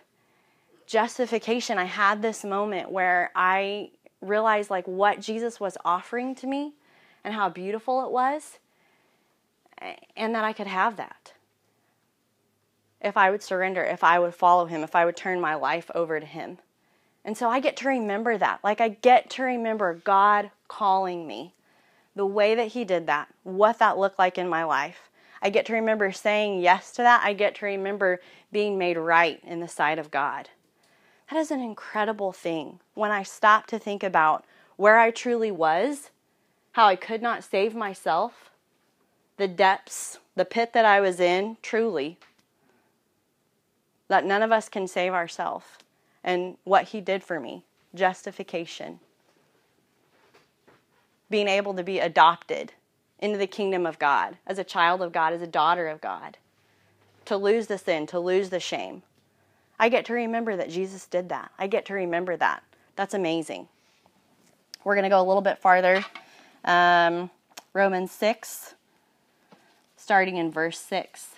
Justification, 0.86 1.78
I 1.78 1.84
had 1.84 2.22
this 2.22 2.44
moment 2.44 2.90
where 2.90 3.30
I 3.34 3.90
realized 4.20 4.70
like 4.70 4.86
what 4.86 5.20
Jesus 5.20 5.60
was 5.60 5.76
offering 5.84 6.34
to 6.36 6.46
me 6.46 6.72
and 7.24 7.34
how 7.34 7.48
beautiful 7.48 8.04
it 8.04 8.10
was 8.10 8.58
and 10.16 10.34
that 10.34 10.44
I 10.44 10.52
could 10.52 10.66
have 10.66 10.96
that. 10.96 11.32
If 13.00 13.16
I 13.16 13.30
would 13.30 13.42
surrender, 13.42 13.82
if 13.82 14.02
I 14.02 14.18
would 14.18 14.34
follow 14.34 14.66
him, 14.66 14.82
if 14.82 14.96
I 14.96 15.04
would 15.04 15.16
turn 15.16 15.40
my 15.40 15.54
life 15.54 15.90
over 15.94 16.18
to 16.18 16.26
him. 16.26 16.58
And 17.24 17.36
so 17.36 17.48
I 17.48 17.60
get 17.60 17.76
to 17.78 17.88
remember 17.88 18.38
that. 18.38 18.60
Like 18.64 18.80
I 18.80 18.88
get 18.88 19.30
to 19.30 19.42
remember 19.42 19.94
God 19.94 20.50
calling 20.66 21.26
me, 21.26 21.54
the 22.16 22.26
way 22.26 22.54
that 22.54 22.68
he 22.68 22.84
did 22.84 23.06
that, 23.06 23.28
what 23.44 23.78
that 23.78 23.98
looked 23.98 24.18
like 24.18 24.38
in 24.38 24.48
my 24.48 24.64
life. 24.64 25.10
I 25.40 25.50
get 25.50 25.66
to 25.66 25.72
remember 25.72 26.10
saying 26.10 26.60
yes 26.60 26.90
to 26.92 27.02
that. 27.02 27.22
I 27.24 27.32
get 27.32 27.54
to 27.56 27.66
remember 27.66 28.20
being 28.50 28.76
made 28.76 28.96
right 28.96 29.40
in 29.44 29.60
the 29.60 29.68
sight 29.68 29.98
of 29.98 30.10
God. 30.10 30.48
That 31.30 31.38
is 31.38 31.50
an 31.50 31.60
incredible 31.60 32.32
thing 32.32 32.80
when 32.94 33.10
I 33.10 33.22
stop 33.22 33.66
to 33.68 33.78
think 33.78 34.02
about 34.02 34.44
where 34.76 34.98
I 34.98 35.10
truly 35.10 35.50
was, 35.50 36.10
how 36.72 36.86
I 36.86 36.96
could 36.96 37.22
not 37.22 37.44
save 37.44 37.74
myself, 37.74 38.50
the 39.36 39.48
depths, 39.48 40.18
the 40.34 40.44
pit 40.44 40.72
that 40.72 40.84
I 40.84 41.00
was 41.00 41.20
in, 41.20 41.58
truly, 41.62 42.18
that 44.08 44.24
none 44.24 44.42
of 44.42 44.52
us 44.52 44.68
can 44.68 44.88
save 44.88 45.12
ourselves, 45.12 45.66
and 46.24 46.56
what 46.64 46.88
He 46.88 47.00
did 47.00 47.22
for 47.22 47.38
me 47.38 47.64
justification, 47.94 49.00
being 51.30 51.48
able 51.48 51.74
to 51.74 51.82
be 51.82 51.98
adopted 51.98 52.72
into 53.18 53.38
the 53.38 53.46
kingdom 53.46 53.86
of 53.86 53.98
God 53.98 54.36
as 54.46 54.58
a 54.58 54.64
child 54.64 55.02
of 55.02 55.12
God, 55.12 55.32
as 55.32 55.42
a 55.42 55.46
daughter 55.46 55.88
of 55.88 56.00
God, 56.00 56.36
to 57.24 57.36
lose 57.36 57.66
the 57.66 57.78
sin, 57.78 58.06
to 58.06 58.20
lose 58.20 58.50
the 58.50 58.60
shame. 58.60 59.02
I 59.78 59.88
get 59.88 60.04
to 60.06 60.12
remember 60.12 60.56
that 60.56 60.70
Jesus 60.70 61.06
did 61.06 61.28
that. 61.28 61.50
I 61.58 61.66
get 61.66 61.86
to 61.86 61.94
remember 61.94 62.36
that. 62.36 62.62
That's 62.96 63.14
amazing. 63.14 63.68
We're 64.84 64.94
going 64.94 65.04
to 65.04 65.10
go 65.10 65.20
a 65.20 65.26
little 65.26 65.42
bit 65.42 65.58
farther. 65.58 66.04
Um, 66.64 67.30
Romans 67.72 68.10
6, 68.12 68.74
starting 69.96 70.36
in 70.36 70.50
verse 70.50 70.78
6. 70.80 71.37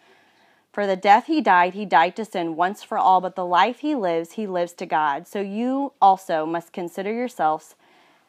For 0.71 0.87
the 0.87 0.95
death 0.95 1.25
he 1.25 1.41
died, 1.41 1.73
he 1.73 1.85
died 1.85 2.15
to 2.15 2.23
sin 2.23 2.55
once 2.55 2.81
for 2.81 2.97
all, 2.97 3.19
but 3.19 3.35
the 3.35 3.45
life 3.45 3.79
he 3.79 3.93
lives, 3.93 4.33
he 4.33 4.47
lives 4.47 4.71
to 4.73 4.85
God. 4.85 5.27
So 5.27 5.41
you 5.41 5.91
also 6.01 6.45
must 6.45 6.71
consider 6.71 7.11
yourselves 7.11 7.75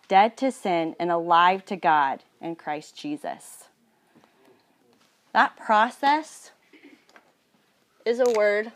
dead 0.08 0.36
to 0.38 0.50
sin 0.50 0.96
and 0.98 1.10
alive 1.10 1.64
to 1.66 1.76
God 1.76 2.24
in 2.40 2.56
Christ 2.56 2.96
Jesus. 2.96 3.64
That 5.32 5.56
process 5.56 6.50
is 8.04 8.18
a 8.18 8.32
word 8.36 8.72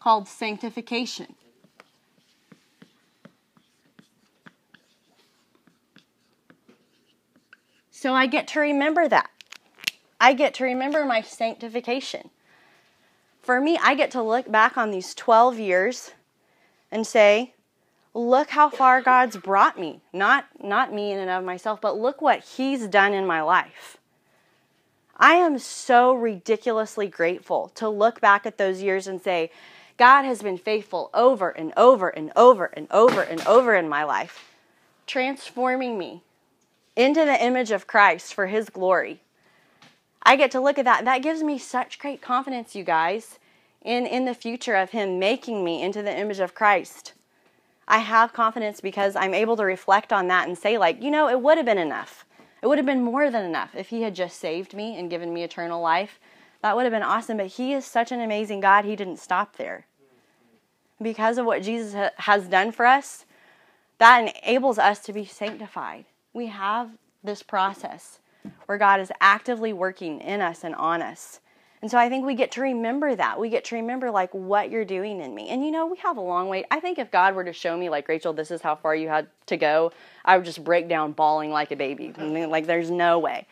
called 0.00 0.26
sanctification. 0.26 1.36
So 7.90 8.14
I 8.14 8.26
get 8.26 8.48
to 8.48 8.60
remember 8.60 9.06
that. 9.08 9.30
I 10.20 10.32
get 10.32 10.54
to 10.54 10.64
remember 10.64 11.04
my 11.04 11.22
sanctification. 11.22 12.30
For 13.42 13.60
me, 13.60 13.78
I 13.82 13.94
get 13.94 14.10
to 14.12 14.22
look 14.22 14.50
back 14.50 14.76
on 14.76 14.90
these 14.90 15.14
12 15.14 15.58
years 15.58 16.12
and 16.90 17.06
say, 17.06 17.54
look 18.14 18.50
how 18.50 18.68
far 18.68 19.00
God's 19.00 19.36
brought 19.36 19.78
me. 19.78 20.00
Not 20.12 20.46
not 20.62 20.92
me 20.92 21.12
in 21.12 21.18
and 21.18 21.30
of 21.30 21.44
myself, 21.44 21.80
but 21.80 21.98
look 21.98 22.20
what 22.20 22.40
he's 22.40 22.86
done 22.86 23.12
in 23.12 23.26
my 23.26 23.42
life. 23.42 23.98
I 25.16 25.34
am 25.34 25.58
so 25.58 26.14
ridiculously 26.14 27.06
grateful 27.06 27.68
to 27.74 27.88
look 27.88 28.20
back 28.20 28.46
at 28.46 28.56
those 28.56 28.82
years 28.82 29.06
and 29.06 29.20
say, 29.20 29.50
God 29.98 30.24
has 30.24 30.40
been 30.40 30.56
faithful 30.56 31.10
over 31.12 31.50
and 31.50 31.74
over 31.76 32.08
and 32.08 32.32
over 32.34 32.66
and 32.66 32.86
over 32.90 33.20
and 33.20 33.46
over 33.46 33.74
in 33.74 33.86
my 33.86 34.02
life, 34.02 34.54
transforming 35.06 35.98
me 35.98 36.22
into 36.96 37.24
the 37.26 37.44
image 37.44 37.70
of 37.70 37.86
Christ 37.86 38.32
for 38.32 38.46
his 38.46 38.70
glory. 38.70 39.20
I 40.22 40.36
get 40.36 40.50
to 40.52 40.60
look 40.60 40.78
at 40.78 40.84
that. 40.84 41.04
That 41.04 41.22
gives 41.22 41.42
me 41.42 41.58
such 41.58 41.98
great 41.98 42.20
confidence, 42.20 42.74
you 42.74 42.84
guys, 42.84 43.38
in, 43.82 44.06
in 44.06 44.24
the 44.24 44.34
future 44.34 44.74
of 44.74 44.90
him 44.90 45.18
making 45.18 45.64
me 45.64 45.82
into 45.82 46.02
the 46.02 46.16
image 46.16 46.40
of 46.40 46.54
Christ. 46.54 47.14
I 47.88 47.98
have 47.98 48.32
confidence 48.32 48.80
because 48.80 49.16
I'm 49.16 49.34
able 49.34 49.56
to 49.56 49.64
reflect 49.64 50.12
on 50.12 50.28
that 50.28 50.46
and 50.46 50.56
say, 50.56 50.78
like, 50.78 51.02
you 51.02 51.10
know, 51.10 51.28
it 51.28 51.40
would 51.40 51.56
have 51.56 51.66
been 51.66 51.78
enough. 51.78 52.24
It 52.62 52.66
would 52.66 52.78
have 52.78 52.86
been 52.86 53.02
more 53.02 53.30
than 53.30 53.44
enough 53.44 53.74
if 53.74 53.88
he 53.88 54.02
had 54.02 54.14
just 54.14 54.38
saved 54.38 54.74
me 54.74 54.98
and 54.98 55.10
given 55.10 55.32
me 55.32 55.42
eternal 55.42 55.80
life. 55.80 56.20
That 56.62 56.76
would 56.76 56.84
have 56.84 56.92
been 56.92 57.02
awesome, 57.02 57.38
but 57.38 57.46
he 57.46 57.72
is 57.72 57.86
such 57.86 58.12
an 58.12 58.20
amazing 58.20 58.60
God, 58.60 58.84
he 58.84 58.96
didn't 58.96 59.18
stop 59.18 59.56
there. 59.56 59.86
Because 61.00 61.38
of 61.38 61.46
what 61.46 61.62
Jesus 61.62 61.94
ha- 61.94 62.10
has 62.18 62.46
done 62.46 62.70
for 62.70 62.84
us, 62.84 63.24
that 63.98 64.36
enables 64.44 64.78
us 64.78 65.00
to 65.00 65.12
be 65.12 65.24
sanctified. 65.24 66.04
We 66.34 66.46
have 66.46 66.90
this 67.24 67.42
process 67.42 68.18
where 68.66 68.78
God 68.78 69.00
is 69.00 69.12
actively 69.20 69.72
working 69.72 70.20
in 70.20 70.40
us 70.40 70.64
and 70.64 70.74
on 70.74 71.02
us. 71.02 71.40
And 71.82 71.90
so 71.90 71.96
I 71.96 72.10
think 72.10 72.26
we 72.26 72.34
get 72.34 72.50
to 72.52 72.60
remember 72.60 73.14
that. 73.16 73.40
We 73.40 73.48
get 73.48 73.64
to 73.66 73.74
remember 73.74 74.10
like 74.10 74.32
what 74.34 74.70
you're 74.70 74.84
doing 74.84 75.20
in 75.20 75.34
me. 75.34 75.48
And 75.48 75.64
you 75.64 75.70
know, 75.70 75.86
we 75.86 75.96
have 75.98 76.18
a 76.18 76.20
long 76.20 76.48
way. 76.48 76.64
I 76.70 76.78
think 76.78 76.98
if 76.98 77.10
God 77.10 77.34
were 77.34 77.44
to 77.44 77.54
show 77.54 77.76
me 77.76 77.88
like 77.88 78.06
Rachel, 78.06 78.32
this 78.32 78.50
is 78.50 78.60
how 78.60 78.76
far 78.76 78.94
you 78.94 79.08
had 79.08 79.28
to 79.46 79.56
go, 79.56 79.92
I 80.24 80.36
would 80.36 80.44
just 80.44 80.62
break 80.62 80.88
down 80.88 81.12
bawling 81.12 81.50
like 81.50 81.72
a 81.72 81.76
baby. 81.76 82.12
like 82.12 82.66
there's 82.66 82.90
no 82.90 83.18
way. 83.18 83.46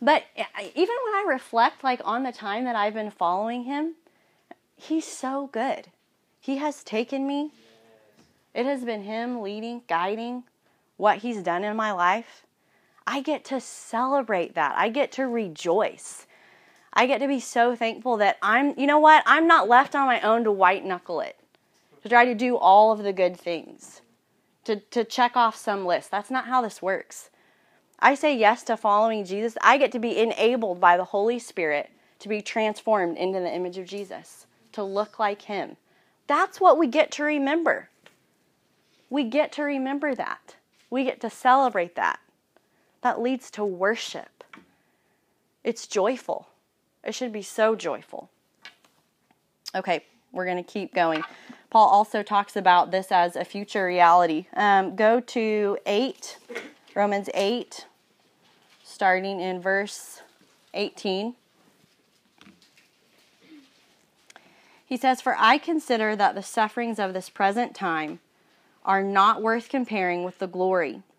But 0.00 0.24
eh, 0.36 0.44
even 0.74 0.96
when 1.04 1.14
I 1.14 1.24
reflect 1.28 1.84
like 1.84 2.00
on 2.04 2.22
the 2.22 2.32
time 2.32 2.64
that 2.64 2.76
I've 2.76 2.94
been 2.94 3.10
following 3.10 3.64
him, 3.64 3.94
he's 4.76 5.06
so 5.06 5.48
good. 5.52 5.88
He 6.40 6.56
has 6.56 6.82
taken 6.82 7.26
me. 7.26 7.52
It 8.54 8.66
has 8.66 8.84
been 8.84 9.02
him 9.02 9.42
leading, 9.42 9.82
guiding 9.88 10.44
what 10.96 11.18
he's 11.18 11.42
done 11.42 11.64
in 11.64 11.76
my 11.76 11.92
life. 11.92 12.46
I 13.06 13.20
get 13.20 13.44
to 13.46 13.60
celebrate 13.60 14.54
that. 14.54 14.74
I 14.76 14.88
get 14.88 15.12
to 15.12 15.26
rejoice. 15.26 16.26
I 16.92 17.06
get 17.06 17.18
to 17.18 17.28
be 17.28 17.40
so 17.40 17.74
thankful 17.74 18.16
that 18.18 18.38
I'm, 18.40 18.78
you 18.78 18.86
know 18.86 18.98
what? 18.98 19.22
I'm 19.26 19.46
not 19.46 19.68
left 19.68 19.94
on 19.94 20.06
my 20.06 20.20
own 20.20 20.44
to 20.44 20.52
white 20.52 20.84
knuckle 20.84 21.20
it, 21.20 21.36
to 22.02 22.08
try 22.08 22.24
to 22.24 22.34
do 22.34 22.56
all 22.56 22.92
of 22.92 23.02
the 23.02 23.12
good 23.12 23.36
things, 23.36 24.00
to, 24.64 24.76
to 24.76 25.04
check 25.04 25.36
off 25.36 25.56
some 25.56 25.84
list. 25.84 26.10
That's 26.10 26.30
not 26.30 26.46
how 26.46 26.62
this 26.62 26.80
works. 26.80 27.30
I 27.98 28.14
say 28.14 28.36
yes 28.36 28.62
to 28.64 28.76
following 28.76 29.24
Jesus. 29.24 29.56
I 29.60 29.78
get 29.78 29.92
to 29.92 29.98
be 29.98 30.18
enabled 30.18 30.80
by 30.80 30.96
the 30.96 31.04
Holy 31.04 31.38
Spirit 31.38 31.90
to 32.20 32.28
be 32.28 32.40
transformed 32.40 33.18
into 33.18 33.40
the 33.40 33.52
image 33.52 33.76
of 33.76 33.86
Jesus, 33.86 34.46
to 34.72 34.82
look 34.82 35.18
like 35.18 35.42
Him. 35.42 35.76
That's 36.26 36.60
what 36.60 36.78
we 36.78 36.86
get 36.86 37.10
to 37.12 37.24
remember. 37.24 37.88
We 39.10 39.24
get 39.24 39.52
to 39.52 39.62
remember 39.62 40.14
that. 40.14 40.56
We 40.90 41.04
get 41.04 41.20
to 41.20 41.30
celebrate 41.30 41.96
that. 41.96 42.20
That 43.04 43.20
leads 43.20 43.50
to 43.50 43.64
worship. 43.66 44.42
It's 45.62 45.86
joyful. 45.86 46.48
It 47.04 47.14
should 47.14 47.32
be 47.32 47.42
so 47.42 47.76
joyful. 47.76 48.30
Okay, 49.74 50.06
we're 50.32 50.46
going 50.46 50.56
to 50.56 50.62
keep 50.62 50.94
going. 50.94 51.22
Paul 51.68 51.86
also 51.86 52.22
talks 52.22 52.56
about 52.56 52.92
this 52.92 53.12
as 53.12 53.36
a 53.36 53.44
future 53.44 53.84
reality. 53.84 54.46
Um, 54.54 54.96
go 54.96 55.20
to 55.20 55.76
8, 55.84 56.38
Romans 56.94 57.28
8, 57.34 57.84
starting 58.82 59.38
in 59.38 59.60
verse 59.60 60.22
18. 60.72 61.34
He 64.86 64.96
says, 64.96 65.20
For 65.20 65.36
I 65.38 65.58
consider 65.58 66.16
that 66.16 66.34
the 66.34 66.42
sufferings 66.42 66.98
of 66.98 67.12
this 67.12 67.28
present 67.28 67.74
time 67.74 68.20
are 68.82 69.02
not 69.02 69.42
worth 69.42 69.68
comparing 69.68 70.24
with 70.24 70.38
the 70.38 70.46
glory 70.46 71.02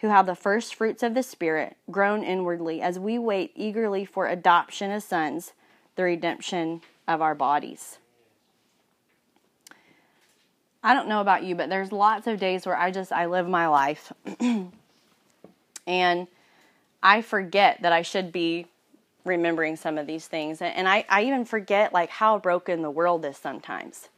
who 0.00 0.08
have 0.08 0.26
the 0.26 0.34
first 0.34 0.74
fruits 0.74 1.02
of 1.02 1.14
the 1.14 1.22
Spirit, 1.22 1.76
groan 1.90 2.22
inwardly 2.22 2.80
as 2.80 2.98
we 2.98 3.18
wait 3.18 3.52
eagerly 3.54 4.04
for 4.04 4.26
adoption 4.26 4.90
as 4.90 5.04
sons, 5.04 5.52
the 5.96 6.02
redemption 6.02 6.80
of 7.06 7.20
our 7.20 7.34
bodies. 7.34 7.98
I 10.82 10.94
don't 10.94 11.08
know 11.08 11.20
about 11.20 11.44
you, 11.44 11.54
but 11.54 11.68
there's 11.68 11.92
lots 11.92 12.26
of 12.26 12.40
days 12.40 12.64
where 12.64 12.76
I 12.76 12.90
just 12.90 13.12
I 13.12 13.26
live 13.26 13.46
my 13.46 13.66
life 13.66 14.12
and 15.86 16.26
I 17.02 17.20
forget 17.20 17.82
that 17.82 17.92
I 17.92 18.00
should 18.00 18.32
be 18.32 18.66
remembering 19.26 19.76
some 19.76 19.98
of 19.98 20.06
these 20.06 20.26
things. 20.26 20.62
And 20.62 20.88
I, 20.88 21.04
I 21.10 21.24
even 21.24 21.44
forget 21.44 21.92
like 21.92 22.08
how 22.08 22.38
broken 22.38 22.80
the 22.80 22.90
world 22.90 23.26
is 23.26 23.36
sometimes. 23.36 24.08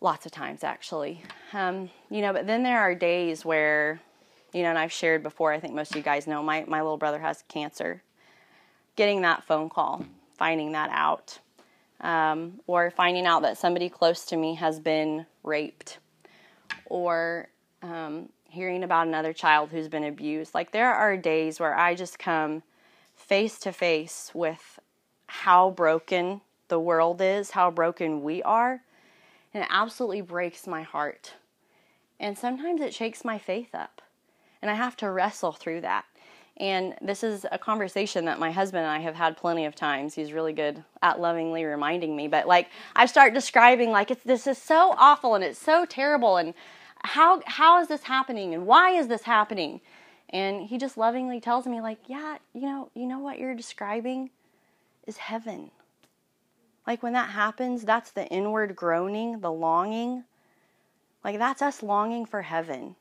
Lots 0.00 0.26
of 0.26 0.32
times 0.32 0.64
actually. 0.64 1.22
Um, 1.52 1.90
you 2.10 2.20
know, 2.22 2.32
but 2.32 2.48
then 2.48 2.64
there 2.64 2.80
are 2.80 2.96
days 2.96 3.44
where 3.44 4.00
you 4.52 4.62
know, 4.62 4.70
and 4.70 4.78
I've 4.78 4.92
shared 4.92 5.22
before, 5.22 5.52
I 5.52 5.60
think 5.60 5.74
most 5.74 5.90
of 5.90 5.96
you 5.96 6.02
guys 6.02 6.26
know, 6.26 6.42
my, 6.42 6.64
my 6.66 6.80
little 6.80 6.96
brother 6.96 7.18
has 7.20 7.44
cancer. 7.48 8.02
Getting 8.96 9.22
that 9.22 9.44
phone 9.44 9.70
call, 9.70 10.04
finding 10.36 10.72
that 10.72 10.90
out, 10.92 11.38
um, 12.00 12.60
or 12.66 12.90
finding 12.90 13.26
out 13.26 13.42
that 13.42 13.56
somebody 13.56 13.88
close 13.88 14.24
to 14.26 14.36
me 14.36 14.54
has 14.56 14.80
been 14.80 15.26
raped, 15.42 15.98
or 16.86 17.48
um, 17.82 18.28
hearing 18.48 18.82
about 18.82 19.06
another 19.06 19.32
child 19.32 19.70
who's 19.70 19.88
been 19.88 20.04
abused. 20.04 20.54
Like, 20.54 20.72
there 20.72 20.92
are 20.92 21.16
days 21.16 21.60
where 21.60 21.76
I 21.76 21.94
just 21.94 22.18
come 22.18 22.62
face 23.14 23.58
to 23.60 23.72
face 23.72 24.32
with 24.34 24.80
how 25.26 25.70
broken 25.70 26.40
the 26.68 26.80
world 26.80 27.20
is, 27.20 27.52
how 27.52 27.70
broken 27.70 28.22
we 28.22 28.42
are, 28.42 28.82
and 29.54 29.62
it 29.62 29.68
absolutely 29.70 30.20
breaks 30.20 30.66
my 30.66 30.82
heart. 30.82 31.34
And 32.18 32.36
sometimes 32.36 32.80
it 32.80 32.92
shakes 32.92 33.24
my 33.24 33.38
faith 33.38 33.74
up 33.74 34.02
and 34.62 34.70
I 34.70 34.74
have 34.74 34.96
to 34.98 35.10
wrestle 35.10 35.52
through 35.52 35.82
that. 35.82 36.04
And 36.56 36.94
this 37.00 37.24
is 37.24 37.46
a 37.50 37.58
conversation 37.58 38.26
that 38.26 38.38
my 38.38 38.50
husband 38.50 38.84
and 38.84 38.92
I 38.92 38.98
have 38.98 39.14
had 39.14 39.36
plenty 39.36 39.64
of 39.64 39.74
times. 39.74 40.14
He's 40.14 40.32
really 40.32 40.52
good 40.52 40.84
at 41.00 41.18
lovingly 41.18 41.64
reminding 41.64 42.14
me. 42.14 42.28
But 42.28 42.46
like 42.46 42.68
I 42.94 43.06
start 43.06 43.32
describing 43.32 43.90
like 43.90 44.10
it's 44.10 44.22
this 44.24 44.46
is 44.46 44.58
so 44.58 44.94
awful 44.98 45.34
and 45.34 45.42
it's 45.42 45.58
so 45.58 45.86
terrible 45.86 46.36
and 46.36 46.52
how 47.02 47.40
how 47.46 47.80
is 47.80 47.88
this 47.88 48.02
happening 48.02 48.52
and 48.52 48.66
why 48.66 48.90
is 48.90 49.08
this 49.08 49.22
happening? 49.22 49.80
And 50.28 50.66
he 50.66 50.76
just 50.76 50.98
lovingly 50.98 51.40
tells 51.40 51.66
me 51.66 51.80
like, 51.80 51.98
"Yeah, 52.06 52.36
you 52.52 52.62
know, 52.62 52.90
you 52.94 53.06
know 53.06 53.18
what 53.18 53.38
you're 53.38 53.54
describing 53.54 54.30
is 55.06 55.16
heaven." 55.16 55.70
Like 56.86 57.02
when 57.02 57.14
that 57.14 57.30
happens, 57.30 57.84
that's 57.84 58.10
the 58.10 58.26
inward 58.26 58.76
groaning, 58.76 59.40
the 59.40 59.50
longing. 59.50 60.24
Like 61.24 61.38
that's 61.38 61.62
us 61.62 61.82
longing 61.82 62.26
for 62.26 62.42
heaven 62.42 62.96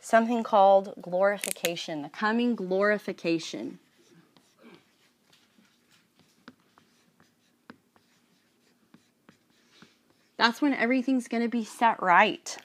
something 0.00 0.42
called 0.42 0.94
glorification, 1.00 2.02
the 2.02 2.08
coming 2.08 2.54
glorification. 2.54 3.78
That's 10.36 10.62
when 10.62 10.72
everything's 10.72 11.26
going 11.26 11.42
to 11.42 11.48
be 11.48 11.64
set 11.64 12.00
right. 12.00 12.56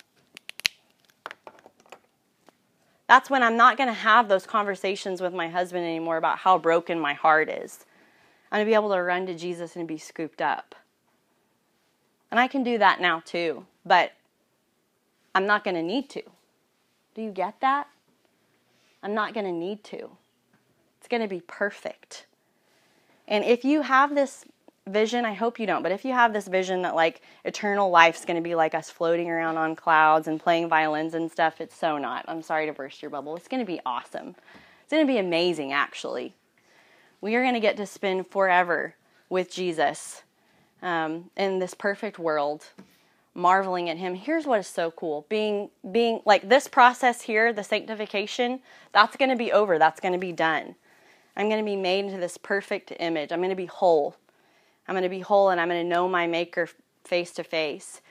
That's 3.07 3.29
when 3.29 3.43
I'm 3.43 3.57
not 3.57 3.77
going 3.77 3.89
to 3.89 3.93
have 3.93 4.27
those 4.27 4.45
conversations 4.45 5.21
with 5.21 5.33
my 5.33 5.49
husband 5.49 5.83
anymore 5.83 6.17
about 6.17 6.39
how 6.39 6.57
broken 6.57 6.99
my 6.99 7.13
heart 7.13 7.49
is. 7.49 7.85
I'm 8.51 8.57
going 8.57 8.65
to 8.65 8.69
be 8.69 8.75
able 8.75 8.93
to 8.93 9.01
run 9.01 9.25
to 9.25 9.35
Jesus 9.35 9.75
and 9.75 9.87
be 9.87 9.97
scooped 9.97 10.41
up. 10.41 10.75
And 12.31 12.39
I 12.39 12.47
can 12.47 12.63
do 12.63 12.77
that 12.77 13.01
now 13.01 13.21
too, 13.25 13.65
but 13.85 14.13
I'm 15.35 15.45
not 15.45 15.63
going 15.63 15.75
to 15.75 15.83
need 15.83 16.09
to. 16.11 16.23
Do 17.15 17.21
you 17.21 17.31
get 17.31 17.59
that? 17.61 17.87
I'm 19.01 19.13
not 19.13 19.33
going 19.33 19.45
to 19.45 19.51
need 19.51 19.83
to. 19.85 20.09
It's 20.99 21.07
going 21.07 21.21
to 21.21 21.27
be 21.27 21.41
perfect. 21.41 22.25
And 23.27 23.43
if 23.43 23.65
you 23.65 23.81
have 23.81 24.15
this 24.15 24.45
vision, 24.87 25.25
I 25.25 25.33
hope 25.33 25.59
you 25.59 25.65
don't, 25.65 25.83
but 25.83 25.91
if 25.91 26.03
you 26.03 26.13
have 26.13 26.33
this 26.33 26.47
vision 26.47 26.81
that 26.81 26.95
like 26.95 27.21
eternal 27.45 27.89
life's 27.89 28.25
going 28.25 28.35
to 28.37 28.43
be 28.43 28.55
like 28.55 28.75
us 28.75 28.89
floating 28.89 29.29
around 29.29 29.57
on 29.57 29.75
clouds 29.75 30.27
and 30.27 30.39
playing 30.39 30.69
violins 30.69 31.13
and 31.13 31.31
stuff, 31.31 31.61
it's 31.61 31.75
so 31.75 31.97
not. 31.97 32.25
I'm 32.27 32.41
sorry 32.41 32.65
to 32.65 32.73
burst 32.73 33.01
your 33.01 33.11
bubble. 33.11 33.35
It's 33.35 33.47
going 33.47 33.61
to 33.61 33.71
be 33.71 33.79
awesome. 33.85 34.35
It's 34.81 34.91
going 34.91 35.05
to 35.05 35.11
be 35.11 35.19
amazing, 35.19 35.71
actually. 35.71 36.33
We 37.21 37.35
are 37.35 37.41
going 37.41 37.53
to 37.53 37.59
get 37.59 37.77
to 37.77 37.85
spend 37.85 38.27
forever 38.27 38.95
with 39.29 39.51
Jesus 39.51 40.23
um, 40.81 41.29
in 41.37 41.59
this 41.59 41.73
perfect 41.73 42.19
world 42.19 42.65
marveling 43.35 43.89
at 43.89 43.97
him. 43.97 44.15
Here's 44.15 44.45
what 44.45 44.59
is 44.59 44.67
so 44.67 44.91
cool. 44.91 45.25
Being 45.29 45.69
being 45.91 46.21
like 46.25 46.47
this 46.47 46.67
process 46.67 47.21
here 47.23 47.51
the 47.51 47.63
sanctification 47.63 48.59
that's 48.91 49.17
going 49.17 49.29
to 49.29 49.35
be 49.35 49.51
over. 49.51 49.79
That's 49.79 49.99
going 49.99 50.13
to 50.13 50.19
be 50.19 50.31
done. 50.31 50.75
I'm 51.35 51.49
going 51.49 51.63
to 51.63 51.69
be 51.69 51.75
made 51.75 52.05
into 52.05 52.17
this 52.17 52.37
perfect 52.37 52.93
image. 52.99 53.31
I'm 53.31 53.39
going 53.39 53.49
to 53.49 53.55
be 53.55 53.65
whole. 53.65 54.15
I'm 54.87 54.93
going 54.93 55.03
to 55.03 55.09
be 55.09 55.21
whole 55.21 55.49
and 55.49 55.59
i'm 55.59 55.69
going 55.69 55.81
to 55.81 55.87
know 55.87 56.07
my 56.07 56.27
maker 56.27 56.67
face 57.03 57.31
to 57.31 57.43
face. 57.43 58.01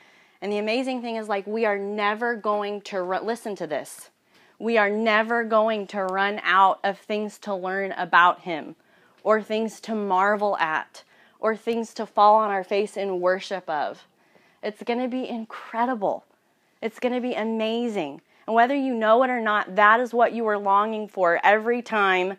And 0.40 0.50
the 0.50 0.58
amazing 0.58 1.02
thing 1.02 1.16
is 1.16 1.28
like 1.28 1.46
we 1.46 1.64
are 1.64 1.78
never 1.78 2.34
going 2.34 2.80
to 2.82 3.02
listen 3.02 3.54
to 3.56 3.66
this. 3.66 4.10
We 4.58 4.78
are 4.78 4.90
never 4.90 5.44
going 5.44 5.86
to 5.88 6.04
run 6.04 6.40
out 6.42 6.80
of 6.82 6.98
things 6.98 7.38
to 7.40 7.54
learn 7.54 7.92
about 7.92 8.40
him 8.40 8.76
or 9.22 9.42
things 9.42 9.80
to 9.82 9.94
marvel 9.94 10.56
at 10.58 11.04
or 11.38 11.56
things 11.56 11.94
to 11.94 12.06
fall 12.06 12.36
on 12.36 12.50
our 12.50 12.64
face 12.64 12.96
in 12.96 13.20
worship 13.20 13.68
of 13.68 14.06
it's 14.62 14.82
going 14.82 15.00
to 15.00 15.08
be 15.08 15.28
incredible. 15.28 16.24
It's 16.80 17.00
going 17.00 17.14
to 17.14 17.20
be 17.20 17.34
amazing. 17.34 18.20
And 18.46 18.54
whether 18.54 18.74
you 18.74 18.94
know 18.94 19.22
it 19.22 19.30
or 19.30 19.40
not, 19.40 19.76
that 19.76 20.00
is 20.00 20.12
what 20.12 20.32
you 20.32 20.46
are 20.46 20.58
longing 20.58 21.08
for 21.08 21.40
every 21.44 21.82
time 21.82 22.36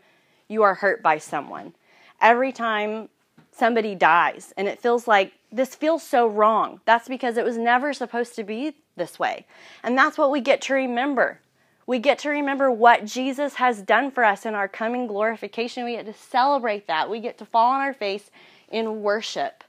you 0.48 0.64
are 0.64 0.76
hurt 0.76 1.02
by 1.02 1.18
someone. 1.18 1.74
Every 2.22 2.52
time 2.52 3.10
somebody 3.52 3.96
dies 3.96 4.54
and 4.58 4.68
it 4.68 4.80
feels 4.80 5.08
like 5.08 5.34
this 5.52 5.76
feels 5.76 6.04
so 6.04 6.28
wrong. 6.28 6.82
That's 6.86 7.08
because 7.08 7.38
it 7.38 7.46
was 7.46 7.58
never 7.58 7.94
supposed 7.94 8.36
to 8.36 8.44
be 8.44 8.76
this 8.96 9.20
way. 9.20 9.46
And 9.84 9.98
that's 9.98 10.18
what 10.18 10.32
we 10.32 10.42
get 10.42 10.62
to 10.64 10.74
remember. 10.74 11.40
We 11.86 12.00
get 12.00 12.20
to 12.20 12.30
remember 12.30 12.72
what 12.72 13.06
Jesus 13.06 13.56
has 13.56 13.82
done 13.82 14.10
for 14.10 14.24
us 14.24 14.46
in 14.46 14.56
our 14.56 14.68
coming 14.68 15.06
glorification. 15.06 15.84
We 15.84 15.96
get 15.96 16.06
to 16.06 16.14
celebrate 16.14 16.88
that. 16.88 17.10
We 17.10 17.20
get 17.20 17.38
to 17.40 17.46
fall 17.46 17.74
on 17.74 17.82
our 17.82 17.94
face 17.94 18.32
in 18.70 19.02
worship, 19.02 19.64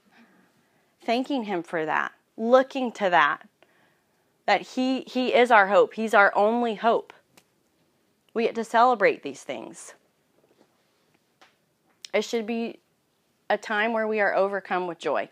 thanking 1.03 1.43
Him 1.43 1.61
for 1.61 1.85
that 1.85 2.14
looking 2.37 2.91
to 2.93 3.09
that 3.09 3.47
that 4.45 4.61
he 4.61 5.01
he 5.01 5.33
is 5.33 5.51
our 5.51 5.67
hope. 5.67 5.93
He's 5.95 6.13
our 6.13 6.31
only 6.35 6.75
hope. 6.75 7.13
We 8.33 8.43
get 8.43 8.55
to 8.55 8.63
celebrate 8.63 9.23
these 9.23 9.43
things. 9.43 9.93
It 12.13 12.23
should 12.23 12.45
be 12.45 12.79
a 13.49 13.57
time 13.57 13.93
where 13.93 14.07
we 14.07 14.19
are 14.19 14.35
overcome 14.35 14.87
with 14.87 14.99
joy. 14.99 15.29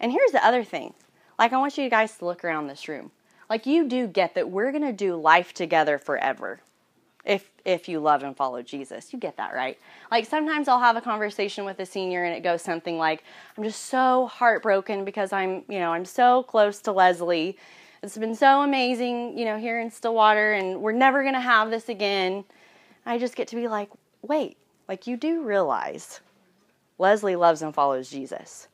And 0.00 0.12
here's 0.12 0.32
the 0.32 0.44
other 0.44 0.64
thing. 0.64 0.94
Like 1.38 1.52
i 1.52 1.56
want 1.56 1.78
you 1.78 1.88
guys 1.88 2.16
to 2.18 2.24
look 2.24 2.44
around 2.44 2.66
this 2.66 2.88
room. 2.88 3.10
Like 3.48 3.66
you 3.66 3.88
do 3.88 4.06
get 4.06 4.34
that 4.34 4.50
we're 4.50 4.72
going 4.72 4.82
to 4.84 4.92
do 4.92 5.16
life 5.16 5.52
together 5.52 5.98
forever 5.98 6.60
if 7.24 7.50
if 7.64 7.88
you 7.88 7.98
love 7.98 8.22
and 8.22 8.36
follow 8.36 8.62
Jesus. 8.62 9.12
You 9.12 9.18
get 9.18 9.36
that, 9.38 9.54
right? 9.54 9.78
Like 10.10 10.26
sometimes 10.26 10.68
I'll 10.68 10.80
have 10.80 10.96
a 10.96 11.00
conversation 11.00 11.64
with 11.64 11.80
a 11.80 11.86
senior 11.86 12.24
and 12.24 12.36
it 12.36 12.42
goes 12.42 12.62
something 12.62 12.98
like, 12.98 13.24
I'm 13.56 13.64
just 13.64 13.84
so 13.84 14.26
heartbroken 14.26 15.04
because 15.04 15.32
I'm, 15.32 15.64
you 15.68 15.78
know, 15.78 15.92
I'm 15.92 16.04
so 16.04 16.42
close 16.42 16.80
to 16.80 16.92
Leslie. 16.92 17.56
It's 18.02 18.18
been 18.18 18.34
so 18.34 18.60
amazing, 18.60 19.38
you 19.38 19.46
know, 19.46 19.56
here 19.56 19.80
in 19.80 19.90
Stillwater 19.90 20.52
and 20.52 20.82
we're 20.82 20.92
never 20.92 21.22
going 21.22 21.34
to 21.34 21.40
have 21.40 21.70
this 21.70 21.88
again. 21.88 22.44
I 23.06 23.16
just 23.16 23.34
get 23.34 23.48
to 23.48 23.56
be 23.56 23.66
like, 23.66 23.88
wait, 24.20 24.58
like 24.88 25.06
you 25.06 25.16
do 25.16 25.42
realize 25.42 26.20
Leslie 26.98 27.36
loves 27.36 27.62
and 27.62 27.74
follows 27.74 28.10
Jesus. 28.10 28.68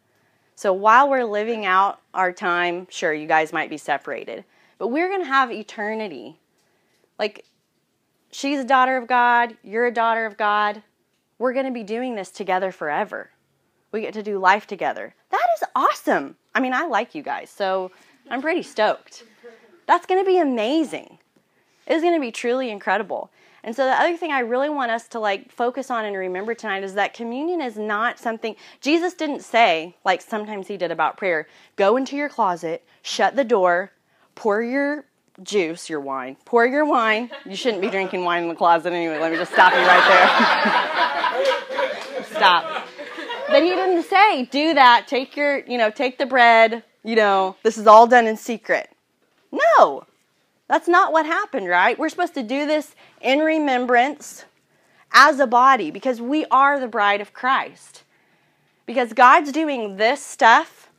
So 0.57 0.72
while 0.72 1.09
we're 1.09 1.24
living 1.24 1.64
out 1.64 2.01
our 2.12 2.32
time, 2.32 2.88
sure, 2.90 3.14
you 3.14 3.28
guys 3.28 3.53
might 3.53 3.70
be 3.70 3.78
separated, 3.78 4.44
but 4.78 4.88
we're 4.88 5.09
going 5.09 5.22
to 5.22 5.28
have 5.28 5.53
eternity. 5.53 6.38
Like 7.18 7.44
she's 8.31 8.61
a 8.61 8.64
daughter 8.64 8.97
of 8.97 9.07
God, 9.07 9.57
you're 9.62 9.87
a 9.87 9.93
daughter 9.93 10.26
of 10.26 10.37
God. 10.37 10.83
We're 11.39 11.53
going 11.53 11.66
to 11.66 11.72
be 11.72 11.83
doing 11.83 12.14
this 12.14 12.31
together 12.31 12.70
forever. 12.70 13.31
We 13.93 14.03
get 14.03 14.14
to 14.14 14.22
do 14.22 14.39
life 14.39 14.66
together. 14.66 15.14
That 15.31 15.47
is 15.57 15.64
awesome. 15.74 16.37
I 16.55 16.61
mean, 16.61 16.74
I 16.74 16.87
like 16.87 17.14
you 17.14 17.22
guys, 17.22 17.51
so 17.51 17.91
I'm 18.28 18.43
pretty 18.43 18.62
stoked. 18.62 19.24
That's 19.87 20.07
going 20.07 20.22
to 20.22 20.28
be 20.28 20.39
amazing. 20.39 21.18
It's 21.87 22.03
going 22.03 22.14
to 22.14 22.20
be 22.20 22.31
truly 22.31 22.70
incredible. 22.70 23.31
And 23.62 23.74
so 23.76 23.85
the 23.85 23.93
other 23.93 24.16
thing 24.16 24.33
I 24.33 24.41
really 24.41 24.70
want 24.70 24.91
us 24.91 25.09
to 25.09 25.18
like 25.18 25.53
focus 25.53 25.91
on 25.91 26.05
and 26.05 26.16
remember 26.16 26.55
tonight 26.55 26.83
is 26.83 26.95
that 26.95 27.12
communion 27.12 27.61
is 27.61 27.76
not 27.76 28.18
something 28.18 28.57
Jesus 28.81 29.12
didn't 29.12 29.43
say 29.43 29.97
like 30.05 30.22
sometimes 30.22 30.68
he 30.68 30.76
did 30.76 30.91
about 30.91 31.16
prayer, 31.16 31.47
go 31.76 31.97
into 31.97 32.16
your 32.16 32.28
closet, 32.28 32.85
shut 33.03 33.37
the 33.37 33.45
door, 33.45 33.93
pour 34.35 34.62
your 34.62 35.05
juice, 35.43 35.88
your 35.88 36.01
wine. 36.01 36.36
Pour 36.45 36.66
your 36.66 36.84
wine. 36.84 37.30
You 37.45 37.57
shouldn't 37.57 37.82
be 37.82 37.88
drinking 37.88 38.24
wine 38.24 38.43
in 38.45 38.49
the 38.49 38.55
closet 38.55 38.93
anyway. 38.93 39.18
Let 39.18 39.32
me 39.32 39.38
just 39.38 39.53
stop 39.53 39.72
you 39.72 39.80
right 39.80 40.07
there. 42.14 42.24
stop. 42.24 42.86
But 43.49 43.62
he 43.62 43.70
didn't 43.70 44.05
say, 44.05 44.45
do 44.47 44.74
that. 44.74 45.09
Take 45.09 45.36
your, 45.36 45.59
you 45.66 45.78
know, 45.78 45.91
take 45.91 46.18
the 46.18 46.26
bread. 46.26 46.84
You 47.03 47.16
know, 47.16 47.57
this 47.62 47.78
is 47.78 47.86
all 47.86 48.07
done 48.07 48.26
in 48.26 48.36
secret. 48.36 48.91
No. 49.51 50.05
That's 50.68 50.86
not 50.86 51.12
what 51.12 51.26
happened, 51.26 51.68
right? 51.68 51.99
We're 51.99 52.11
supposed 52.11 52.34
to 52.34 52.43
do 52.43 52.66
this 52.66 52.95
in 53.20 53.41
remembrance 53.41 54.45
as 55.12 55.41
a 55.41 55.47
body 55.47 55.91
because 55.91 56.20
we 56.20 56.45
are 56.47 56.78
the 56.78 56.86
bride 56.86 57.20
of 57.20 57.32
Christ. 57.32 58.05
Because 58.86 59.12
God's 59.12 59.51
doing 59.51 59.97
this 59.97 60.24
stuff 60.24 60.91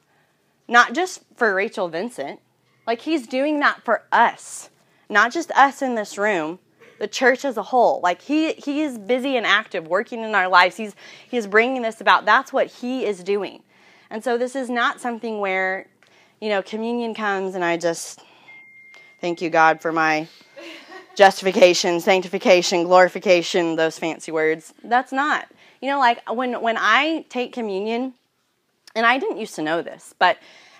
not 0.67 0.93
just 0.93 1.21
for 1.35 1.53
Rachel 1.53 1.89
Vincent, 1.89 2.39
like 2.87 3.01
he's 3.01 3.27
doing 3.27 3.59
that 3.59 3.83
for 3.83 4.03
us, 4.11 4.69
not 5.09 5.31
just 5.31 5.51
us 5.51 5.81
in 5.81 5.95
this 5.95 6.17
room, 6.17 6.59
the 6.99 7.07
church 7.07 7.45
as 7.45 7.57
a 7.57 7.63
whole. 7.63 7.99
Like 8.01 8.21
he 8.21 8.53
he 8.53 8.81
is 8.81 8.97
busy 8.97 9.37
and 9.37 9.45
active 9.45 9.87
working 9.87 10.21
in 10.23 10.35
our 10.35 10.47
lives. 10.47 10.77
He's 10.77 10.95
he's 11.29 11.47
bringing 11.47 11.81
this 11.81 12.01
about. 12.01 12.25
That's 12.25 12.53
what 12.53 12.67
he 12.67 13.05
is 13.05 13.23
doing. 13.23 13.63
And 14.09 14.23
so 14.23 14.37
this 14.37 14.55
is 14.55 14.69
not 14.69 14.99
something 14.99 15.39
where 15.39 15.87
you 16.41 16.49
know, 16.49 16.61
communion 16.63 17.13
comes 17.13 17.55
and 17.55 17.63
I 17.63 17.77
just 17.77 18.19
thank 19.21 19.41
you 19.41 19.49
God 19.49 19.79
for 19.79 19.91
my 19.91 20.27
justification, 21.15 21.99
sanctification, 21.99 22.83
glorification, 22.83 23.75
those 23.75 23.99
fancy 23.99 24.31
words. 24.31 24.73
That's 24.83 25.11
not. 25.11 25.47
You 25.81 25.89
know, 25.89 25.99
like 25.99 26.27
when 26.29 26.61
when 26.61 26.77
I 26.79 27.25
take 27.29 27.53
communion, 27.53 28.13
and 28.95 29.05
I 29.05 29.19
didn't 29.19 29.37
used 29.37 29.55
to 29.55 29.61
know 29.61 29.81
this, 29.81 30.13
but 30.19 30.37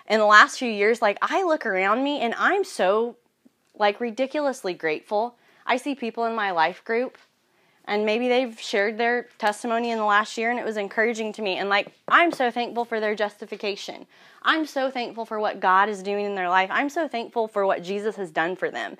in 0.08 0.18
the 0.18 0.26
last 0.26 0.58
few 0.58 0.70
years, 0.70 1.00
like 1.00 1.18
I 1.22 1.42
look 1.44 1.66
around 1.66 2.02
me 2.02 2.20
and 2.20 2.34
I'm 2.36 2.64
so 2.64 3.16
like 3.74 4.00
ridiculously 4.00 4.74
grateful. 4.74 5.36
I 5.66 5.76
see 5.76 5.94
people 5.94 6.24
in 6.24 6.34
my 6.34 6.50
life 6.50 6.84
group 6.84 7.18
and 7.84 8.06
maybe 8.06 8.28
they've 8.28 8.58
shared 8.60 8.96
their 8.98 9.28
testimony 9.38 9.90
in 9.90 9.98
the 9.98 10.04
last 10.04 10.38
year 10.38 10.50
and 10.50 10.58
it 10.58 10.64
was 10.64 10.76
encouraging 10.76 11.32
to 11.34 11.42
me 11.42 11.56
and 11.56 11.68
like 11.68 11.92
I'm 12.08 12.32
so 12.32 12.50
thankful 12.50 12.84
for 12.84 13.00
their 13.00 13.14
justification. 13.14 14.06
I'm 14.42 14.66
so 14.66 14.90
thankful 14.90 15.24
for 15.24 15.40
what 15.40 15.60
God 15.60 15.88
is 15.88 16.02
doing 16.02 16.24
in 16.24 16.34
their 16.34 16.48
life. 16.48 16.68
I'm 16.72 16.88
so 16.88 17.08
thankful 17.08 17.48
for 17.48 17.66
what 17.66 17.82
Jesus 17.82 18.16
has 18.16 18.30
done 18.30 18.56
for 18.56 18.70
them. 18.70 18.98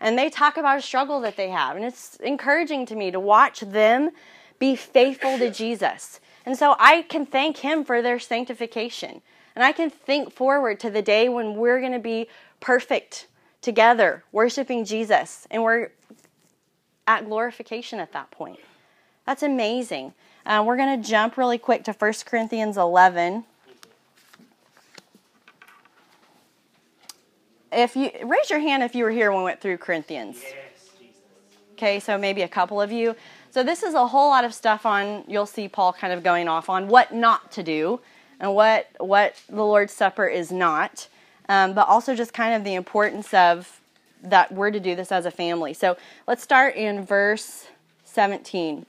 And 0.00 0.18
they 0.18 0.30
talk 0.30 0.56
about 0.56 0.78
a 0.78 0.82
struggle 0.82 1.20
that 1.20 1.36
they 1.36 1.48
have 1.50 1.76
and 1.76 1.84
it's 1.84 2.16
encouraging 2.16 2.86
to 2.86 2.96
me 2.96 3.10
to 3.10 3.20
watch 3.20 3.60
them 3.60 4.10
be 4.58 4.76
faithful 4.76 5.38
to 5.38 5.50
Jesus. 5.50 6.20
And 6.46 6.56
so 6.56 6.76
I 6.78 7.02
can 7.02 7.26
thank 7.26 7.58
him 7.58 7.84
for 7.84 8.02
their 8.02 8.18
sanctification. 8.18 9.22
And 9.54 9.64
I 9.64 9.72
can 9.72 9.90
think 9.90 10.32
forward 10.32 10.80
to 10.80 10.90
the 10.90 11.02
day 11.02 11.28
when 11.28 11.54
we're 11.54 11.80
going 11.80 11.92
to 11.92 11.98
be 11.98 12.28
perfect 12.60 13.28
together, 13.60 14.24
worshiping 14.32 14.84
Jesus, 14.84 15.46
and 15.50 15.62
we're 15.62 15.90
at 17.06 17.26
glorification 17.26 18.00
at 18.00 18.12
that 18.12 18.30
point. 18.30 18.58
That's 19.26 19.42
amazing. 19.42 20.12
Uh, 20.44 20.62
we're 20.66 20.76
going 20.76 21.00
to 21.00 21.08
jump 21.08 21.36
really 21.36 21.58
quick 21.58 21.84
to 21.84 21.92
1 21.92 22.12
Corinthians 22.26 22.76
11. 22.76 23.44
If 27.72 27.96
you 27.96 28.10
raise 28.22 28.50
your 28.50 28.60
hand 28.60 28.82
if 28.82 28.94
you 28.94 29.04
were 29.04 29.10
here 29.10 29.32
when 29.32 29.40
we 29.40 29.44
went 29.44 29.60
through 29.60 29.78
Corinthians. 29.78 30.40
Yes, 30.42 30.90
Jesus. 30.98 31.14
Okay, 31.72 31.98
so 31.98 32.16
maybe 32.16 32.42
a 32.42 32.48
couple 32.48 32.80
of 32.80 32.92
you. 32.92 33.16
So 33.50 33.62
this 33.62 33.82
is 33.82 33.94
a 33.94 34.06
whole 34.06 34.28
lot 34.28 34.44
of 34.44 34.54
stuff 34.54 34.86
on 34.86 35.24
you'll 35.26 35.46
see 35.46 35.68
Paul 35.68 35.92
kind 35.92 36.12
of 36.12 36.22
going 36.22 36.48
off 36.48 36.68
on 36.68 36.88
what 36.88 37.14
not 37.14 37.50
to 37.52 37.62
do 37.62 38.00
and 38.40 38.54
what 38.54 38.88
what 38.98 39.40
the 39.48 39.64
Lord's 39.64 39.92
Supper 39.92 40.26
is 40.26 40.50
not, 40.50 41.08
um, 41.48 41.74
but 41.74 41.88
also 41.88 42.14
just 42.14 42.32
kind 42.32 42.54
of 42.54 42.64
the 42.64 42.74
importance 42.74 43.32
of 43.34 43.80
that 44.22 44.52
we're 44.52 44.70
to 44.70 44.80
do 44.80 44.94
this 44.94 45.12
as 45.12 45.26
a 45.26 45.30
family. 45.30 45.74
So 45.74 45.96
let's 46.26 46.42
start 46.42 46.74
in 46.76 47.04
verse 47.04 47.68
17. 48.04 48.86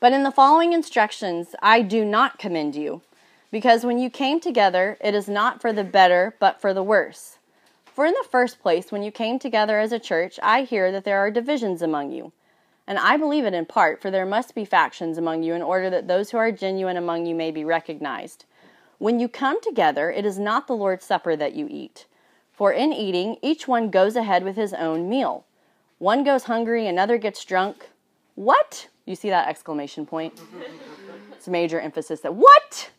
But 0.00 0.12
in 0.12 0.24
the 0.24 0.30
following 0.30 0.72
instructions, 0.72 1.54
I 1.62 1.82
do 1.82 2.04
not 2.04 2.38
commend 2.38 2.74
you, 2.74 3.02
because 3.50 3.84
when 3.84 3.98
you 3.98 4.10
came 4.10 4.40
together, 4.40 4.98
it 5.00 5.14
is 5.14 5.28
not 5.28 5.60
for 5.60 5.72
the 5.72 5.84
better, 5.84 6.34
but 6.38 6.60
for 6.60 6.74
the 6.74 6.82
worse. 6.82 7.38
For 7.86 8.04
in 8.04 8.12
the 8.12 8.28
first 8.30 8.60
place, 8.60 8.92
when 8.92 9.02
you 9.02 9.10
came 9.10 9.38
together 9.38 9.78
as 9.78 9.92
a 9.92 9.98
church, 9.98 10.38
I 10.42 10.62
hear 10.62 10.92
that 10.92 11.04
there 11.04 11.18
are 11.18 11.30
divisions 11.30 11.80
among 11.80 12.12
you. 12.12 12.32
And 12.86 12.98
I 12.98 13.16
believe 13.16 13.44
it 13.44 13.54
in 13.54 13.66
part, 13.66 14.00
for 14.00 14.10
there 14.10 14.26
must 14.26 14.54
be 14.54 14.64
factions 14.64 15.18
among 15.18 15.42
you 15.42 15.54
in 15.54 15.62
order 15.62 15.90
that 15.90 16.06
those 16.06 16.30
who 16.30 16.38
are 16.38 16.52
genuine 16.52 16.96
among 16.96 17.26
you 17.26 17.34
may 17.34 17.50
be 17.50 17.64
recognized. 17.64 18.44
When 18.98 19.18
you 19.18 19.28
come 19.28 19.60
together, 19.60 20.10
it 20.10 20.24
is 20.24 20.38
not 20.38 20.66
the 20.66 20.76
Lord's 20.76 21.04
Supper 21.04 21.36
that 21.36 21.54
you 21.54 21.66
eat. 21.70 22.06
For 22.52 22.72
in 22.72 22.92
eating, 22.92 23.36
each 23.42 23.68
one 23.68 23.90
goes 23.90 24.16
ahead 24.16 24.44
with 24.44 24.56
his 24.56 24.72
own 24.72 25.08
meal. 25.08 25.44
One 25.98 26.24
goes 26.24 26.44
hungry, 26.44 26.86
another 26.86 27.18
gets 27.18 27.44
drunk. 27.44 27.90
What? 28.34 28.88
You 29.04 29.16
see 29.16 29.30
that 29.30 29.48
exclamation 29.48 30.06
point? 30.06 30.40
it's 31.32 31.48
major 31.48 31.80
emphasis 31.80 32.20
that 32.20 32.34
what? 32.34 32.90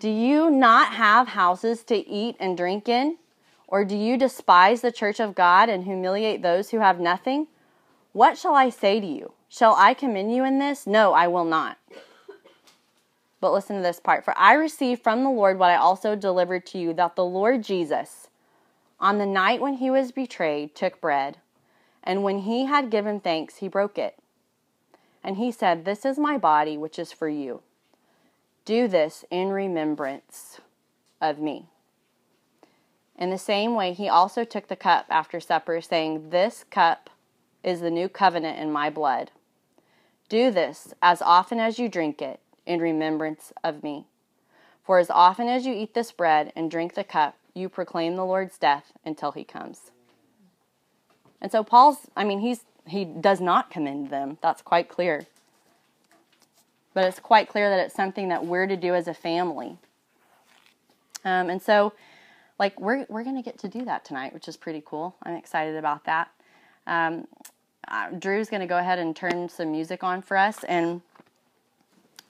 Do 0.00 0.10
you 0.10 0.50
not 0.50 0.92
have 0.94 1.28
houses 1.28 1.82
to 1.84 1.96
eat 1.96 2.36
and 2.38 2.56
drink 2.56 2.88
in? 2.88 3.16
Or 3.68 3.84
do 3.84 3.96
you 3.96 4.18
despise 4.18 4.82
the 4.82 4.92
church 4.92 5.20
of 5.20 5.34
God 5.34 5.68
and 5.68 5.84
humiliate 5.84 6.42
those 6.42 6.70
who 6.70 6.80
have 6.80 7.00
nothing? 7.00 7.46
What 8.14 8.38
shall 8.38 8.54
I 8.54 8.70
say 8.70 9.00
to 9.00 9.06
you? 9.06 9.32
Shall 9.48 9.74
I 9.74 9.92
commend 9.92 10.32
you 10.32 10.44
in 10.44 10.60
this? 10.60 10.86
No, 10.86 11.12
I 11.12 11.26
will 11.26 11.44
not. 11.44 11.78
But 13.40 13.52
listen 13.52 13.76
to 13.76 13.82
this 13.82 13.98
part. 13.98 14.24
For 14.24 14.38
I 14.38 14.54
received 14.54 15.02
from 15.02 15.24
the 15.24 15.30
Lord 15.30 15.58
what 15.58 15.70
I 15.70 15.76
also 15.76 16.14
delivered 16.14 16.64
to 16.66 16.78
you 16.78 16.94
that 16.94 17.16
the 17.16 17.24
Lord 17.24 17.64
Jesus, 17.64 18.28
on 19.00 19.18
the 19.18 19.26
night 19.26 19.60
when 19.60 19.74
he 19.74 19.90
was 19.90 20.12
betrayed, 20.12 20.76
took 20.76 21.00
bread, 21.00 21.38
and 22.04 22.22
when 22.22 22.38
he 22.38 22.66
had 22.66 22.88
given 22.88 23.18
thanks, 23.18 23.56
he 23.56 23.66
broke 23.66 23.98
it. 23.98 24.16
And 25.24 25.36
he 25.36 25.50
said, 25.50 25.84
This 25.84 26.04
is 26.04 26.16
my 26.16 26.38
body, 26.38 26.78
which 26.78 27.00
is 27.00 27.10
for 27.10 27.28
you. 27.28 27.62
Do 28.64 28.86
this 28.86 29.24
in 29.28 29.48
remembrance 29.48 30.60
of 31.20 31.40
me. 31.40 31.66
In 33.18 33.30
the 33.30 33.38
same 33.38 33.74
way, 33.74 33.92
he 33.92 34.08
also 34.08 34.44
took 34.44 34.68
the 34.68 34.76
cup 34.76 35.06
after 35.10 35.40
supper, 35.40 35.80
saying, 35.80 36.30
This 36.30 36.64
cup 36.70 37.10
is 37.64 37.80
the 37.80 37.90
new 37.90 38.08
covenant 38.08 38.58
in 38.58 38.70
my 38.70 38.90
blood. 38.90 39.30
Do 40.28 40.50
this 40.50 40.94
as 41.02 41.22
often 41.22 41.58
as 41.58 41.78
you 41.78 41.88
drink 41.88 42.22
it 42.22 42.40
in 42.66 42.80
remembrance 42.80 43.52
of 43.62 43.82
me. 43.82 44.06
For 44.84 44.98
as 44.98 45.10
often 45.10 45.48
as 45.48 45.66
you 45.66 45.74
eat 45.74 45.94
this 45.94 46.12
bread 46.12 46.52
and 46.54 46.70
drink 46.70 46.94
the 46.94 47.04
cup, 47.04 47.36
you 47.54 47.68
proclaim 47.68 48.16
the 48.16 48.24
Lord's 48.24 48.58
death 48.58 48.92
until 49.04 49.32
he 49.32 49.44
comes. 49.44 49.90
And 51.40 51.50
so 51.50 51.62
Paul's, 51.64 52.08
I 52.16 52.24
mean, 52.24 52.40
he's 52.40 52.64
he 52.86 53.04
does 53.04 53.40
not 53.40 53.70
commend 53.70 54.10
them. 54.10 54.38
That's 54.42 54.62
quite 54.62 54.88
clear. 54.88 55.26
But 56.92 57.04
it's 57.04 57.18
quite 57.18 57.48
clear 57.48 57.70
that 57.70 57.80
it's 57.80 57.94
something 57.94 58.28
that 58.28 58.44
we're 58.44 58.66
to 58.66 58.76
do 58.76 58.94
as 58.94 59.08
a 59.08 59.14
family. 59.14 59.78
Um, 61.24 61.48
and 61.48 61.62
so, 61.62 61.94
like, 62.58 62.78
we're, 62.78 63.06
we're 63.08 63.24
going 63.24 63.36
to 63.36 63.42
get 63.42 63.58
to 63.60 63.68
do 63.68 63.84
that 63.86 64.04
tonight, 64.04 64.34
which 64.34 64.48
is 64.48 64.56
pretty 64.56 64.82
cool. 64.84 65.16
I'm 65.22 65.34
excited 65.34 65.76
about 65.76 66.04
that. 66.04 66.28
Um, 66.86 67.26
uh, 67.88 68.10
Drew's 68.10 68.48
going 68.48 68.60
to 68.60 68.66
go 68.66 68.78
ahead 68.78 68.98
and 68.98 69.14
turn 69.14 69.48
some 69.48 69.72
music 69.72 70.02
on 70.02 70.22
for 70.22 70.36
us, 70.36 70.64
and 70.64 71.02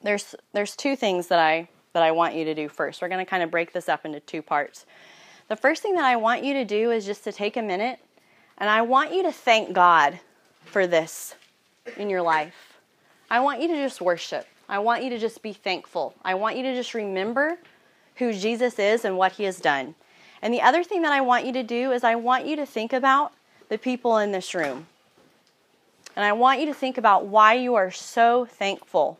there's 0.03 0.35
there's 0.53 0.77
two 0.77 0.97
things 0.97 1.29
that 1.29 1.39
I 1.39 1.69
that 1.93 2.03
I 2.03 2.13
want 2.13 2.35
you 2.35 2.45
to 2.45 2.55
do 2.55 2.69
first. 2.69 3.01
We're 3.01 3.09
going 3.09 3.25
to 3.25 3.29
kind 3.29 3.43
of 3.43 3.51
break 3.51 3.73
this 3.73 3.89
up 3.89 4.05
into 4.05 4.21
two 4.21 4.43
parts. 4.43 4.87
The 5.49 5.57
first 5.57 5.83
thing 5.83 5.95
that 5.95 6.05
I 6.05 6.17
want 6.17 6.43
you 6.43 6.55
to 6.55 6.65
do 6.65 6.91
is 6.91 7.05
just 7.07 7.25
to 7.25 7.33
take 7.33 7.57
a 7.57 7.63
minute, 7.63 7.99
and 8.59 8.69
I 8.69 8.83
want 8.83 9.13
you 9.13 9.23
to 9.25 9.33
thank 9.33 9.73
God 9.73 10.19
for 10.65 10.87
this 10.87 11.35
in 11.97 12.09
your 12.11 12.23
life. 12.23 12.81
I 13.31 13.41
want 13.41 13.61
you 13.61 13.69
to 13.69 13.75
just 13.75 14.01
worship. 14.01 14.47
I 14.69 14.79
want 14.79 15.05
you 15.05 15.11
to 15.11 15.19
just 15.19 15.43
be 15.43 15.53
thankful. 15.53 16.15
I 16.25 16.35
want 16.35 16.57
you 16.57 16.63
to 16.63 16.75
just 16.75 16.95
remember 16.95 17.59
who 18.17 18.33
Jesus 18.33 18.79
is 18.79 19.05
and 19.05 19.17
what 19.17 19.33
he 19.33 19.45
has 19.45 19.61
done. 19.61 19.95
And 20.41 20.53
the 20.53 20.63
other 20.63 20.85
thing 20.85 21.03
that 21.03 21.13
I 21.13 21.21
want 21.21 21.47
you 21.47 21.53
to 21.53 21.63
do 21.63 21.93
is 21.93 22.05
I 22.05 22.15
want 22.15 22.47
you 22.47 22.57
to 22.57 22.67
think 22.67 22.93
about 22.93 23.33
the 23.69 23.79
people 23.79 24.19
in 24.19 24.33
this 24.33 24.55
room. 24.55 24.87
And 26.17 26.25
I 26.25 26.33
want 26.33 26.61
you 26.61 26.67
to 26.67 26.75
think 26.75 26.99
about 26.99 27.27
why 27.27 27.55
you 27.55 27.75
are 27.75 27.91
so 27.91 28.45
thankful 28.45 29.19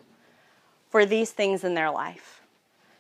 for 0.91 1.05
these 1.05 1.33
things 1.33 1.65
in 1.65 1.75
their 1.75 1.91
life. 1.91 2.43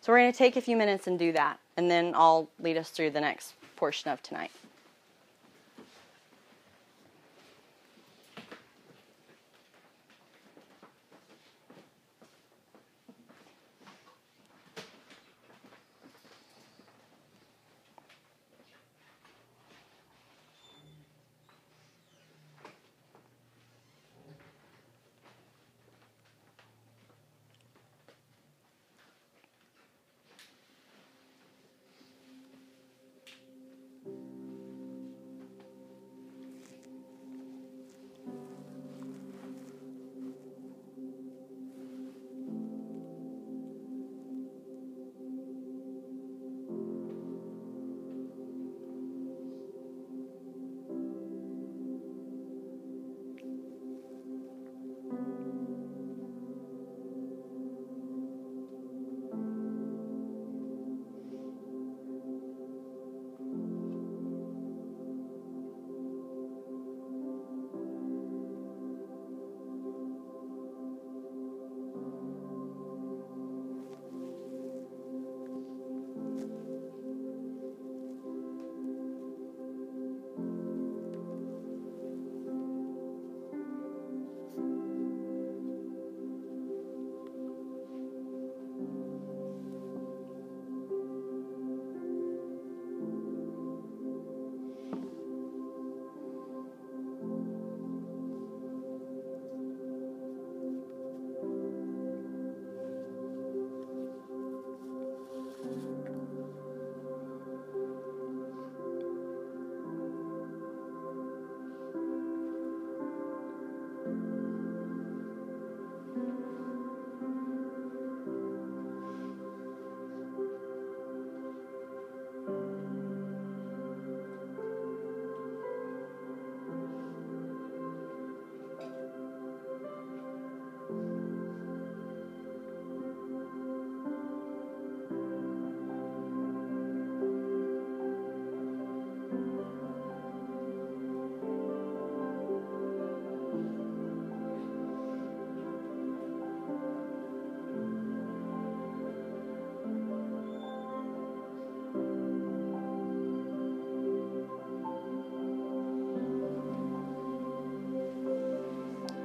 So 0.00 0.12
we're 0.12 0.18
going 0.18 0.32
to 0.32 0.38
take 0.38 0.56
a 0.56 0.60
few 0.60 0.76
minutes 0.76 1.06
and 1.06 1.18
do 1.18 1.32
that, 1.32 1.58
and 1.76 1.90
then 1.90 2.12
I'll 2.14 2.48
lead 2.58 2.76
us 2.76 2.90
through 2.90 3.10
the 3.10 3.20
next 3.20 3.54
portion 3.76 4.10
of 4.10 4.22
tonight. 4.22 4.50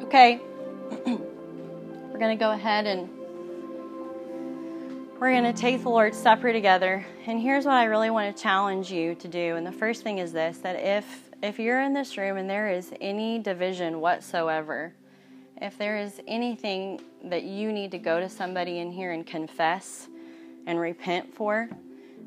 Okay. 0.09 0.41
we're 1.05 2.17
going 2.17 2.35
to 2.35 2.43
go 2.43 2.49
ahead 2.49 2.87
and 2.87 3.07
we're 5.19 5.29
going 5.29 5.43
to 5.43 5.53
take 5.53 5.83
the 5.83 5.89
Lord's 5.89 6.17
Supper 6.17 6.51
together. 6.51 7.05
And 7.27 7.39
here's 7.39 7.65
what 7.65 7.75
I 7.75 7.83
really 7.83 8.09
want 8.09 8.35
to 8.35 8.41
challenge 8.41 8.91
you 8.91 9.13
to 9.13 9.27
do. 9.27 9.55
And 9.55 9.67
the 9.67 9.71
first 9.71 10.01
thing 10.01 10.17
is 10.17 10.33
this 10.33 10.57
that 10.63 10.77
if 10.77 11.29
if 11.43 11.59
you're 11.59 11.81
in 11.81 11.93
this 11.93 12.17
room 12.17 12.37
and 12.37 12.49
there 12.49 12.71
is 12.71 12.91
any 12.99 13.37
division 13.37 14.01
whatsoever, 14.01 14.95
if 15.61 15.77
there 15.77 15.99
is 15.99 16.19
anything 16.27 17.01
that 17.25 17.43
you 17.43 17.71
need 17.71 17.91
to 17.91 17.99
go 17.99 18.19
to 18.19 18.27
somebody 18.27 18.79
in 18.79 18.91
here 18.91 19.11
and 19.11 19.27
confess 19.27 20.07
and 20.65 20.79
repent 20.79 21.35
for, 21.35 21.69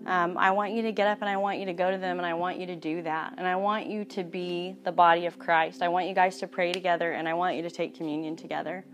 um, 0.07 0.37
I 0.37 0.51
want 0.51 0.73
you 0.73 0.83
to 0.83 0.93
get 0.93 1.07
up 1.07 1.19
and 1.21 1.29
I 1.29 1.37
want 1.37 1.59
you 1.59 1.67
to 1.67 1.73
go 1.73 1.91
to 1.91 1.99
them 1.99 2.19
and 2.19 2.27
I 2.27 2.35
want 2.35 2.59
you 2.59 2.67
to 2.67 2.77
do 2.77 3.03
that. 3.03 3.35
And 3.39 3.47
I 3.47 3.57
want 3.57 3.87
you 3.87 4.05
to 4.07 4.25
be 4.25 4.77
the 4.85 4.93
body 4.93 5.27
of 5.27 5.39
Christ. 5.39 5.83
I 5.83 5.89
want 5.89 6.09
you 6.09 6.15
guys 6.15 6.39
to 6.39 6.47
pray 6.47 6.73
together 6.73 7.13
and 7.13 7.29
I 7.29 7.35
want 7.35 7.57
you 7.57 7.63
to 7.63 7.71
take 7.71 7.97
communion 7.97 8.37
together. 8.37 8.85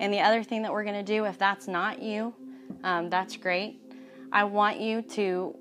And 0.00 0.12
the 0.12 0.20
other 0.20 0.42
thing 0.42 0.62
that 0.62 0.72
we're 0.72 0.84
going 0.84 1.02
to 1.04 1.12
do, 1.12 1.24
if 1.24 1.38
that's 1.38 1.68
not 1.68 2.02
you, 2.02 2.34
um, 2.82 3.08
that's 3.10 3.36
great. 3.36 3.80
I 4.32 4.44
want 4.44 4.80
you 4.80 5.02
to 5.02 5.56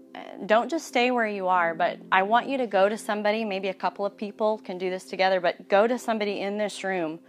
don't 0.46 0.70
just 0.70 0.88
stay 0.88 1.12
where 1.12 1.28
you 1.28 1.48
are, 1.48 1.74
but 1.74 1.98
I 2.12 2.24
want 2.24 2.48
you 2.48 2.58
to 2.58 2.68
go 2.68 2.88
to 2.88 2.98
somebody, 2.98 3.46
maybe 3.46 3.70
a 3.70 3.74
couple 3.74 4.06
of 4.06 4.16
people 4.16 4.60
can 4.60 4.78
do 4.78 4.90
this 4.90 5.06
together, 5.06 5.40
but 5.40 5.68
go 5.68 5.88
to 5.88 5.98
somebody 5.98 6.42
in 6.42 6.58
this 6.58 6.84
room 6.84 7.20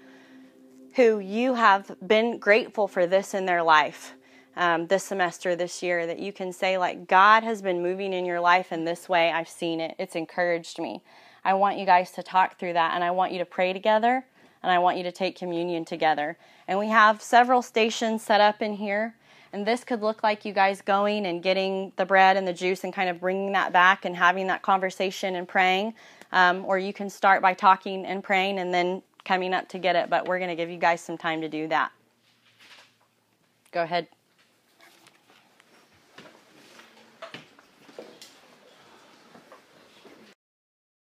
who 0.94 1.18
you 1.18 1.55
have 1.55 1.90
been 2.07 2.38
grateful 2.38 2.86
for 2.86 3.07
this 3.07 3.34
in 3.34 3.46
their 3.46 3.62
life. 3.62 4.14
Um, 4.57 4.86
this 4.86 5.02
semester, 5.02 5.57
this 5.57 5.82
year, 5.82 6.07
that 6.07 6.20
you 6.20 6.32
can 6.32 6.52
say, 6.52 6.78
like, 6.78 7.09
God 7.09 7.42
has 7.42 7.61
been 7.61 7.82
moving 7.82 8.12
in 8.12 8.24
your 8.24 8.40
life 8.40 8.72
in 8.72 8.84
this 8.84 9.09
way. 9.09 9.32
I've 9.32 9.48
seen 9.48 9.80
it. 9.80 9.96
It's 9.98 10.14
encouraged 10.14 10.78
me. 10.78 11.02
I 11.44 11.55
want 11.55 11.78
you 11.78 11.86
guys 11.86 12.12
to 12.12 12.22
talk 12.22 12.59
through 12.59 12.74
that, 12.74 12.94
and 12.94 13.02
I 13.02 13.11
want 13.11 13.32
you 13.32 13.38
to 13.38 13.44
pray 13.44 13.72
together, 13.72 14.24
and 14.62 14.70
I 14.70 14.78
want 14.78 14.96
you 14.96 15.02
to 15.02 15.12
take 15.12 15.36
communion 15.36 15.84
together. 15.84 16.38
And 16.68 16.78
we 16.78 16.88
have 16.88 17.20
several 17.20 17.62
stations 17.62 18.22
set 18.22 18.40
up 18.40 18.62
in 18.62 18.74
here. 18.74 19.16
And 19.52 19.64
this 19.64 19.84
could 19.84 20.00
look 20.00 20.24
like 20.24 20.44
you 20.44 20.52
guys 20.52 20.80
going 20.80 21.26
and 21.26 21.40
getting 21.40 21.92
the 21.94 22.05
bread 22.05 22.36
and 22.36 22.48
the 22.48 22.52
juice 22.52 22.82
and 22.82 22.92
kind 22.92 23.09
of 23.09 23.20
bringing 23.20 23.52
that 23.52 23.72
back 23.72 24.05
and 24.05 24.16
having 24.16 24.48
that 24.48 24.62
conversation 24.62 25.36
and 25.36 25.46
praying. 25.46 25.94
Um, 26.32 26.64
or 26.64 26.76
you 26.76 26.92
can 26.92 27.09
start 27.09 27.40
by 27.40 27.55
talking 27.55 28.05
and 28.05 28.24
praying 28.24 28.59
and 28.59 28.74
then 28.74 29.02
coming 29.24 29.55
up 29.55 29.68
to 29.68 29.78
get 29.78 29.94
it. 29.94 30.11
But 30.11 30.26
we're 30.26 30.38
going 30.38 30.50
to 30.50 30.57
give 30.57 30.70
you 30.70 30.78
guys 30.78 31.00
some 31.00 31.16
time 31.16 31.40
to 31.40 31.48
do 31.48 31.68
that. 31.68 31.92
Go 33.70 33.82
ahead. 33.82 34.09